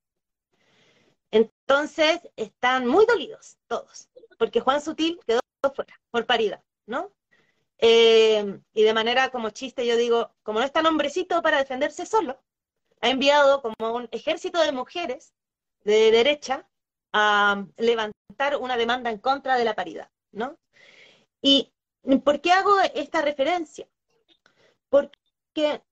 Entonces, 1.66 2.20
están 2.36 2.86
muy 2.86 3.06
dolidos 3.06 3.56
todos, 3.66 4.08
porque 4.38 4.60
Juan 4.60 4.80
Sutil 4.80 5.18
quedó 5.26 5.40
fuera 5.74 5.98
por 6.10 6.26
paridad, 6.26 6.62
¿no? 6.86 7.12
Eh, 7.78 8.60
y 8.74 8.82
de 8.82 8.94
manera 8.94 9.30
como 9.30 9.50
chiste, 9.50 9.86
yo 9.86 9.96
digo, 9.96 10.34
como 10.42 10.60
no 10.60 10.64
es 10.64 10.72
tan 10.72 10.86
hombrecito 10.86 11.42
para 11.42 11.58
defenderse 11.58 12.06
solo, 12.06 12.40
ha 13.00 13.08
enviado 13.08 13.62
como 13.62 13.94
un 13.94 14.08
ejército 14.12 14.60
de 14.60 14.72
mujeres 14.72 15.34
de 15.84 16.10
derecha 16.10 16.68
a 17.12 17.66
levantar 17.76 18.56
una 18.60 18.76
demanda 18.76 19.10
en 19.10 19.18
contra 19.18 19.56
de 19.56 19.64
la 19.64 19.74
paridad, 19.74 20.10
¿no? 20.30 20.58
¿Y 21.40 21.72
por 22.24 22.40
qué 22.40 22.52
hago 22.52 22.74
esta 22.94 23.22
referencia? 23.22 23.88
Porque 24.88 25.82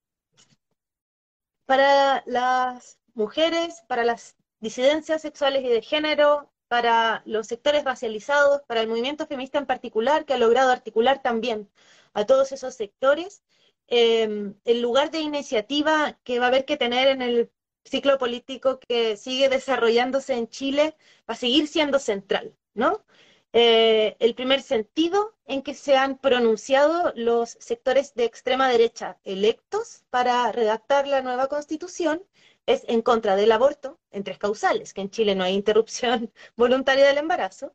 para 1.66 2.22
las 2.26 2.98
mujeres, 3.14 3.82
para 3.88 4.04
las 4.04 4.36
disidencias 4.60 5.22
sexuales 5.22 5.64
y 5.64 5.68
de 5.68 5.82
género, 5.82 6.50
para 6.70 7.22
los 7.26 7.48
sectores 7.48 7.84
racializados, 7.84 8.62
para 8.68 8.80
el 8.80 8.88
movimiento 8.88 9.26
feminista 9.26 9.58
en 9.58 9.66
particular, 9.66 10.24
que 10.24 10.34
ha 10.34 10.38
logrado 10.38 10.70
articular 10.70 11.20
también 11.20 11.68
a 12.14 12.26
todos 12.26 12.52
esos 12.52 12.74
sectores, 12.76 13.42
em, 13.88 14.54
el 14.64 14.80
lugar 14.80 15.10
de 15.10 15.18
iniciativa 15.20 16.18
que 16.24 16.38
va 16.38 16.44
a 16.46 16.48
haber 16.48 16.64
que 16.64 16.76
tener 16.76 17.08
en 17.08 17.22
el 17.22 17.50
ciclo 17.84 18.18
político 18.18 18.78
que 18.78 19.16
sigue 19.16 19.48
desarrollándose 19.48 20.34
en 20.34 20.48
Chile 20.48 20.96
va 21.28 21.34
a 21.34 21.36
seguir 21.36 21.66
siendo 21.66 21.98
central, 21.98 22.54
¿no? 22.74 23.04
Eh, 23.52 24.16
el 24.20 24.34
primer 24.36 24.62
sentido 24.62 25.34
en 25.46 25.62
que 25.62 25.74
se 25.74 25.96
han 25.96 26.18
pronunciado 26.18 27.12
los 27.16 27.56
sectores 27.58 28.14
de 28.14 28.24
extrema 28.24 28.68
derecha 28.68 29.18
electos 29.24 30.04
para 30.10 30.52
redactar 30.52 31.08
la 31.08 31.20
nueva 31.20 31.48
constitución 31.48 32.22
es 32.66 32.84
en 32.88 33.02
contra 33.02 33.36
del 33.36 33.52
aborto 33.52 33.98
en 34.10 34.24
tres 34.24 34.38
causales, 34.38 34.94
que 34.94 35.00
en 35.00 35.10
Chile 35.10 35.34
no 35.34 35.44
hay 35.44 35.54
interrupción 35.54 36.32
voluntaria 36.56 37.06
del 37.06 37.18
embarazo, 37.18 37.74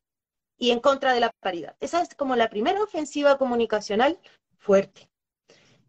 y 0.58 0.72
en 0.72 0.80
contra 0.80 1.14
de 1.14 1.20
la 1.20 1.32
paridad. 1.40 1.76
Esa 1.80 2.02
es 2.02 2.16
como 2.16 2.36
la 2.36 2.50
primera 2.50 2.82
ofensiva 2.82 3.38
comunicacional 3.38 4.20
fuerte. 4.58 5.10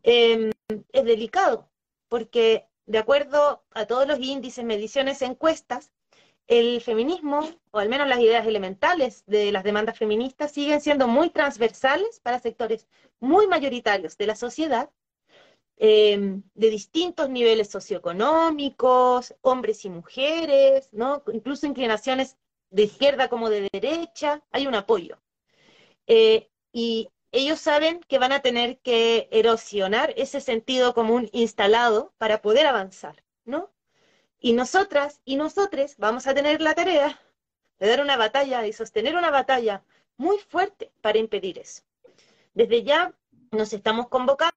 Em, 0.03 0.51
es 0.93 1.05
delicado, 1.05 1.71
porque 2.09 2.69
de 2.87 2.99
acuerdo 2.99 3.65
a 3.73 3.87
todos 3.87 4.07
los 4.07 4.19
índices, 4.21 4.65
mediciones, 4.65 5.23
encuestas, 5.23 5.93
el 6.47 6.81
feminismo, 6.81 7.41
o 7.73 7.79
al 7.79 7.89
menos 7.89 8.07
las 8.07 8.21
ideas 8.21 8.47
elementales 8.47 9.25
de 9.27 9.51
las 9.51 9.65
demandas 9.65 9.99
feministas, 9.99 10.53
siguen 10.53 10.81
siendo 10.81 11.09
muy 11.09 11.31
transversales 11.31 12.21
para 12.21 12.39
sectores 12.39 12.87
muy 13.19 13.49
mayoritarios 13.49 14.17
de 14.17 14.27
la 14.29 14.37
sociedad 14.37 14.91
Em, 15.79 16.43
de 16.55 16.71
distintos 16.71 17.29
niveles 17.29 17.69
socioeconómicos, 17.69 19.35
hombres 19.43 19.85
y 19.85 19.91
mujeres, 19.91 20.89
¿no? 20.93 21.23
incluso 21.33 21.67
inclinaciones 21.67 22.39
de 22.71 22.85
izquierda 22.85 23.29
como 23.29 23.51
de 23.51 23.69
derecha, 23.71 24.43
hay 24.53 24.67
un 24.67 24.75
apoyo. 24.75 25.19
Eh, 26.07 26.49
y 26.73 27.11
ellos 27.31 27.61
saben 27.61 28.01
que 28.09 28.19
van 28.19 28.33
a 28.33 28.41
tener 28.41 28.79
que 28.79 29.29
erosionar 29.31 30.15
ese 30.17 30.41
sentido 30.41 30.95
común 30.95 31.29
instalado 31.33 32.15
para 32.17 32.41
poder 32.41 32.67
avanzar, 32.67 33.23
¿no? 33.45 33.71
Y 34.41 34.53
nosotras 34.55 35.21
y 35.25 35.37
nosotros 35.37 35.97
vamos 35.99 36.27
a 36.27 36.35
tener 36.35 36.61
la 36.63 36.75
tarea 36.75 37.21
de 37.79 37.89
dar 37.89 38.01
una 38.01 38.17
batalla 38.17 38.67
y 38.67 38.73
sostener 38.73 39.17
una 39.17 39.31
batalla 39.31 39.85
muy 40.17 40.39
fuerte 40.39 40.93
para 41.03 41.19
impedir 41.19 41.59
eso. 41.59 41.83
Desde 42.55 42.83
ya 42.83 43.15
nos 43.51 43.73
estamos 43.73 44.09
convocando 44.09 44.57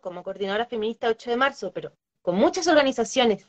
como 0.00 0.22
coordinadora 0.22 0.66
feminista 0.66 1.08
8 1.08 1.30
de 1.30 1.36
marzo, 1.36 1.72
pero 1.72 1.92
con 2.22 2.36
muchas 2.36 2.66
organizaciones 2.66 3.46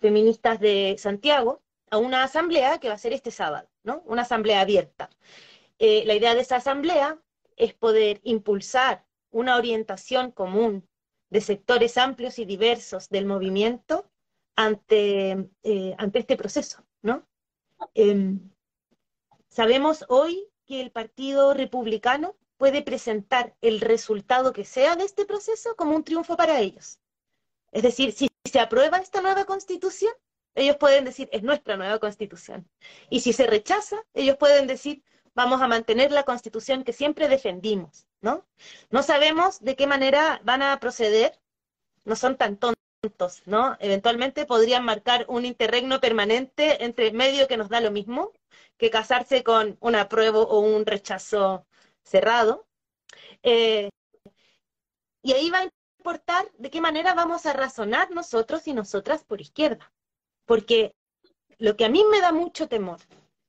feministas 0.00 0.60
de 0.60 0.96
Santiago, 0.98 1.62
a 1.90 1.98
una 1.98 2.24
asamblea 2.24 2.78
que 2.78 2.88
va 2.88 2.94
a 2.94 2.98
ser 2.98 3.12
este 3.12 3.30
sábado, 3.30 3.68
¿no? 3.84 4.02
Una 4.06 4.22
asamblea 4.22 4.60
abierta. 4.60 5.08
Eh, 5.78 6.04
la 6.06 6.14
idea 6.14 6.34
de 6.34 6.40
esa 6.40 6.56
asamblea 6.56 7.20
es 7.56 7.74
poder 7.74 8.20
impulsar 8.24 9.04
una 9.30 9.56
orientación 9.56 10.30
común 10.32 10.88
de 11.30 11.40
sectores 11.40 11.96
amplios 11.96 12.38
y 12.38 12.44
diversos 12.44 13.08
del 13.08 13.26
movimiento 13.26 14.10
ante, 14.56 15.48
eh, 15.62 15.94
ante 15.98 16.18
este 16.18 16.36
proceso, 16.36 16.84
¿no? 17.02 17.26
Em, 17.94 18.50
sabemos 19.48 20.04
hoy 20.08 20.48
que 20.64 20.80
el 20.80 20.90
Partido 20.90 21.54
Republicano 21.54 22.36
puede 22.56 22.82
presentar 22.82 23.54
el 23.60 23.80
resultado 23.80 24.52
que 24.52 24.64
sea 24.64 24.96
de 24.96 25.04
este 25.04 25.24
proceso 25.24 25.76
como 25.76 25.94
un 25.94 26.04
triunfo 26.04 26.36
para 26.36 26.60
ellos. 26.60 26.98
Es 27.72 27.82
decir, 27.82 28.12
si 28.12 28.28
se 28.44 28.60
aprueba 28.60 28.98
esta 28.98 29.20
nueva 29.20 29.44
constitución, 29.44 30.12
ellos 30.54 30.76
pueden 30.76 31.04
decir, 31.04 31.28
es 31.32 31.42
nuestra 31.42 31.76
nueva 31.76 31.98
constitución. 31.98 32.68
Y 33.10 33.20
si 33.20 33.32
se 33.32 33.46
rechaza, 33.46 33.96
ellos 34.14 34.36
pueden 34.36 34.66
decir, 34.66 35.04
vamos 35.34 35.60
a 35.60 35.68
mantener 35.68 36.10
la 36.12 36.22
constitución 36.22 36.82
que 36.82 36.94
siempre 36.94 37.28
defendimos, 37.28 38.06
¿no? 38.22 38.46
No 38.90 39.02
sabemos 39.02 39.60
de 39.60 39.76
qué 39.76 39.86
manera 39.86 40.40
van 40.44 40.62
a 40.62 40.80
proceder, 40.80 41.38
no 42.04 42.16
son 42.16 42.38
tan 42.38 42.56
tontos, 42.56 43.42
¿no? 43.44 43.76
Eventualmente 43.80 44.46
podrían 44.46 44.84
marcar 44.84 45.26
un 45.28 45.44
interregno 45.44 46.00
permanente 46.00 46.82
entre 46.84 47.12
medio 47.12 47.46
que 47.48 47.58
nos 47.58 47.68
da 47.68 47.80
lo 47.82 47.90
mismo 47.90 48.32
que 48.78 48.90
casarse 48.90 49.42
con 49.42 49.76
un 49.80 49.94
apruebo 49.94 50.40
o 50.42 50.60
un 50.60 50.86
rechazo 50.86 51.66
cerrado. 52.06 52.66
Eh, 53.42 53.90
y 55.22 55.32
ahí 55.32 55.50
va 55.50 55.58
a 55.58 55.70
importar 55.98 56.50
de 56.56 56.70
qué 56.70 56.80
manera 56.80 57.14
vamos 57.14 57.46
a 57.46 57.52
razonar 57.52 58.10
nosotros 58.12 58.66
y 58.68 58.72
nosotras 58.72 59.24
por 59.24 59.40
izquierda. 59.40 59.92
Porque 60.46 60.94
lo 61.58 61.76
que 61.76 61.84
a 61.84 61.88
mí 61.88 62.04
me 62.10 62.20
da 62.20 62.32
mucho 62.32 62.68
temor 62.68 63.00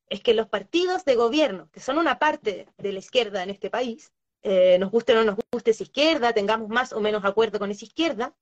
es 0.10 0.22
que 0.22 0.34
los 0.34 0.48
partidos 0.48 1.06
de 1.06 1.16
gobierno, 1.16 1.70
que 1.72 1.80
son 1.80 1.98
una 1.98 2.18
parte 2.18 2.68
de 2.78 2.94
la 2.94 3.00
izquierda 3.00 3.44
en 3.44 3.50
este 3.50 3.70
país, 3.70 4.12
eh, 4.42 4.78
nos 4.80 4.92
guste 4.92 5.14
o 5.14 5.16
no 5.18 5.24
nos 5.26 5.36
guste 5.52 5.72
esa 5.72 5.84
izquierda, 5.84 6.34
tengamos 6.34 6.70
más 6.70 6.94
o 6.94 7.00
menos 7.00 7.26
acuerdo 7.26 7.60
con 7.60 7.72
esa 7.72 7.86
izquierda, 7.86 8.34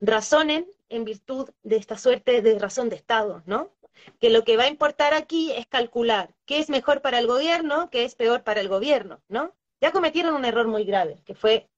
razonen 0.00 0.66
en 0.88 1.04
virtud 1.04 1.50
de 1.62 1.76
esta 1.76 1.98
suerte 1.98 2.42
de 2.42 2.58
razón 2.58 2.88
de 2.88 2.96
Estado, 2.96 3.42
¿no? 3.46 3.70
Que 4.18 4.30
lo 4.30 4.44
que 4.44 4.56
va 4.56 4.64
a 4.64 4.68
importar 4.68 5.14
aquí 5.14 5.52
es 5.52 5.66
calcular 5.66 6.34
qué 6.46 6.58
es 6.58 6.68
mejor 6.68 7.02
para 7.02 7.18
el 7.18 7.26
gobierno, 7.26 7.90
qué 7.90 8.04
es 8.04 8.14
peor 8.14 8.44
para 8.44 8.60
el 8.60 8.68
gobierno, 8.68 9.22
¿no? 9.28 9.54
Ya 9.80 9.92
cometieron 9.92 10.34
un 10.34 10.44
error 10.44 10.66
muy 10.68 10.84
grave, 10.84 11.22
que 11.24 11.34
fue 11.34 11.68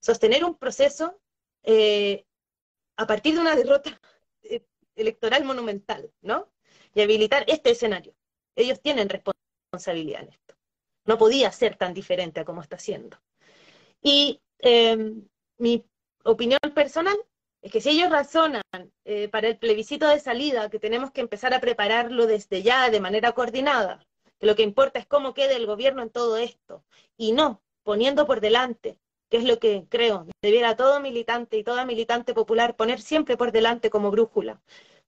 sostener 0.00 0.44
un 0.44 0.56
proceso 0.56 1.20
eh, 1.62 2.24
a 2.96 3.06
partir 3.06 3.34
de 3.34 3.40
una 3.40 3.56
derrota 3.56 4.00
eh, 4.42 4.64
electoral 4.96 5.44
monumental, 5.44 6.10
¿no? 6.22 6.50
Y 6.94 7.02
habilitar 7.02 7.44
este 7.46 7.70
escenario. 7.70 8.14
Ellos 8.56 8.80
tienen 8.80 9.08
responsabilidad 9.08 10.22
en 10.22 10.30
esto. 10.30 10.54
No 11.04 11.18
podía 11.18 11.50
ser 11.52 11.76
tan 11.76 11.94
diferente 11.94 12.40
a 12.40 12.44
como 12.44 12.62
está 12.62 12.78
siendo. 12.78 13.18
Y 14.02 14.40
em, 14.58 15.26
mi 15.58 15.84
opinión 16.24 16.60
personal 16.74 17.16
es 17.62 17.72
que 17.72 17.80
si 17.80 17.90
ellos 17.90 18.10
razonan 18.10 18.62
eh, 19.04 19.28
para 19.28 19.48
el 19.48 19.58
plebiscito 19.58 20.08
de 20.08 20.18
salida 20.18 20.70
que 20.70 20.78
tenemos 20.78 21.10
que 21.10 21.20
empezar 21.20 21.52
a 21.52 21.60
prepararlo 21.60 22.26
desde 22.26 22.62
ya 22.62 22.90
de 22.90 23.00
manera 23.00 23.32
coordinada, 23.32 24.06
que 24.38 24.46
lo 24.46 24.56
que 24.56 24.62
importa 24.62 24.98
es 24.98 25.06
cómo 25.06 25.34
quede 25.34 25.56
el 25.56 25.66
gobierno 25.66 26.02
en 26.02 26.10
todo 26.10 26.36
esto, 26.36 26.84
y 27.16 27.32
no 27.32 27.62
poniendo 27.82 28.26
por 28.26 28.40
delante, 28.40 28.98
que 29.28 29.36
es 29.36 29.44
lo 29.44 29.58
que 29.58 29.86
creo, 29.88 30.26
debiera 30.42 30.76
todo 30.76 31.00
militante 31.00 31.56
y 31.56 31.64
toda 31.64 31.84
militante 31.84 32.34
popular 32.34 32.76
poner 32.76 33.00
siempre 33.00 33.36
por 33.36 33.52
delante 33.52 33.90
como 33.90 34.10
brújula, 34.10 34.60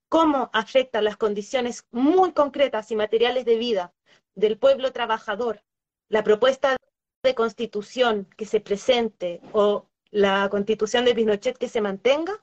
cómo 0.07 0.49
afectan 0.53 1.03
las 1.03 1.17
condiciones 1.17 1.85
muy 1.91 2.33
concretas 2.33 2.91
y 2.91 2.95
materiales 2.95 3.45
de 3.45 3.57
vida 3.57 3.93
del 4.35 4.57
pueblo 4.57 4.91
trabajador, 4.91 5.63
la 6.09 6.23
propuesta 6.23 6.77
de 7.23 7.35
constitución 7.35 8.27
que 8.37 8.45
se 8.45 8.59
presente 8.59 9.41
o 9.53 9.87
la 10.11 10.47
constitución 10.49 11.05
de 11.05 11.15
Pinochet 11.15 11.57
que 11.57 11.67
se 11.67 11.81
mantenga, 11.81 12.42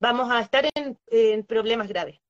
vamos 0.00 0.30
a 0.30 0.40
estar 0.40 0.68
en, 0.74 1.44
problemas 1.44 1.88
graves. 1.88 2.20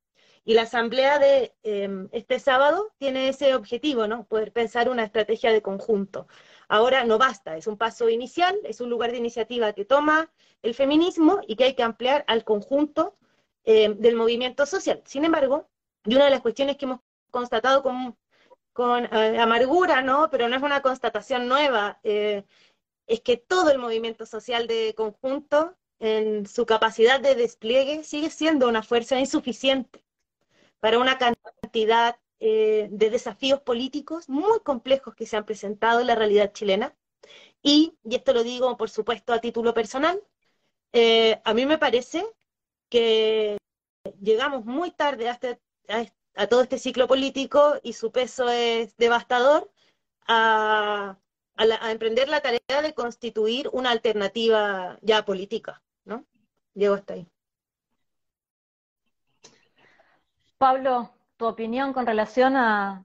Y 0.44 0.54
la 0.54 0.62
asamblea 0.62 1.18
de 1.18 1.54
em, 1.62 2.08
este 2.12 2.38
sábado 2.38 2.92
tiene 2.98 3.28
ese 3.28 3.54
objetivo, 3.54 4.06
¿no? 4.06 4.24
Poder 4.24 4.52
pensar 4.52 4.88
una 4.88 5.04
estrategia 5.04 5.52
de 5.52 5.62
conjunto. 5.62 6.26
Ahora 6.68 7.04
no 7.04 7.18
basta, 7.18 7.56
es 7.56 7.66
un 7.66 7.76
paso 7.76 8.08
inicial, 8.08 8.58
es 8.64 8.80
un 8.80 8.90
lugar 8.90 9.12
de 9.12 9.18
iniciativa 9.18 9.72
que 9.72 9.84
toma 9.84 10.30
el 10.62 10.74
feminismo 10.74 11.40
y 11.46 11.56
que 11.56 11.64
hay 11.64 11.74
que 11.74 11.82
ampliar 11.82 12.24
al 12.26 12.44
conjunto 12.44 13.16
em, 13.64 13.96
del 13.98 14.16
movimiento 14.16 14.66
social. 14.66 15.02
Sin 15.06 15.24
embargo, 15.24 15.68
y 16.04 16.14
una 16.14 16.24
de 16.24 16.30
las 16.30 16.40
cuestiones 16.40 16.76
que 16.76 16.86
hemos 16.86 17.00
constatado 17.30 17.82
con, 17.82 18.16
con 18.72 19.04
eh, 19.04 19.38
amargura, 19.38 20.02
¿no? 20.02 20.30
Pero 20.30 20.48
no 20.48 20.56
es 20.56 20.62
una 20.62 20.82
constatación 20.82 21.48
nueva, 21.48 22.00
eh, 22.02 22.44
es 23.06 23.20
que 23.20 23.36
todo 23.36 23.70
el 23.70 23.78
movimiento 23.78 24.24
social 24.26 24.66
de 24.66 24.94
conjunto, 24.96 25.76
en 26.00 26.46
su 26.46 26.66
capacidad 26.66 27.20
de 27.20 27.34
despliegue, 27.34 28.04
sigue 28.04 28.30
siendo 28.30 28.68
una 28.68 28.82
fuerza 28.82 29.18
insuficiente 29.20 30.02
para 30.80 30.98
una 30.98 31.18
cantidad 31.18 32.18
eh, 32.40 32.88
de 32.90 33.10
desafíos 33.10 33.60
políticos 33.60 34.28
muy 34.28 34.60
complejos 34.60 35.14
que 35.14 35.26
se 35.26 35.36
han 35.36 35.46
presentado 35.46 36.00
en 36.00 36.08
la 36.08 36.14
realidad 36.14 36.52
chilena. 36.52 36.96
Y, 37.62 37.94
y 38.04 38.16
esto 38.16 38.32
lo 38.32 38.42
digo, 38.42 38.76
por 38.76 38.90
supuesto, 38.90 39.32
a 39.32 39.40
título 39.40 39.74
personal, 39.74 40.22
eh, 40.92 41.40
a 41.44 41.54
mí 41.54 41.66
me 41.66 41.78
parece 41.78 42.26
que 42.88 43.58
llegamos 44.20 44.64
muy 44.64 44.90
tarde 44.92 45.28
a, 45.28 45.32
este, 45.32 45.60
a 46.34 46.46
todo 46.48 46.62
este 46.62 46.78
ciclo 46.78 47.06
político 47.06 47.78
y 47.82 47.92
su 47.92 48.12
peso 48.12 48.48
es 48.48 48.96
devastador 48.96 49.70
a 50.26 51.18
a, 51.68 51.90
emprender 51.90 52.28
la 52.28 52.40
tarea 52.40 52.82
de 52.82 52.94
constituir 52.94 53.68
una 53.72 53.90
alternativa 53.90 54.98
ya 55.02 55.24
política, 55.24 55.82
Llego 56.74 56.94
hasta 56.94 57.14
ahí. 57.14 57.26
Pablo, 60.58 61.10
tu 61.36 61.46
opinión 61.46 61.92
con 61.92 62.06
relación 62.06 62.56
a, 62.56 63.04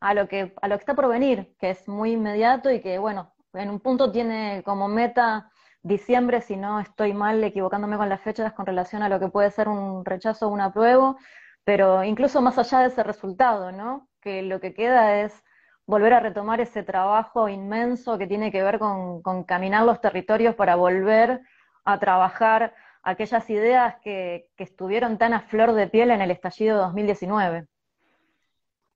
a, 0.00 0.14
lo 0.14 0.28
que, 0.28 0.54
a 0.60 0.68
lo 0.68 0.76
que 0.76 0.82
está 0.82 0.94
por 0.94 1.08
venir, 1.08 1.54
que 1.58 1.70
es 1.70 1.88
muy 1.88 2.12
inmediato 2.12 2.70
y 2.70 2.80
que, 2.80 2.98
bueno, 2.98 3.32
en 3.54 3.70
un 3.70 3.80
punto 3.80 4.12
tiene 4.12 4.62
como 4.64 4.88
meta 4.88 5.50
diciembre, 5.82 6.40
si 6.40 6.56
no 6.56 6.80
estoy 6.80 7.12
mal 7.12 7.42
equivocándome 7.42 7.96
con 7.96 8.08
las 8.08 8.20
fechas 8.20 8.52
con 8.52 8.66
relación 8.66 9.02
a 9.02 9.08
lo 9.08 9.18
que 9.18 9.28
puede 9.28 9.50
ser 9.50 9.68
un 9.68 10.04
rechazo 10.04 10.46
o 10.46 10.50
un 10.50 10.60
apruebo, 10.60 11.16
pero 11.64 12.04
incluso 12.04 12.40
más 12.40 12.58
allá 12.58 12.80
de 12.80 12.86
ese 12.86 13.02
resultado, 13.02 13.72
¿no? 13.72 14.08
Que 14.20 14.42
lo 14.42 14.60
que 14.60 14.74
queda 14.74 15.20
es 15.22 15.42
volver 15.86 16.14
a 16.14 16.20
retomar 16.20 16.60
ese 16.60 16.82
trabajo 16.82 17.48
inmenso 17.48 18.18
que 18.18 18.26
tiene 18.26 18.52
que 18.52 18.62
ver 18.62 18.78
con, 18.78 19.22
caminar 19.44 19.84
los 19.84 20.00
territorios 20.00 20.54
para 20.54 20.76
volver 20.76 21.40
a 21.84 21.98
trabajar 21.98 22.74
aquellas 23.02 23.48
ideas 23.50 23.96
que, 24.02 24.48
estuvieron 24.56 25.18
tan 25.18 25.34
a 25.34 25.40
flor 25.40 25.72
de 25.72 25.88
piel 25.88 26.10
en 26.10 26.20
el 26.20 26.30
estallido 26.30 26.76
de 26.76 26.82
2019. 26.82 27.66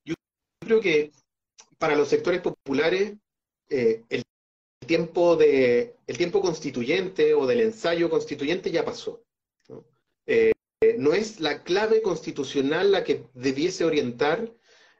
Yo 0.04 0.14
creo 0.60 0.80
que 0.80 1.12
para 1.78 1.96
los 1.96 2.08
sectores 2.08 2.40
populares 2.40 3.14
eh, 3.68 4.04
el 4.08 4.22
tiempo 4.86 5.34
de 5.36 5.96
el 6.06 6.16
tiempo 6.16 6.40
constituyente 6.40 7.34
o 7.34 7.46
del 7.46 7.60
ensayo 7.60 8.08
constituyente 8.08 8.70
ya 8.70 8.84
pasó. 8.84 9.24
¿no? 9.68 9.84
Eh, 10.26 10.52
no 10.98 11.12
es 11.12 11.40
la 11.40 11.64
clave 11.64 12.00
constitucional 12.00 12.92
la 12.92 13.02
que 13.02 13.24
debiese 13.34 13.84
orientar 13.84 14.52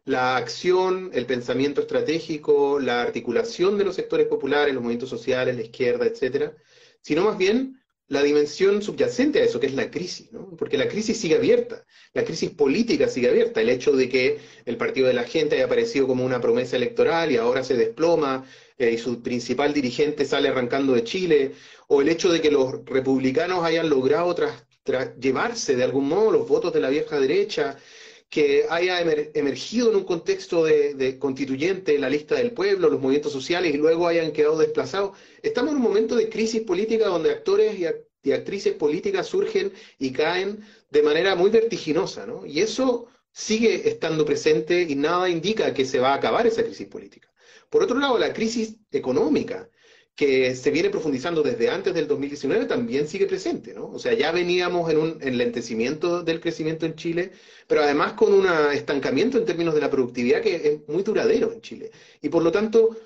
la 0.05 0.37
acción, 0.37 1.11
el 1.15 1.27
pensamiento 1.27 1.81
estratégico, 1.81 2.79
la 2.79 3.03
articulación 3.03 3.77
de 3.77 3.85
los 3.85 3.97
sectores 3.97 4.27
populares, 4.27 4.73
los 4.73 4.83
movimientos 4.83 5.11
sociales, 5.11 5.57
la 5.57 5.63
izquierda, 5.63 6.07
etcétera, 6.07 6.57
sino 7.01 7.25
más 7.25 7.37
bien 7.37 7.81
la 8.09 8.23
dimensión 8.23 8.83
subyacente 8.83 9.41
a 9.41 9.45
eso, 9.45 9.59
que 9.59 9.67
es 9.67 9.75
la 9.75 9.91
crisis, 9.91 10.33
¿no? 10.33 10.57
Porque 10.57 10.79
la 10.79 10.89
crisis 10.89 11.19
sigue 11.19 11.35
abierta, 11.35 11.85
la 12.13 12.25
crisis 12.25 12.51
política 12.51 13.09
sigue 13.09 13.29
abierta, 13.29 13.61
el 13.61 13.69
hecho 13.69 13.93
de 13.93 14.09
que 14.09 14.39
el 14.65 14.77
Partido 14.77 15.09
de 15.09 15.15
la 15.15 15.25
Gente 15.25 15.57
haya 15.57 15.65
aparecido 15.65 16.07
como 16.07 16.25
una 16.25 16.41
promesa 16.41 16.77
electoral 16.77 17.33
y 17.33 17.37
ahora 17.37 17.65
se 17.65 17.75
desploma 17.75 18.45
eh, 18.79 18.93
y 18.93 18.99
su 18.99 19.23
principal 19.23 19.73
dirigente 19.75 20.25
sale 20.25 20.49
arrancando 20.49 20.93
de 20.95 21.05
Chile, 21.05 21.53
o 21.89 22.01
el 22.01 22.09
hecho 22.09 22.31
de 22.31 22.41
que 22.41 22.51
los 22.51 22.85
republicanos 22.85 23.65
hayan 23.65 23.89
logrado 23.89 24.35
tras 24.35 25.19
llevarse 25.19 25.75
de 25.75 25.85
algún 25.85 26.09
modo 26.09 26.31
los 26.31 26.49
votos 26.49 26.73
de 26.73 26.81
la 26.81 26.91
vieja 26.91 27.19
derecha, 27.19 27.77
que 28.29 28.67
haya 28.69 29.01
emergido 29.35 29.91
en 29.91 29.97
un 29.97 30.05
contexto 30.05 30.65
de, 30.65 31.19
constituyente 31.19 31.99
la 31.99 32.11
lista 32.11 32.35
del 32.35 32.53
pueblo, 32.53 32.91
los 32.91 33.01
movimientos 33.01 33.33
sociales 33.33 33.75
y 33.75 33.79
luego 33.79 34.07
hayan 34.09 34.33
quedado 34.33 34.59
desplazados. 34.59 35.17
Estamos 35.43 35.71
en 35.71 35.77
un 35.77 35.83
momento 35.83 36.17
de 36.17 36.29
crisis 36.29 36.63
política 36.63 37.07
donde 37.07 37.31
actores 37.31 37.79
y, 37.79 37.87
actrices 38.33 38.75
políticas 38.75 39.29
surgen 39.29 39.73
y 40.01 40.11
caen 40.11 40.65
de 40.91 41.03
manera 41.03 41.37
muy 41.37 41.49
vertiginosa, 41.49 42.27
¿no? 42.27 42.45
Y 42.45 42.59
eso 42.59 43.07
sigue 43.31 43.89
estando 43.89 44.25
presente 44.25 44.83
y 44.83 44.97
nada 44.97 45.29
indica 45.29 45.73
que 45.73 45.85
se 45.85 46.01
va 46.01 46.11
a 46.13 46.17
acabar 46.17 46.45
esa 46.45 46.65
crisis 46.65 46.89
política. 46.89 47.33
Por 47.71 47.85
otro 47.85 47.99
lado, 47.99 48.19
la 48.19 48.33
crisis 48.33 48.79
económica 48.91 49.69
que 50.17 50.57
se 50.57 50.71
viene 50.71 50.89
profundizando 50.89 51.43
desde 51.43 51.69
antes 51.69 51.93
del 51.93 52.09
2019 52.09 52.65
también 52.65 53.07
sigue 53.07 53.27
presente, 53.27 53.75
¿no? 53.75 53.89
O 53.89 53.99
sea, 53.99 54.15
ya 54.15 54.33
veníamos 54.33 54.91
en 54.91 54.97
un 54.97 55.19
enlentecimiento 55.21 56.23
del 56.23 56.41
crecimiento 56.41 56.87
en 56.87 56.97
Chile, 56.97 57.33
pero 57.67 57.83
además 57.83 58.15
con 58.15 58.33
un 58.33 58.47
estancamiento 58.73 59.37
en 59.37 59.45
términos 59.45 59.75
de 59.75 59.83
la 59.83 59.91
productividad 59.91 60.41
que 60.41 60.57
es 60.57 60.89
muy 60.89 61.03
duradero 61.03 61.53
en 61.53 61.61
Chile. 61.61 61.91
Y 62.23 62.31
por 62.31 62.43
lo 62.43 62.51
tanto, 62.51 62.97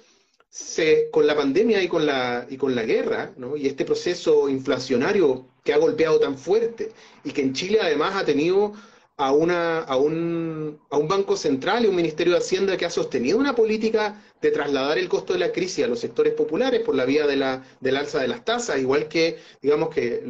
se, 0.48 1.10
con 1.10 1.26
la 1.26 1.34
pandemia 1.34 1.82
y 1.82 1.88
con 1.88 2.06
la, 2.06 2.46
y 2.48 2.56
con 2.56 2.76
la 2.76 2.84
guerra, 2.84 3.32
¿no? 3.36 3.56
y 3.56 3.66
este 3.66 3.84
proceso 3.84 4.48
inflacionario 4.48 5.48
que 5.64 5.72
ha 5.72 5.78
golpeado 5.78 6.20
tan 6.20 6.38
fuerte, 6.38 6.92
y 7.24 7.32
que 7.32 7.42
en 7.42 7.54
Chile 7.54 7.80
además 7.82 8.14
ha 8.14 8.24
tenido 8.24 8.72
a, 9.20 9.32
una, 9.32 9.80
a, 9.80 9.96
un, 9.98 10.80
a 10.88 10.96
un 10.96 11.06
Banco 11.06 11.36
Central 11.36 11.84
y 11.84 11.88
un 11.88 11.94
Ministerio 11.94 12.32
de 12.32 12.38
Hacienda 12.38 12.78
que 12.78 12.86
ha 12.86 12.90
sostenido 12.90 13.36
una 13.36 13.54
política 13.54 14.22
de 14.40 14.50
trasladar 14.50 14.96
el 14.96 15.10
costo 15.10 15.34
de 15.34 15.38
la 15.38 15.52
crisis 15.52 15.84
a 15.84 15.88
los 15.88 16.00
sectores 16.00 16.32
populares 16.32 16.80
por 16.80 16.94
la 16.94 17.04
vía 17.04 17.26
de 17.26 17.36
la, 17.36 17.62
del 17.80 17.98
alza 17.98 18.20
de 18.20 18.28
las 18.28 18.46
tasas, 18.46 18.80
igual 18.80 19.08
que, 19.08 19.36
digamos 19.60 19.90
que, 19.90 20.24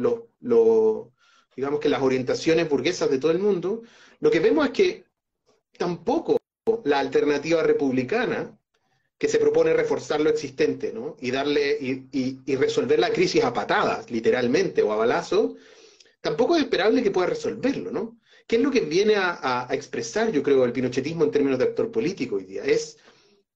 digamos 1.55 1.79
que 1.79 1.89
las 1.89 2.01
orientaciones 2.01 2.67
burguesas 2.67 3.09
de 3.09 3.17
todo 3.17 3.31
el 3.31 3.39
mundo, 3.39 3.81
lo 4.19 4.29
que 4.29 4.41
vemos 4.41 4.65
es 4.65 4.71
que 4.71 5.05
tampoco 5.77 6.37
la 6.83 6.99
alternativa 6.99 7.63
republicana, 7.63 8.57
que 9.17 9.29
se 9.29 9.39
propone 9.39 9.71
reforzar 9.71 10.19
lo 10.19 10.29
existente, 10.29 10.91
¿no? 10.91 11.15
Y 11.21 11.31
darle, 11.31 11.77
y, 11.79 12.41
y 12.45 12.55
resolver 12.57 12.99
la 12.99 13.11
crisis 13.11 13.43
a 13.43 13.53
patadas, 13.53 14.11
literalmente, 14.11 14.81
o 14.81 14.91
a 14.91 14.97
balazos, 14.97 15.53
tampoco 16.19 16.57
es 16.57 16.63
esperable 16.63 17.03
que 17.03 17.11
pueda 17.11 17.27
resolverlo, 17.27 17.91
¿no? 17.91 18.19
¿Qué 18.47 18.57
es 18.57 18.61
lo 18.61 18.71
que 18.71 18.81
viene 18.81 19.15
a, 19.17 19.67
expresar, 19.71 20.31
yo 20.31 20.43
creo, 20.43 20.65
el 20.65 20.71
pinochetismo 20.71 21.23
en 21.23 21.31
términos 21.31 21.59
de 21.59 21.65
actor 21.65 21.91
político 21.91 22.35
hoy 22.35 22.45
día? 22.45 22.63
Es 22.63 22.97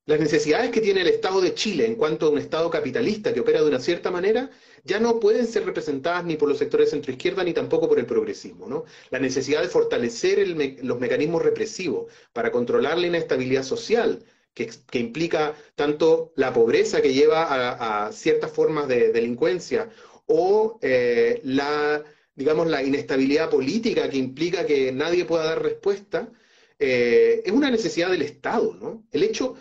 las 0.05 0.19
necesidades 0.19 0.69
que 0.69 0.81
tiene 0.81 1.01
el 1.01 1.07
Estado 1.07 1.41
de 1.41 1.55
Chile 1.55 1.85
en 1.87 1.95
cuanto 1.95 2.27
a 2.27 2.29
un 2.29 2.37
Estado 2.37 2.69
capitalista 2.69 3.33
que 3.33 3.39
opera 3.39 3.61
de 3.61 3.67
una 3.67 3.79
cierta 3.79 4.11
manera, 4.11 4.51
ya 4.83 4.99
no 4.99 5.19
pueden 5.19 5.47
ser 5.47 5.65
representadas 5.65 6.23
ni 6.25 6.37
por 6.37 6.47
los 6.47 6.59
sectores 6.59 6.91
centroizquierda 6.91 7.43
ni 7.43 7.53
tampoco 7.53 7.89
por 7.89 7.97
el 7.97 8.05
progresismo. 8.05 8.67
¿no? 8.67 8.85
La 9.09 9.19
necesidad 9.19 9.61
de 9.63 9.67
fortalecer 9.67 10.47
los 10.83 10.99
mecanismos 10.99 11.41
represivos 11.41 12.11
para 12.33 12.51
controlar 12.51 12.99
la 12.99 13.07
inestabilidad 13.07 13.63
social, 13.63 14.23
que, 14.53 14.69
implica 14.93 15.55
tanto 15.75 16.31
la 16.35 16.53
pobreza 16.53 17.01
que 17.01 17.13
lleva 17.13 18.05
a, 18.05 18.11
ciertas 18.11 18.51
formas 18.51 18.87
de 18.87 19.11
delincuencia 19.11 19.89
o 20.27 20.79
eh, 20.81 21.41
la 21.43 22.03
digamos, 22.35 22.67
la 22.67 22.83
inestabilidad 22.83 23.49
política 23.49 24.09
que 24.09 24.17
implica 24.17 24.65
que 24.65 24.91
nadie 24.91 25.25
pueda 25.25 25.45
dar 25.45 25.63
respuesta, 25.63 26.31
eh, 26.77 27.41
es 27.45 27.51
una 27.51 27.71
necesidad 27.71 28.11
del 28.11 28.21
Estado, 28.21 28.73
¿no? 28.75 29.07
El 29.11 29.23
hecho, 29.23 29.55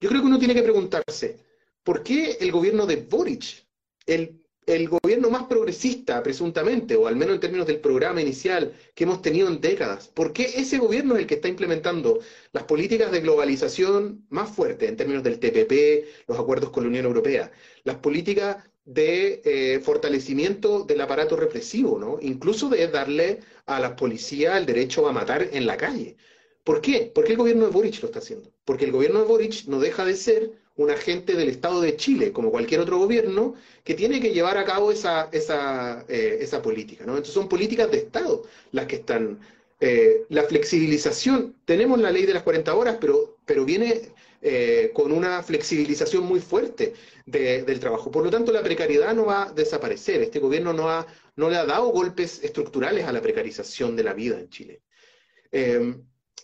yo 0.00 0.08
creo 0.08 0.20
que 0.20 0.26
uno 0.26 0.38
tiene 0.38 0.54
que 0.54 0.62
preguntarse, 0.62 1.38
¿por 1.82 2.02
qué 2.02 2.38
el 2.40 2.50
gobierno 2.52 2.86
de 2.86 2.96
Boric, 2.96 3.66
el 4.06 4.42
el 4.66 4.88
gobierno 4.88 5.28
más 5.30 5.44
progresista, 5.44 6.22
presuntamente, 6.22 6.94
o 6.94 7.06
al 7.06 7.16
menos 7.16 7.34
en 7.34 7.40
términos 7.40 7.66
del 7.66 7.80
programa 7.80 8.22
inicial 8.22 8.72
que 8.94 9.04
hemos 9.04 9.20
tenido 9.20 9.48
en 9.48 9.60
décadas. 9.60 10.08
¿Por 10.08 10.32
qué 10.32 10.44
ese 10.56 10.78
gobierno 10.78 11.14
es 11.14 11.22
el 11.22 11.26
que 11.26 11.34
está 11.34 11.48
implementando 11.48 12.20
las 12.52 12.64
políticas 12.64 13.10
de 13.10 13.20
globalización 13.20 14.24
más 14.30 14.50
fuertes 14.50 14.88
en 14.88 14.96
términos 14.96 15.22
del 15.24 15.40
TPP, 15.40 16.28
los 16.28 16.38
acuerdos 16.38 16.70
con 16.70 16.84
la 16.84 16.90
Unión 16.90 17.06
Europea, 17.06 17.50
las 17.84 17.96
políticas 17.96 18.64
de 18.84 19.42
eh, 19.44 19.80
fortalecimiento 19.80 20.84
del 20.84 21.00
aparato 21.00 21.36
represivo, 21.36 21.98
¿no? 21.98 22.18
Incluso 22.20 22.68
de 22.68 22.88
darle 22.88 23.40
a 23.66 23.80
las 23.80 23.92
policías 23.92 24.56
el 24.58 24.66
derecho 24.66 25.06
a 25.08 25.12
matar 25.12 25.48
en 25.52 25.66
la 25.66 25.76
calle. 25.76 26.16
¿Por 26.64 26.80
qué? 26.80 27.10
¿Por 27.14 27.24
qué 27.24 27.32
el 27.32 27.38
gobierno 27.38 27.64
de 27.64 27.70
Boric 27.70 28.00
lo 28.02 28.06
está 28.06 28.18
haciendo? 28.20 28.50
Porque 28.64 28.84
el 28.84 28.92
gobierno 28.92 29.20
de 29.20 29.26
Boric 29.26 29.66
no 29.66 29.80
deja 29.80 30.04
de 30.04 30.16
ser 30.16 30.52
un 30.76 30.90
agente 30.90 31.34
del 31.34 31.48
Estado 31.48 31.80
de 31.80 31.96
Chile, 31.96 32.32
como 32.32 32.50
cualquier 32.50 32.80
otro 32.80 32.98
gobierno, 32.98 33.54
que 33.84 33.94
tiene 33.94 34.20
que 34.20 34.32
llevar 34.32 34.56
a 34.58 34.64
cabo 34.64 34.90
esa, 34.90 35.28
esa, 35.32 36.04
eh, 36.08 36.38
esa 36.40 36.62
política. 36.62 37.04
¿no? 37.04 37.12
Entonces 37.12 37.34
son 37.34 37.48
políticas 37.48 37.90
de 37.90 37.98
Estado 37.98 38.44
las 38.72 38.86
que 38.86 38.96
están... 38.96 39.40
Eh, 39.84 40.26
la 40.28 40.44
flexibilización, 40.44 41.56
tenemos 41.64 42.00
la 42.00 42.12
ley 42.12 42.24
de 42.24 42.34
las 42.34 42.44
40 42.44 42.72
horas, 42.72 42.98
pero, 43.00 43.36
pero 43.44 43.64
viene 43.64 44.12
eh, 44.42 44.90
con 44.92 45.12
una 45.12 45.42
flexibilización 45.42 46.24
muy 46.24 46.40
fuerte 46.40 46.92
del 47.24 47.80
trabajo. 47.80 48.10
Por 48.10 48.24
lo 48.24 48.30
tanto, 48.30 48.52
la 48.52 48.62
precariedad 48.62 49.14
no 49.14 49.26
va 49.26 49.44
a 49.44 49.52
desaparecer. 49.52 50.20
Este 50.20 50.40
gobierno 50.40 50.72
no, 50.72 50.90
ha, 50.90 51.06
no 51.36 51.48
le 51.48 51.56
ha 51.56 51.64
dado 51.64 51.86
golpes 51.88 52.42
estructurales 52.42 53.06
a 53.06 53.12
la 53.12 53.22
precarización 53.22 53.96
de 53.96 54.04
la 54.04 54.12
vida 54.12 54.38
en 54.38 54.50
Chile. 54.50 54.82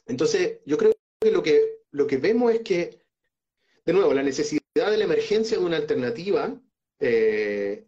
entonces, 0.07 0.61
yo 0.65 0.79
creo 0.79 0.95
que 1.21 1.31
lo 1.31 1.43
que, 1.43 1.81
lo 1.91 2.07
que 2.07 2.17
vemos 2.17 2.53
es 2.55 2.61
que 2.61 2.99
de 3.89 3.95
nuevo, 3.95 4.13
la 4.13 4.23
necesidad 4.23 4.61
de 4.75 4.99
la 4.99 5.05
emergencia 5.05 5.57
de 5.57 5.65
una 5.65 5.79
alternativa 5.79 6.55
eh, 7.01 7.87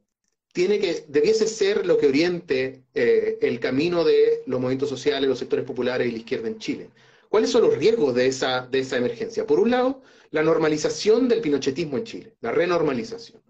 tiene 0.51 0.79
que, 0.79 1.05
debiese 1.09 1.47
ser 1.47 1.85
lo 1.85 1.99
que 1.99 2.07
oriente 2.07 2.85
eh, 2.95 3.37
el 3.43 3.61
camino 3.61 4.03
de 4.03 4.43
los 4.47 4.59
movimientos 4.59 4.89
sociales, 4.89 5.29
los 5.29 5.39
sectores 5.39 5.67
populares 5.67 6.09
y 6.09 6.13
la 6.13 6.17
izquierda 6.17 6.49
en 6.49 6.59
Chile. 6.59 6.89
¿Cuáles 7.31 7.51
son 7.51 7.63
los 7.63 7.79
riesgos 7.79 8.13
de 8.17 8.27
esa, 8.27 8.67
de 8.67 8.81
esa 8.81 8.97
emergencia? 8.97 9.47
Por 9.47 9.61
un 9.61 9.71
lado, 9.71 10.03
la 10.33 10.43
normalización 10.43 11.29
del 11.29 11.41
pinochetismo 11.41 11.97
en 11.97 12.05
Chile, 12.05 12.35
la 12.41 12.51
renormalización. 12.51 13.41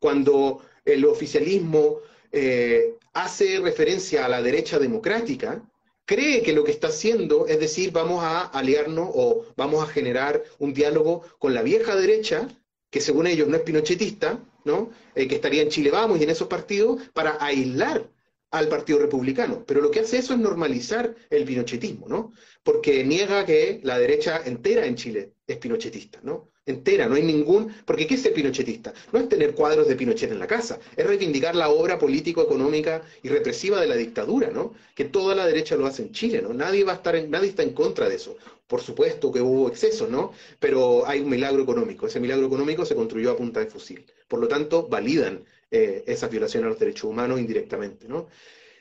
Cuando 0.00 0.60
el 0.84 1.04
oficialismo 1.04 1.98
eh, 2.32 2.96
hace 3.12 3.60
referencia 3.60 4.24
a 4.24 4.28
la 4.28 4.42
derecha 4.42 4.80
democrática, 4.80 5.62
cree 6.04 6.42
que 6.42 6.52
lo 6.52 6.64
que 6.64 6.72
está 6.72 6.88
haciendo 6.88 7.46
es 7.46 7.60
decir, 7.60 7.92
vamos 7.92 8.24
a 8.24 8.40
aliarnos 8.40 9.08
o 9.14 9.46
vamos 9.56 9.84
a 9.84 9.92
generar 9.92 10.42
un 10.58 10.74
diálogo 10.74 11.22
con 11.38 11.54
la 11.54 11.62
vieja 11.62 11.94
derecha, 11.94 12.48
que 12.90 13.00
según 13.00 13.28
ellos 13.28 13.46
no 13.46 13.56
es 13.56 13.62
pinochetista, 13.62 14.40
¿no? 14.64 14.90
Eh, 15.14 15.28
que 15.28 15.36
estaría 15.36 15.62
en 15.62 15.68
Chile 15.68 15.92
Vamos 15.92 16.18
y 16.18 16.24
en 16.24 16.30
esos 16.30 16.48
partidos, 16.48 17.00
para 17.12 17.38
aislar 17.40 18.10
al 18.52 18.68
Partido 18.68 19.00
Republicano. 19.00 19.64
Pero 19.66 19.80
lo 19.80 19.90
que 19.90 20.00
hace 20.00 20.18
eso 20.18 20.34
es 20.34 20.38
normalizar 20.38 21.14
el 21.30 21.44
pinochetismo, 21.44 22.06
¿no? 22.08 22.32
Porque 22.62 23.04
niega 23.04 23.44
que 23.44 23.80
la 23.82 23.98
derecha 23.98 24.42
entera 24.44 24.86
en 24.86 24.94
Chile 24.94 25.32
es 25.46 25.56
pinochetista, 25.56 26.20
¿no? 26.22 26.52
entera, 26.66 27.08
no 27.08 27.14
hay 27.14 27.22
ningún... 27.22 27.74
Porque 27.84 28.06
¿qué 28.06 28.14
es 28.14 28.22
ser 28.22 28.34
pinochetista? 28.34 28.92
No 29.12 29.18
es 29.18 29.28
tener 29.28 29.54
cuadros 29.54 29.88
de 29.88 29.96
Pinochet 29.96 30.30
en 30.30 30.38
la 30.38 30.46
casa, 30.46 30.78
es 30.96 31.06
reivindicar 31.06 31.54
la 31.54 31.68
obra 31.68 31.98
político-económica 31.98 33.02
y 33.22 33.28
represiva 33.28 33.80
de 33.80 33.86
la 33.86 33.96
dictadura, 33.96 34.50
¿no? 34.50 34.74
Que 34.94 35.04
toda 35.04 35.34
la 35.34 35.46
derecha 35.46 35.76
lo 35.76 35.86
hace 35.86 36.02
en 36.02 36.12
Chile, 36.12 36.40
¿no? 36.42 36.52
Nadie 36.54 36.84
va 36.84 36.92
a 36.92 36.96
estar, 36.96 37.16
en, 37.16 37.30
nadie 37.30 37.48
está 37.48 37.62
en 37.62 37.72
contra 37.72 38.08
de 38.08 38.16
eso. 38.16 38.36
Por 38.66 38.80
supuesto 38.80 39.32
que 39.32 39.40
hubo 39.40 39.68
excesos, 39.68 40.08
¿no? 40.08 40.32
Pero 40.58 41.06
hay 41.06 41.20
un 41.20 41.28
milagro 41.28 41.62
económico. 41.62 42.06
Ese 42.06 42.20
milagro 42.20 42.46
económico 42.46 42.84
se 42.86 42.94
construyó 42.94 43.32
a 43.32 43.36
punta 43.36 43.60
de 43.60 43.66
fusil. 43.66 44.06
Por 44.28 44.40
lo 44.40 44.48
tanto, 44.48 44.88
validan 44.88 45.44
eh, 45.72 46.04
esa 46.06 46.28
violación 46.28 46.64
a 46.64 46.68
los 46.68 46.78
derechos 46.78 47.04
humanos 47.04 47.40
indirectamente, 47.40 48.06
¿no? 48.06 48.28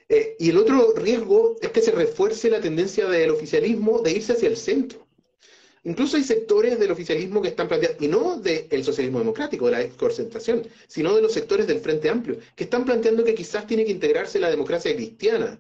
Eh, 0.10 0.36
y 0.40 0.50
el 0.50 0.58
otro 0.58 0.94
riesgo 0.94 1.56
es 1.62 1.72
que 1.72 1.82
se 1.82 1.92
refuerce 1.92 2.50
la 2.50 2.60
tendencia 2.60 3.08
del 3.08 3.32
oficialismo 3.32 4.00
de 4.00 4.12
irse 4.12 4.34
hacia 4.34 4.50
el 4.50 4.58
centro. 4.58 5.08
Incluso 5.84 6.18
hay 6.18 6.24
sectores 6.24 6.78
del 6.78 6.92
oficialismo 6.92 7.42
que 7.42 7.48
están 7.48 7.68
planteando, 7.68 8.04
y 8.04 8.08
no 8.08 8.38
del 8.38 8.84
socialismo 8.84 9.20
democrático, 9.20 9.66
de 9.68 9.72
la 9.72 9.90
concentración, 9.96 10.68
sino 10.88 11.16
de 11.16 11.22
los 11.22 11.34
sectores 11.34 11.66
del 11.66 11.80
Frente 11.80 12.10
Amplio, 12.10 12.38
que 12.56 12.66
están 12.66 12.86
planteando 12.86 13.24
que 13.24 13.34
quizás 13.34 13.66
tiene 13.66 13.86
que 13.86 13.92
integrarse 13.92 14.40
la 14.40 14.50
democracia 14.50 14.94
cristiana 14.94 15.60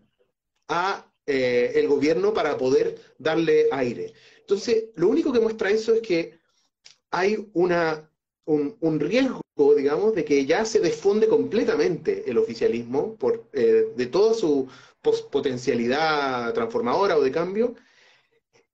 a 0.68 1.12
eh, 1.26 1.72
el 1.76 1.88
gobierno 1.88 2.34
para 2.34 2.58
poder 2.58 3.00
darle 3.18 3.68
aire. 3.72 4.14
Entonces, 4.42 4.90
lo 4.96 5.08
único 5.08 5.32
que 5.32 5.40
muestra 5.40 5.72
eso 5.72 5.94
es 5.94 6.02
que 6.02 6.40
hay 7.10 7.50
una, 7.54 8.10
un, 8.46 9.00
riesgo, 9.00 9.42
digamos, 9.56 10.16
de 10.16 10.26
que 10.26 10.46
ya 10.46 10.66
se 10.66 10.80
desfonde 10.80 11.28
completamente 11.28 12.24
el 12.30 12.38
oficialismo 12.38 13.16
por, 13.16 13.46
eh, 13.54 13.88
de 13.96 14.06
toda 14.08 14.34
su 14.34 14.68
potencialidad 15.32 16.54
transformadora 16.54 17.18
o 17.18 17.22
de 17.22 17.32
cambio, 17.32 17.76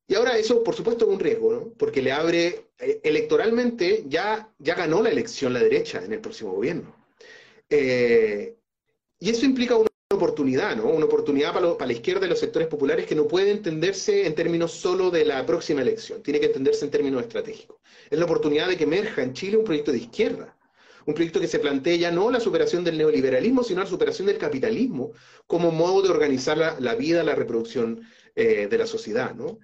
y 0.07 0.15
ahora 0.15 0.37
eso, 0.37 0.63
por 0.63 0.73
supuesto, 0.73 1.05
es 1.05 1.11
un 1.11 1.19
riesgo, 1.19 1.51
¿no? 1.51 1.73
Porque 1.77 2.01
le 2.01 2.13
abre, 2.13 2.69
eh, 2.79 3.01
electoralmente 3.03 4.05
ya, 4.07 4.49
ya 4.57 4.75
ganó 4.75 5.01
la 5.01 5.09
elección 5.09 5.53
la 5.53 5.59
derecha 5.59 6.03
en 6.03 6.13
el 6.13 6.21
próximo 6.21 6.53
gobierno. 6.53 6.95
Eh, 7.69 8.55
y 9.19 9.29
eso 9.29 9.45
implica 9.45 9.75
una 9.75 9.89
oportunidad, 10.13 10.77
¿no? 10.77 10.85
Una 10.85 11.05
oportunidad 11.05 11.53
para, 11.53 11.73
para, 11.77 11.87
la 11.87 11.93
izquierda 11.93 12.25
y 12.25 12.29
los 12.29 12.39
sectores 12.39 12.69
populares 12.69 13.05
que 13.05 13.15
no 13.15 13.27
puede 13.27 13.51
entenderse 13.51 14.25
en 14.25 14.33
términos 14.33 14.71
solo 14.71 15.11
de 15.11 15.25
la 15.25 15.45
próxima 15.45 15.81
elección, 15.81 16.23
tiene 16.23 16.39
que 16.39 16.45
entenderse 16.45 16.85
en 16.85 16.91
términos 16.91 17.21
estratégicos. 17.23 17.77
Es 18.09 18.17
la 18.17 18.25
oportunidad 18.25 18.69
de 18.69 18.77
que 18.77 18.85
emerja 18.85 19.23
en 19.23 19.33
Chile 19.33 19.57
un 19.57 19.65
proyecto 19.65 19.91
de 19.91 19.97
izquierda, 19.97 20.56
un 21.07 21.15
proyecto 21.15 21.39
que 21.39 21.47
se 21.47 21.57
plantee 21.57 21.97
ya 21.97 22.11
no 22.11 22.29
la 22.29 22.39
superación 22.39 22.83
del 22.83 22.97
neoliberalismo, 22.99 23.63
sino 23.63 23.81
la 23.81 23.87
superación 23.87 24.27
del 24.27 24.37
capitalismo 24.37 25.13
como 25.47 25.71
modo 25.71 26.03
de 26.03 26.09
organizar 26.09 26.57
la, 26.57 26.79
la 26.79 26.93
vida, 26.93 27.23
la 27.23 27.33
reproducción 27.33 28.01
eh, 28.35 28.67
de 28.69 28.77
la 28.77 28.85
sociedad, 28.85 29.33
¿no? 29.33 29.57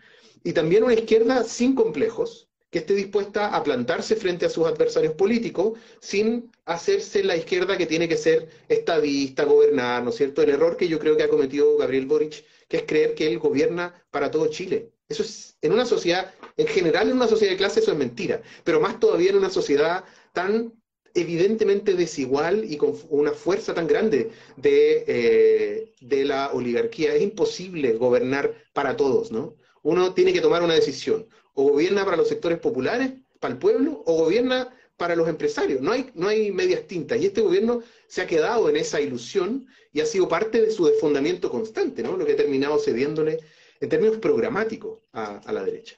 y 0.44 0.54
también 0.54 0.84
una 0.84 0.94
izquierda 0.94 1.44
sin 1.44 1.76
complejos, 1.76 2.50
que 2.70 2.80
esté 2.80 2.96
dispuesta 2.96 3.56
a 3.56 3.64
plantarse 3.64 4.16
frente 4.16 4.48
a 4.48 4.50
sus 4.50 4.66
adversarios 4.66 5.14
políticos 5.14 5.78
sin 6.00 6.52
hacerse 6.66 7.24
la 7.24 7.38
izquierda 7.38 7.78
que 7.78 7.86
tiene 7.86 8.10
que 8.10 8.18
ser 8.18 8.50
estadista, 8.68 9.44
gobernar, 9.44 10.04
¿no 10.04 10.10
es 10.10 10.16
cierto? 10.16 10.42
El 10.42 10.50
error 10.50 10.76
que 10.76 10.88
yo 10.88 10.98
creo 10.98 11.16
que 11.16 11.22
ha 11.22 11.30
cometido 11.30 11.78
Gabriel 11.78 12.08
Boric, 12.08 12.44
que 12.68 12.78
es 12.78 12.84
creer 12.84 13.14
que 13.14 13.28
él 13.28 13.38
gobierna 13.38 13.94
para 14.10 14.32
todo 14.32 14.48
Chile. 14.48 14.90
Eso 15.08 15.22
es, 15.22 15.56
en 15.62 15.72
una 15.72 15.86
sociedad, 15.86 16.34
en 16.58 16.66
general 16.66 17.10
en 17.10 17.18
una 17.18 17.28
sociedad 17.28 17.52
de 17.52 17.58
clase 17.58 17.80
eso 17.80 17.92
es 17.92 17.98
mentira, 17.98 18.42
pero 18.64 18.80
más 18.80 19.00
todavía 19.00 19.30
en 19.30 19.38
una 19.38 19.52
sociedad 19.52 20.04
tan 20.34 20.74
evidentemente 21.14 21.94
desigual 21.94 22.66
y 22.66 22.78
con 22.78 22.96
una 23.10 23.32
fuerza 23.32 23.74
tan 23.74 23.88
grande 23.88 24.32
de, 24.58 25.04
eh, 25.08 25.94
de 26.02 26.26
la 26.26 26.52
oligarquía. 26.54 27.14
Es 27.16 27.22
imposible 27.22 27.94
gobernar 27.94 28.54
para 28.74 28.96
todos, 28.96 29.32
¿no? 29.32 29.56
uno 29.84 30.14
tiene 30.14 30.34
que 30.34 30.42
tomar 30.42 30.64
una 30.64 30.74
decisión. 30.74 31.28
O 31.54 31.70
gobierna 31.70 32.04
para 32.04 32.18
los 32.18 32.28
sectores 32.28 32.58
populares, 32.58 33.14
para 33.40 33.54
el 33.54 33.60
pueblo, 33.60 34.02
o 34.06 34.16
gobierna 34.16 34.74
para 34.98 35.16
los 35.16 35.28
empresarios. 35.28 35.82
No 35.82 35.92
hay, 35.92 36.10
no 36.16 36.30
hay 36.30 36.52
medias 36.52 36.88
tintas. 36.88 37.22
Y 37.22 37.28
este 37.28 37.42
gobierno 37.42 37.84
se 38.08 38.22
ha 38.22 38.28
quedado 38.28 38.70
en 38.70 38.78
esa 38.78 39.00
ilusión 39.00 39.68
y 39.92 40.02
ha 40.02 40.06
sido 40.06 40.28
parte 40.28 40.62
de 40.62 40.72
su 40.72 40.86
desfondamiento 40.86 41.52
constante, 41.52 42.02
¿no? 42.02 42.18
Lo 42.18 42.26
que 42.26 42.34
ha 42.34 42.38
terminado 42.38 42.80
cediéndole 42.80 43.40
en 43.80 43.90
términos 43.90 44.18
programáticos 44.18 45.00
a, 45.12 45.38
a 45.38 45.52
la 45.52 45.64
derecha. 45.64 45.96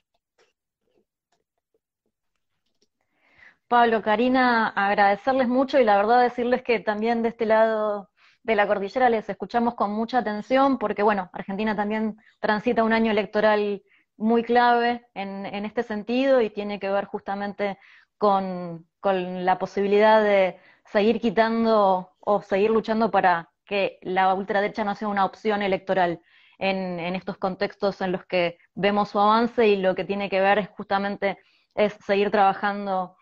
Pablo, 3.67 4.03
Karina, 4.03 4.67
agradecerles 4.69 5.47
mucho 5.47 5.79
y 5.79 5.83
la 5.83 5.97
verdad 5.97 6.21
decirles 6.21 6.61
que 6.61 6.79
también 6.79 7.23
de 7.23 7.29
este 7.29 7.47
lado 7.47 8.11
de 8.43 8.55
la 8.55 8.67
cordillera 8.67 9.09
les 9.09 9.27
escuchamos 9.27 9.73
con 9.73 9.91
mucha 9.91 10.19
atención 10.19 10.77
porque, 10.77 11.01
bueno, 11.01 11.31
Argentina 11.33 11.75
también 11.75 12.17
transita 12.39 12.83
un 12.83 12.93
año 12.93 13.11
electoral 13.11 13.81
muy 14.17 14.43
clave 14.43 15.07
en, 15.15 15.45
este 15.65 15.81
sentido 15.81 16.41
y 16.41 16.51
tiene 16.51 16.79
que 16.79 16.91
ver 16.91 17.05
justamente 17.05 17.79
con, 18.17 18.87
la 19.01 19.59
posibilidad 19.59 20.21
de 20.23 20.59
seguir 20.85 21.19
quitando 21.19 22.15
o 22.19 22.41
seguir 22.41 22.69
luchando 22.71 23.11
para 23.11 23.49
que 23.65 23.97
la 24.01 24.33
ultraderecha 24.33 24.83
no 24.83 24.95
sea 24.95 25.07
una 25.07 25.25
opción 25.25 25.61
electoral 25.63 26.21
en, 26.59 26.99
en, 26.99 27.15
estos 27.15 27.37
contextos 27.37 28.01
en 28.01 28.11
los 28.11 28.25
que 28.25 28.57
vemos 28.75 29.09
su 29.09 29.19
avance 29.19 29.67
y 29.67 29.75
lo 29.77 29.95
que 29.95 30.05
tiene 30.05 30.29
que 30.29 30.41
ver 30.41 30.59
es 30.59 30.69
justamente 30.69 31.37
es 31.75 31.93
seguir 32.05 32.31
trabajando 32.31 33.15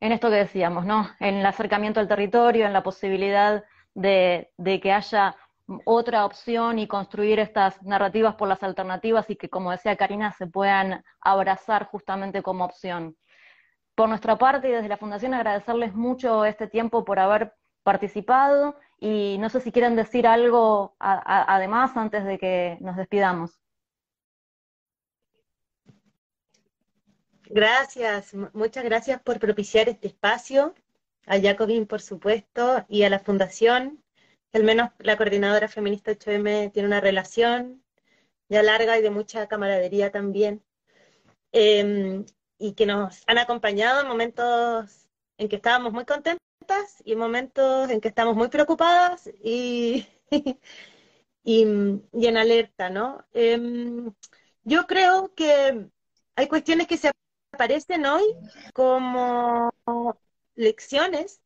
en 0.00 0.12
esto 0.12 0.30
que 0.30 0.36
decíamos, 0.36 0.86
¿no? 0.86 1.08
En 1.20 1.36
el 1.36 1.46
acercamiento 1.46 2.00
al 2.00 2.08
territorio, 2.08 2.66
en 2.66 2.72
la 2.72 2.82
posibilidad 2.82 3.64
de, 3.94 4.50
que 4.82 4.92
haya 4.92 5.36
otra 5.84 6.24
opción 6.24 6.78
y 6.78 6.88
construir 6.88 7.38
estas 7.38 7.80
narrativas 7.82 8.34
por 8.34 8.48
las 8.48 8.62
alternativas 8.62 9.28
y 9.30 9.36
que, 9.36 9.48
como 9.50 9.70
decía 9.70 9.96
Karina, 9.96 10.32
se 10.32 10.46
puedan 10.46 11.04
abrazar 11.20 11.86
justamente 11.86 12.42
como 12.42 12.64
opción. 12.64 13.16
Por 13.94 14.08
nuestra 14.08 14.36
parte 14.36 14.68
y 14.68 14.72
desde 14.72 14.88
la 14.88 14.96
Fundación 14.96 15.34
agradecerles 15.34 15.94
mucho 15.94 16.44
este 16.46 16.66
tiempo 16.66 17.04
por 17.04 17.18
haber 17.18 17.54
participado 17.82 18.76
y 18.98 19.36
no 19.38 19.48
sé 19.50 19.60
si 19.60 19.72
quieren 19.72 19.96
decir 19.96 20.26
algo 20.26 20.94
además 20.98 21.96
antes 21.96 22.24
de 22.24 22.38
que 22.38 22.78
nos 22.80 22.96
despidamos. 22.96 23.60
Gracias, 27.52 28.32
muchas 28.52 28.84
gracias 28.84 29.20
por 29.22 29.40
propiciar 29.40 29.88
este 29.88 30.06
espacio 30.06 30.72
a 31.26 31.40
Jacobin, 31.40 31.84
por 31.84 32.00
supuesto, 32.00 32.86
y 32.88 33.02
a 33.02 33.10
la 33.10 33.18
Fundación, 33.18 34.04
al 34.52 34.62
menos 34.62 34.90
la 35.00 35.16
coordinadora 35.16 35.66
feminista 35.66 36.12
8M 36.12 36.70
tiene 36.72 36.86
una 36.86 37.00
relación 37.00 37.82
ya 38.48 38.62
larga 38.62 38.96
y 38.98 39.02
de 39.02 39.10
mucha 39.10 39.48
camaradería 39.48 40.12
también, 40.12 40.62
em, 41.50 42.24
y 42.58 42.74
que 42.74 42.86
nos 42.86 43.24
han 43.26 43.38
acompañado 43.38 44.02
en 44.02 44.06
momentos 44.08 45.08
en 45.36 45.48
que 45.48 45.56
estábamos 45.56 45.92
muy 45.92 46.04
contentas 46.04 46.38
y 47.04 47.14
en 47.14 47.18
momentos 47.18 47.90
en 47.90 48.00
que 48.00 48.08
estamos 48.08 48.36
muy 48.36 48.48
preocupadas 48.48 49.28
y, 49.42 50.06
y, 51.42 51.62
en 52.12 52.36
alerta, 52.36 52.90
¿no? 52.90 53.26
Em, 53.32 54.12
yo 54.62 54.86
creo 54.86 55.34
que 55.34 55.88
hay 56.36 56.46
cuestiones 56.48 56.86
que 56.86 56.96
se 56.96 57.10
aparecen 57.52 58.06
hoy 58.06 58.24
como 58.72 59.70
lecciones 60.54 61.40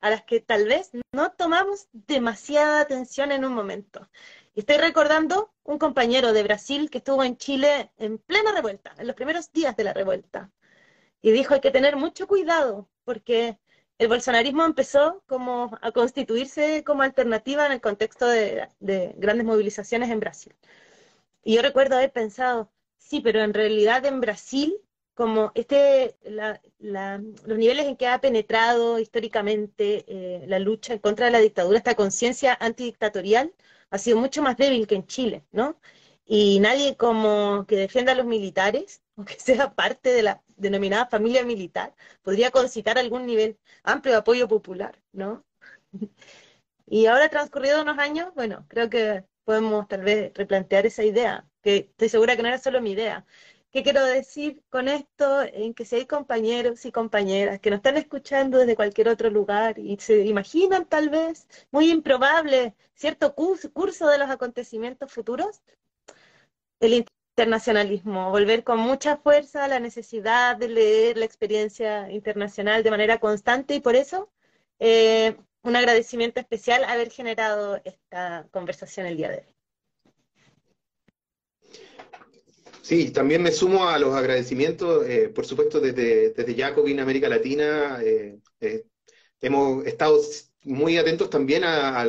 a 0.00 0.10
las 0.10 0.24
que 0.24 0.40
tal 0.40 0.66
vez 0.66 0.90
no 1.12 1.32
tomamos 1.32 1.88
demasiada 1.92 2.80
atención 2.80 3.30
en 3.32 3.44
un 3.44 3.54
momento. 3.54 4.08
Estoy 4.54 4.78
recordando 4.78 5.52
un 5.62 5.78
compañero 5.78 6.32
de 6.32 6.42
Brasil 6.42 6.90
que 6.90 6.98
estuvo 6.98 7.22
en 7.22 7.36
Chile 7.36 7.92
en 7.96 8.18
plena 8.18 8.52
revuelta, 8.52 8.92
en 8.98 9.06
los 9.06 9.16
primeros 9.16 9.52
días 9.52 9.76
de 9.76 9.84
la 9.84 9.92
revuelta, 9.92 10.50
y 11.22 11.30
dijo 11.30 11.54
hay 11.54 11.60
que 11.60 11.70
tener 11.70 11.96
mucho 11.96 12.26
cuidado 12.26 12.88
porque 13.04 13.58
el 13.98 14.08
bolsonarismo 14.08 14.64
empezó 14.64 15.22
como 15.26 15.78
a 15.80 15.92
constituirse 15.92 16.82
como 16.82 17.02
alternativa 17.02 17.66
en 17.66 17.72
el 17.72 17.80
contexto 17.80 18.26
de, 18.26 18.68
de 18.80 19.14
grandes 19.16 19.46
movilizaciones 19.46 20.10
en 20.10 20.18
Brasil. 20.20 20.56
Y 21.44 21.54
yo 21.54 21.62
recuerdo 21.62 21.96
haber 21.96 22.12
pensado, 22.12 22.72
sí, 22.98 23.20
pero 23.20 23.42
en 23.42 23.54
realidad 23.54 24.04
en 24.06 24.20
Brasil 24.20 24.76
como 25.14 25.52
este, 25.54 26.16
los 26.24 27.58
niveles 27.58 27.86
en 27.86 27.96
que 27.96 28.06
ha 28.08 28.20
penetrado 28.20 28.98
históricamente 28.98 30.04
eh, 30.08 30.44
la 30.46 30.58
lucha 30.58 30.94
en 30.94 30.98
contra 31.00 31.26
de 31.26 31.32
la 31.32 31.38
dictadura, 31.40 31.78
esta 31.78 31.94
conciencia 31.94 32.56
antidictatorial, 32.60 33.54
ha 33.90 33.98
sido 33.98 34.18
mucho 34.18 34.42
más 34.42 34.56
débil 34.56 34.86
que 34.86 34.94
en 34.96 35.06
Chile, 35.06 35.44
¿no? 35.52 35.78
Y 36.24 36.60
nadie 36.60 36.96
como 36.96 37.66
que 37.66 37.76
defienda 37.76 38.12
a 38.12 38.14
los 38.14 38.26
militares, 38.26 39.02
o 39.16 39.24
que 39.24 39.34
sea 39.38 39.74
parte 39.74 40.10
de 40.12 40.22
la 40.22 40.42
denominada 40.56 41.06
familia 41.06 41.44
militar, 41.44 41.94
podría 42.22 42.50
concitar 42.50 42.98
algún 42.98 43.26
nivel 43.26 43.58
amplio 43.82 44.12
de 44.14 44.18
apoyo 44.20 44.48
popular, 44.48 45.00
¿no? 45.12 45.44
Y 46.86 47.06
ahora, 47.06 47.28
transcurridos 47.30 47.82
unos 47.82 47.98
años, 47.98 48.34
bueno, 48.34 48.66
creo 48.68 48.90
que 48.90 49.24
podemos 49.44 49.88
tal 49.88 50.02
vez 50.02 50.32
replantear 50.34 50.84
esa 50.86 51.04
idea, 51.04 51.46
que 51.62 51.76
estoy 51.90 52.08
segura 52.10 52.36
que 52.36 52.42
no 52.42 52.48
era 52.48 52.58
solo 52.58 52.80
mi 52.82 52.92
idea, 52.92 53.24
¿Qué 53.72 53.82
quiero 53.82 54.04
decir 54.04 54.62
con 54.68 54.86
esto? 54.88 55.42
En 55.42 55.72
que 55.72 55.86
si 55.86 55.96
hay 55.96 56.06
compañeros 56.06 56.84
y 56.84 56.92
compañeras 56.92 57.58
que 57.58 57.70
nos 57.70 57.78
están 57.78 57.96
escuchando 57.96 58.58
desde 58.58 58.76
cualquier 58.76 59.08
otro 59.08 59.30
lugar 59.30 59.78
y 59.78 59.96
se 59.98 60.26
imaginan 60.26 60.86
tal 60.86 61.08
vez, 61.08 61.48
muy 61.70 61.90
improbable, 61.90 62.74
cierto 62.94 63.34
curso, 63.34 64.08
de 64.08 64.18
los 64.18 64.28
acontecimientos 64.30 65.10
futuros, 65.10 65.62
el 66.80 66.92
internacionalismo, 67.36 68.30
volver 68.30 68.62
con 68.64 68.78
mucha 68.78 69.16
fuerza 69.16 69.64
a 69.64 69.68
la 69.68 69.80
necesidad 69.80 70.56
de 70.56 70.68
leer 70.68 71.16
la 71.16 71.24
experiencia 71.24 72.10
internacional 72.10 72.82
de 72.82 72.90
manera 72.90 73.20
constante 73.20 73.74
y 73.74 73.80
por 73.80 73.96
eso 73.96 74.30
eh, 74.80 75.36
un 75.62 75.76
agradecimiento 75.76 76.40
especial 76.40 76.84
haber 76.84 77.10
generado 77.10 77.80
esta 77.84 78.46
conversación 78.50 79.06
el 79.06 79.16
día 79.16 79.30
de 79.30 79.38
hoy. 79.38 79.51
Sí, 82.82 83.12
también 83.12 83.42
me 83.42 83.52
sumo 83.52 83.88
a 83.88 83.98
los 83.98 84.12
agradecimientos, 84.14 85.06
eh, 85.06 85.28
por 85.28 85.46
supuesto, 85.46 85.78
desde, 85.80 86.30
desde 86.30 86.56
Jacobin 86.56 86.98
América 86.98 87.28
Latina. 87.28 88.00
Eh, 88.02 88.40
eh, 88.60 88.84
hemos 89.40 89.86
estado 89.86 90.20
muy 90.64 90.98
atentos 90.98 91.30
también 91.30 91.62
a, 91.64 92.04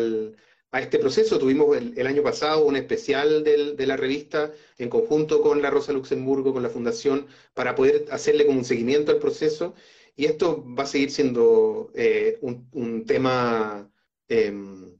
este 0.73 0.97
proceso. 0.97 1.37
Tuvimos 1.37 1.77
el, 1.77 2.07
año 2.07 2.23
pasado 2.23 2.65
un 2.65 2.75
especial 2.75 3.43
de 3.43 3.85
la 3.87 3.97
revista 3.97 4.51
en 4.79 4.89
conjunto 4.89 5.41
con 5.43 5.61
la 5.61 5.69
Rosa 5.69 5.93
Luxemburgo, 5.93 6.53
con 6.53 6.63
la 6.63 6.69
Fundación, 6.69 7.27
para 7.53 7.75
poder 7.75 8.05
hacerle 8.09 8.45
como 8.47 8.57
un 8.59 8.65
seguimiento 8.65 9.11
al 9.11 9.19
proceso. 9.19 9.75
Y 10.15 10.25
esto 10.25 10.65
va 10.75 10.83
a 10.83 10.87
seguir 10.87 11.11
siendo 11.11 11.91
un, 12.41 12.67
un, 12.73 13.05
tema, 13.05 13.91
em, 14.27 14.97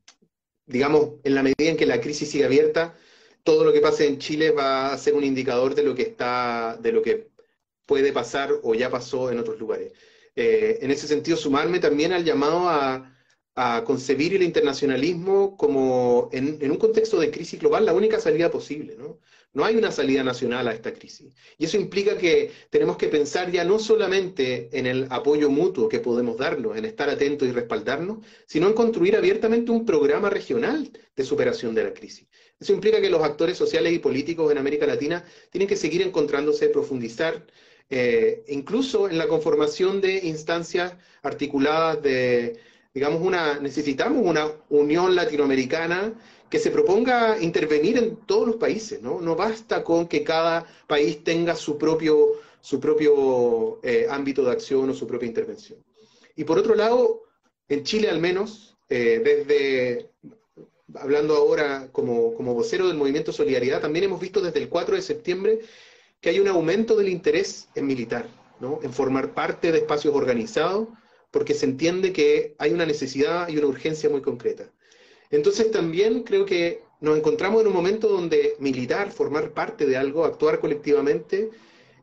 digamos, 0.68 1.14
en 1.24 1.36
la 1.36 1.44
medida 1.44 1.72
en 1.72 1.78
que 1.78 1.86
la 1.88 2.02
crisis 2.02 2.30
sigue 2.30 2.46
abierta, 2.46 2.96
todo 3.44 3.64
lo 3.64 3.74
que 3.74 3.82
pase 3.82 4.08
en 4.08 4.20
Chile 4.20 4.52
va 4.52 4.94
a 4.94 4.98
ser 4.98 5.14
un 5.14 5.24
indicador 5.24 5.76
de 5.76 5.84
lo 5.84 5.96
que 5.96 6.04
está, 6.04 6.78
de 6.82 6.92
lo 6.92 7.02
que 7.02 7.30
puede 7.86 8.14
pasar 8.14 8.52
o 8.64 8.74
ya 8.74 8.90
pasó 8.90 9.32
en 9.32 9.40
otros 9.40 9.60
lugares. 9.60 9.92
Eh, 10.36 10.80
en 10.82 10.92
ese 10.92 11.08
sentido, 11.08 11.38
sumarme 11.38 11.80
también 11.80 12.14
al 12.14 12.24
llamado 12.24 12.70
a, 12.70 13.10
concebir 13.86 14.34
el 14.34 14.42
internacionalismo 14.42 15.56
como, 15.58 16.28
en, 16.32 16.72
un 16.72 16.78
contexto 16.78 17.20
de 17.20 17.30
crisis 17.30 17.60
global, 17.60 17.86
la 17.86 17.94
única 17.94 18.20
salida 18.20 18.50
posible. 18.50 18.96
¿no? 18.98 19.20
No 19.54 19.64
hay 19.64 19.76
una 19.76 19.92
salida 19.92 20.24
nacional 20.24 20.68
a 20.68 20.74
esta 20.74 20.92
crisis. 20.92 21.36
Y 21.60 21.66
eso 21.66 21.78
implica 21.78 22.18
que 22.18 22.50
tenemos 22.72 22.98
que 22.98 23.10
pensar 23.10 23.52
ya 23.52 23.64
no 23.64 23.78
solamente 23.78 24.70
en 24.72 24.88
el 24.88 25.06
apoyo 25.12 25.52
mutuo 25.52 25.88
que 25.88 26.00
podemos 26.00 26.38
darnos, 26.38 26.76
en 26.76 26.86
estar 26.86 27.12
atentos 27.12 27.48
y 27.48 27.52
respaldarnos, 27.52 28.26
sino 28.48 28.68
en 28.68 28.74
construir 28.74 29.16
abiertamente 29.16 29.72
un 29.72 29.86
programa 29.86 30.32
regional 30.32 30.90
de 31.16 31.24
superación 31.24 31.76
de 31.76 31.84
la 31.84 31.94
crisis. 31.94 32.28
Eso 32.60 32.74
implica 32.74 33.02
que 33.02 33.10
los 33.10 33.24
actores 33.24 33.58
sociales 33.58 33.94
y 33.94 34.00
políticos 34.00 34.52
en 34.52 34.58
América 34.58 34.86
Latina 34.86 35.24
tienen 35.50 35.68
que 35.68 35.76
seguir 35.76 36.02
encontrándose, 36.02 36.70
profundizar, 36.70 37.46
eh, 37.90 38.44
incluso 38.48 39.10
en 39.10 39.18
la 39.18 39.28
conformación 39.28 40.02
de 40.02 40.20
instancias 40.26 40.96
articuladas 41.22 42.02
de, 42.02 42.58
digamos, 42.94 43.22
una, 43.22 43.60
necesitamos 43.60 44.26
una 44.26 44.50
unión 44.70 45.16
latinoamericana 45.16 46.14
que 46.50 46.60
se 46.60 46.70
proponga 46.70 47.42
intervenir 47.42 47.98
en 47.98 48.16
todos 48.16 48.48
los 48.48 48.56
países, 48.58 49.02
¿no? 49.02 49.20
No 49.20 49.36
basta 49.36 49.84
con 49.84 50.08
que 50.08 50.24
cada 50.24 50.66
país 50.88 51.24
tenga 51.24 51.56
su 51.56 51.78
propio, 51.78 52.34
su 52.62 52.80
propio 52.80 53.80
eh, 53.84 54.06
ámbito 54.10 54.44
de 54.44 54.52
acción 54.52 54.90
o 54.90 54.94
su 54.94 55.08
propia 55.08 55.28
intervención. 55.28 55.80
Y 56.36 56.44
por 56.44 56.60
otro 56.60 56.76
lado, 56.76 57.24
en 57.70 57.84
Chile 57.84 58.10
al 58.10 58.20
menos, 58.20 58.78
eh, 58.90 59.20
desde, 59.24 60.12
hablando 60.96 61.36
ahora 61.36 61.90
como, 61.92 62.34
como 62.36 62.54
vocero 62.54 62.88
del 62.88 62.98
movimiento 62.98 63.32
Solidaridad, 63.32 63.82
también 63.82 64.06
hemos 64.06 64.20
visto 64.20 64.42
desde 64.42 64.60
el 64.60 64.70
4 64.70 64.96
de 64.96 65.02
septiembre 65.02 65.60
que 66.22 66.30
hay 66.30 66.40
un 66.40 66.48
aumento 66.48 66.96
del 66.96 67.10
interés 67.10 67.68
en 67.76 67.86
militar, 67.86 68.28
¿no? 68.60 68.80
en 68.84 68.94
formar 68.94 69.34
parte 69.34 69.72
de 69.72 69.80
espacios 69.80 70.16
organizados, 70.16 70.88
porque 71.32 71.54
se 71.54 71.66
entiende 71.66 72.14
que 72.14 72.56
hay 72.60 72.72
una 72.72 72.86
necesidad 72.86 73.50
y 73.50 73.58
una 73.58 73.68
urgencia 73.68 74.10
muy 74.10 74.22
concreta. 74.22 74.70
Entonces 75.32 75.72
también 75.72 76.24
creo 76.24 76.46
que 76.46 76.84
nos 77.02 77.18
encontramos 77.18 77.62
en 77.62 77.68
un 77.68 77.74
momento 77.74 78.08
donde 78.08 78.56
militar, 78.60 79.12
formar 79.12 79.52
parte 79.52 79.86
de 79.86 79.98
algo, 79.98 80.24
actuar 80.24 80.60
colectivamente, 80.60 81.50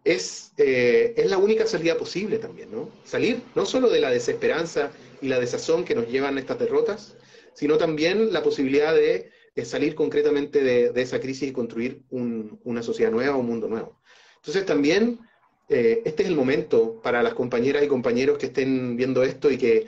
es, 0.05 0.53
eh, 0.59 1.15
es 1.17 1.31
la 1.31 1.39
única 1.39 1.67
salida 1.67 1.97
posible 1.97 2.39
también, 2.39 2.71
¿no? 2.71 2.91
Salir 3.05 3.41
no 3.55 3.65
solo 3.65 3.89
de 3.89 4.01
la 4.01 4.11
desesperanza 4.11 4.91
y 5.23 5.29
la 5.29 5.39
desazón 5.39 5.85
que 5.85 5.95
nos 5.95 6.09
llevan 6.09 6.39
estas 6.39 6.59
derrotas, 6.59 7.17
sino 7.55 7.77
también 7.79 8.33
la 8.33 8.43
posibilidad 8.43 8.95
de, 8.95 9.31
salir 9.65 9.95
concretamente 9.95 10.63
de, 10.63 11.03
esa 11.03 11.21
crisis 11.21 11.51
y 11.51 11.53
construir 11.53 12.03
una 12.11 12.83
sociedad 12.83 13.11
nueva, 13.11 13.37
un 13.37 13.47
mundo 13.47 13.69
nuevo. 13.69 14.01
Entonces 14.37 14.65
también 14.65 15.19
eh, 15.69 16.03
este 16.07 16.23
es 16.23 16.31
el 16.31 16.35
momento 16.35 17.01
para 17.03 17.23
las 17.23 17.35
compañeras 17.35 17.85
y 17.85 17.89
compañeros 17.89 18.39
que 18.39 18.47
estén 18.47 18.97
viendo 18.97 19.23
esto 19.23 19.51
y 19.51 19.59
que 19.59 19.87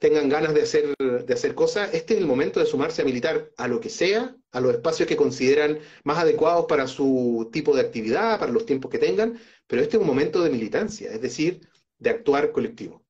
tengan 0.00 0.28
ganas 0.28 0.54
de 0.54 0.62
hacer, 0.62 0.94
de 0.98 1.34
hacer 1.34 1.54
cosas, 1.54 1.92
este 1.92 2.14
es 2.14 2.20
el 2.20 2.26
momento 2.26 2.60
de 2.60 2.66
sumarse 2.66 3.02
a 3.02 3.04
militar 3.04 3.50
a 3.56 3.68
lo 3.68 3.80
que 3.80 3.88
sea, 3.88 4.36
a 4.52 4.60
los 4.60 4.72
espacios 4.72 5.08
que 5.08 5.16
consideran 5.16 5.78
más 6.04 6.18
adecuados 6.18 6.66
para 6.66 6.86
su 6.86 7.48
tipo 7.52 7.74
de 7.74 7.82
actividad, 7.82 8.38
para 8.38 8.52
los 8.52 8.66
tiempos 8.66 8.90
que 8.90 8.98
tengan, 8.98 9.40
pero 9.66 9.82
este 9.82 9.96
es 9.96 10.00
un 10.00 10.06
momento 10.06 10.42
de 10.42 10.50
militancia, 10.50 11.10
es 11.10 11.20
decir, 11.20 11.60
de 11.98 12.10
actuar 12.10 12.52
colectivo. 12.52 13.04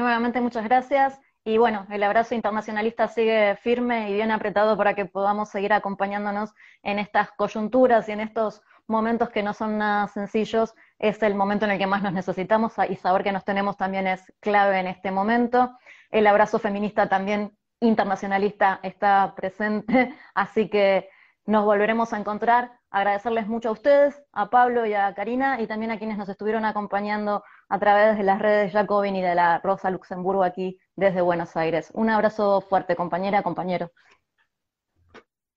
Nuevamente 0.00 0.40
muchas 0.40 0.64
gracias. 0.64 1.20
Y 1.44 1.58
bueno, 1.58 1.86
el 1.90 2.02
abrazo 2.02 2.34
internacionalista 2.34 3.06
sigue 3.06 3.56
firme 3.56 4.08
y 4.10 4.14
bien 4.14 4.30
apretado 4.30 4.74
para 4.74 4.94
que 4.94 5.04
podamos 5.04 5.50
seguir 5.50 5.74
acompañándonos 5.74 6.54
en 6.82 6.98
estas 6.98 7.32
coyunturas 7.32 8.08
y 8.08 8.12
en 8.12 8.20
estos 8.20 8.62
momentos 8.86 9.28
que 9.28 9.42
no 9.42 9.52
son 9.52 9.76
nada 9.76 10.08
sencillos, 10.08 10.74
es 10.98 11.22
el 11.22 11.34
momento 11.34 11.66
en 11.66 11.72
el 11.72 11.78
que 11.78 11.86
más 11.86 12.02
nos 12.02 12.14
necesitamos 12.14 12.72
y 12.88 12.96
saber 12.96 13.22
que 13.22 13.32
nos 13.32 13.44
tenemos 13.44 13.76
también 13.76 14.06
es 14.06 14.32
clave 14.40 14.80
en 14.80 14.86
este 14.86 15.10
momento. 15.10 15.70
El 16.10 16.26
abrazo 16.26 16.58
feminista 16.58 17.10
también 17.10 17.54
internacionalista 17.80 18.80
está 18.82 19.34
presente, 19.36 20.14
así 20.34 20.70
que 20.70 21.10
nos 21.44 21.66
volveremos 21.66 22.14
a 22.14 22.18
encontrar. 22.18 22.79
Agradecerles 22.90 23.46
mucho 23.46 23.68
a 23.68 23.72
ustedes, 23.72 24.20
a 24.32 24.50
Pablo 24.50 24.84
y 24.84 24.94
a 24.94 25.14
Karina, 25.14 25.60
y 25.60 25.68
también 25.68 25.92
a 25.92 25.98
quienes 25.98 26.18
nos 26.18 26.28
estuvieron 26.28 26.64
acompañando 26.64 27.44
a 27.68 27.78
través 27.78 28.18
de 28.18 28.24
las 28.24 28.40
redes 28.40 28.72
Jacobin 28.72 29.14
y 29.14 29.22
de 29.22 29.36
la 29.36 29.60
Rosa 29.60 29.90
Luxemburgo 29.90 30.42
aquí 30.42 30.78
desde 30.96 31.20
Buenos 31.20 31.56
Aires. 31.56 31.90
Un 31.94 32.10
abrazo 32.10 32.60
fuerte, 32.60 32.96
compañera, 32.96 33.42
compañero. 33.44 33.92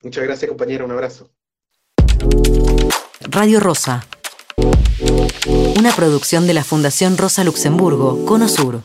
Muchas 0.03 0.23
gracias, 0.23 0.47
compañera. 0.49 0.85
Un 0.85 0.91
abrazo. 0.91 1.31
Radio 3.21 3.59
Rosa. 3.59 4.03
Una 5.77 5.91
producción 5.91 6.45
de 6.45 6.53
la 6.53 6.63
Fundación 6.63 7.17
Rosa 7.17 7.43
Luxemburgo, 7.43 8.25
Cono 8.25 8.47
Sur. 8.47 8.81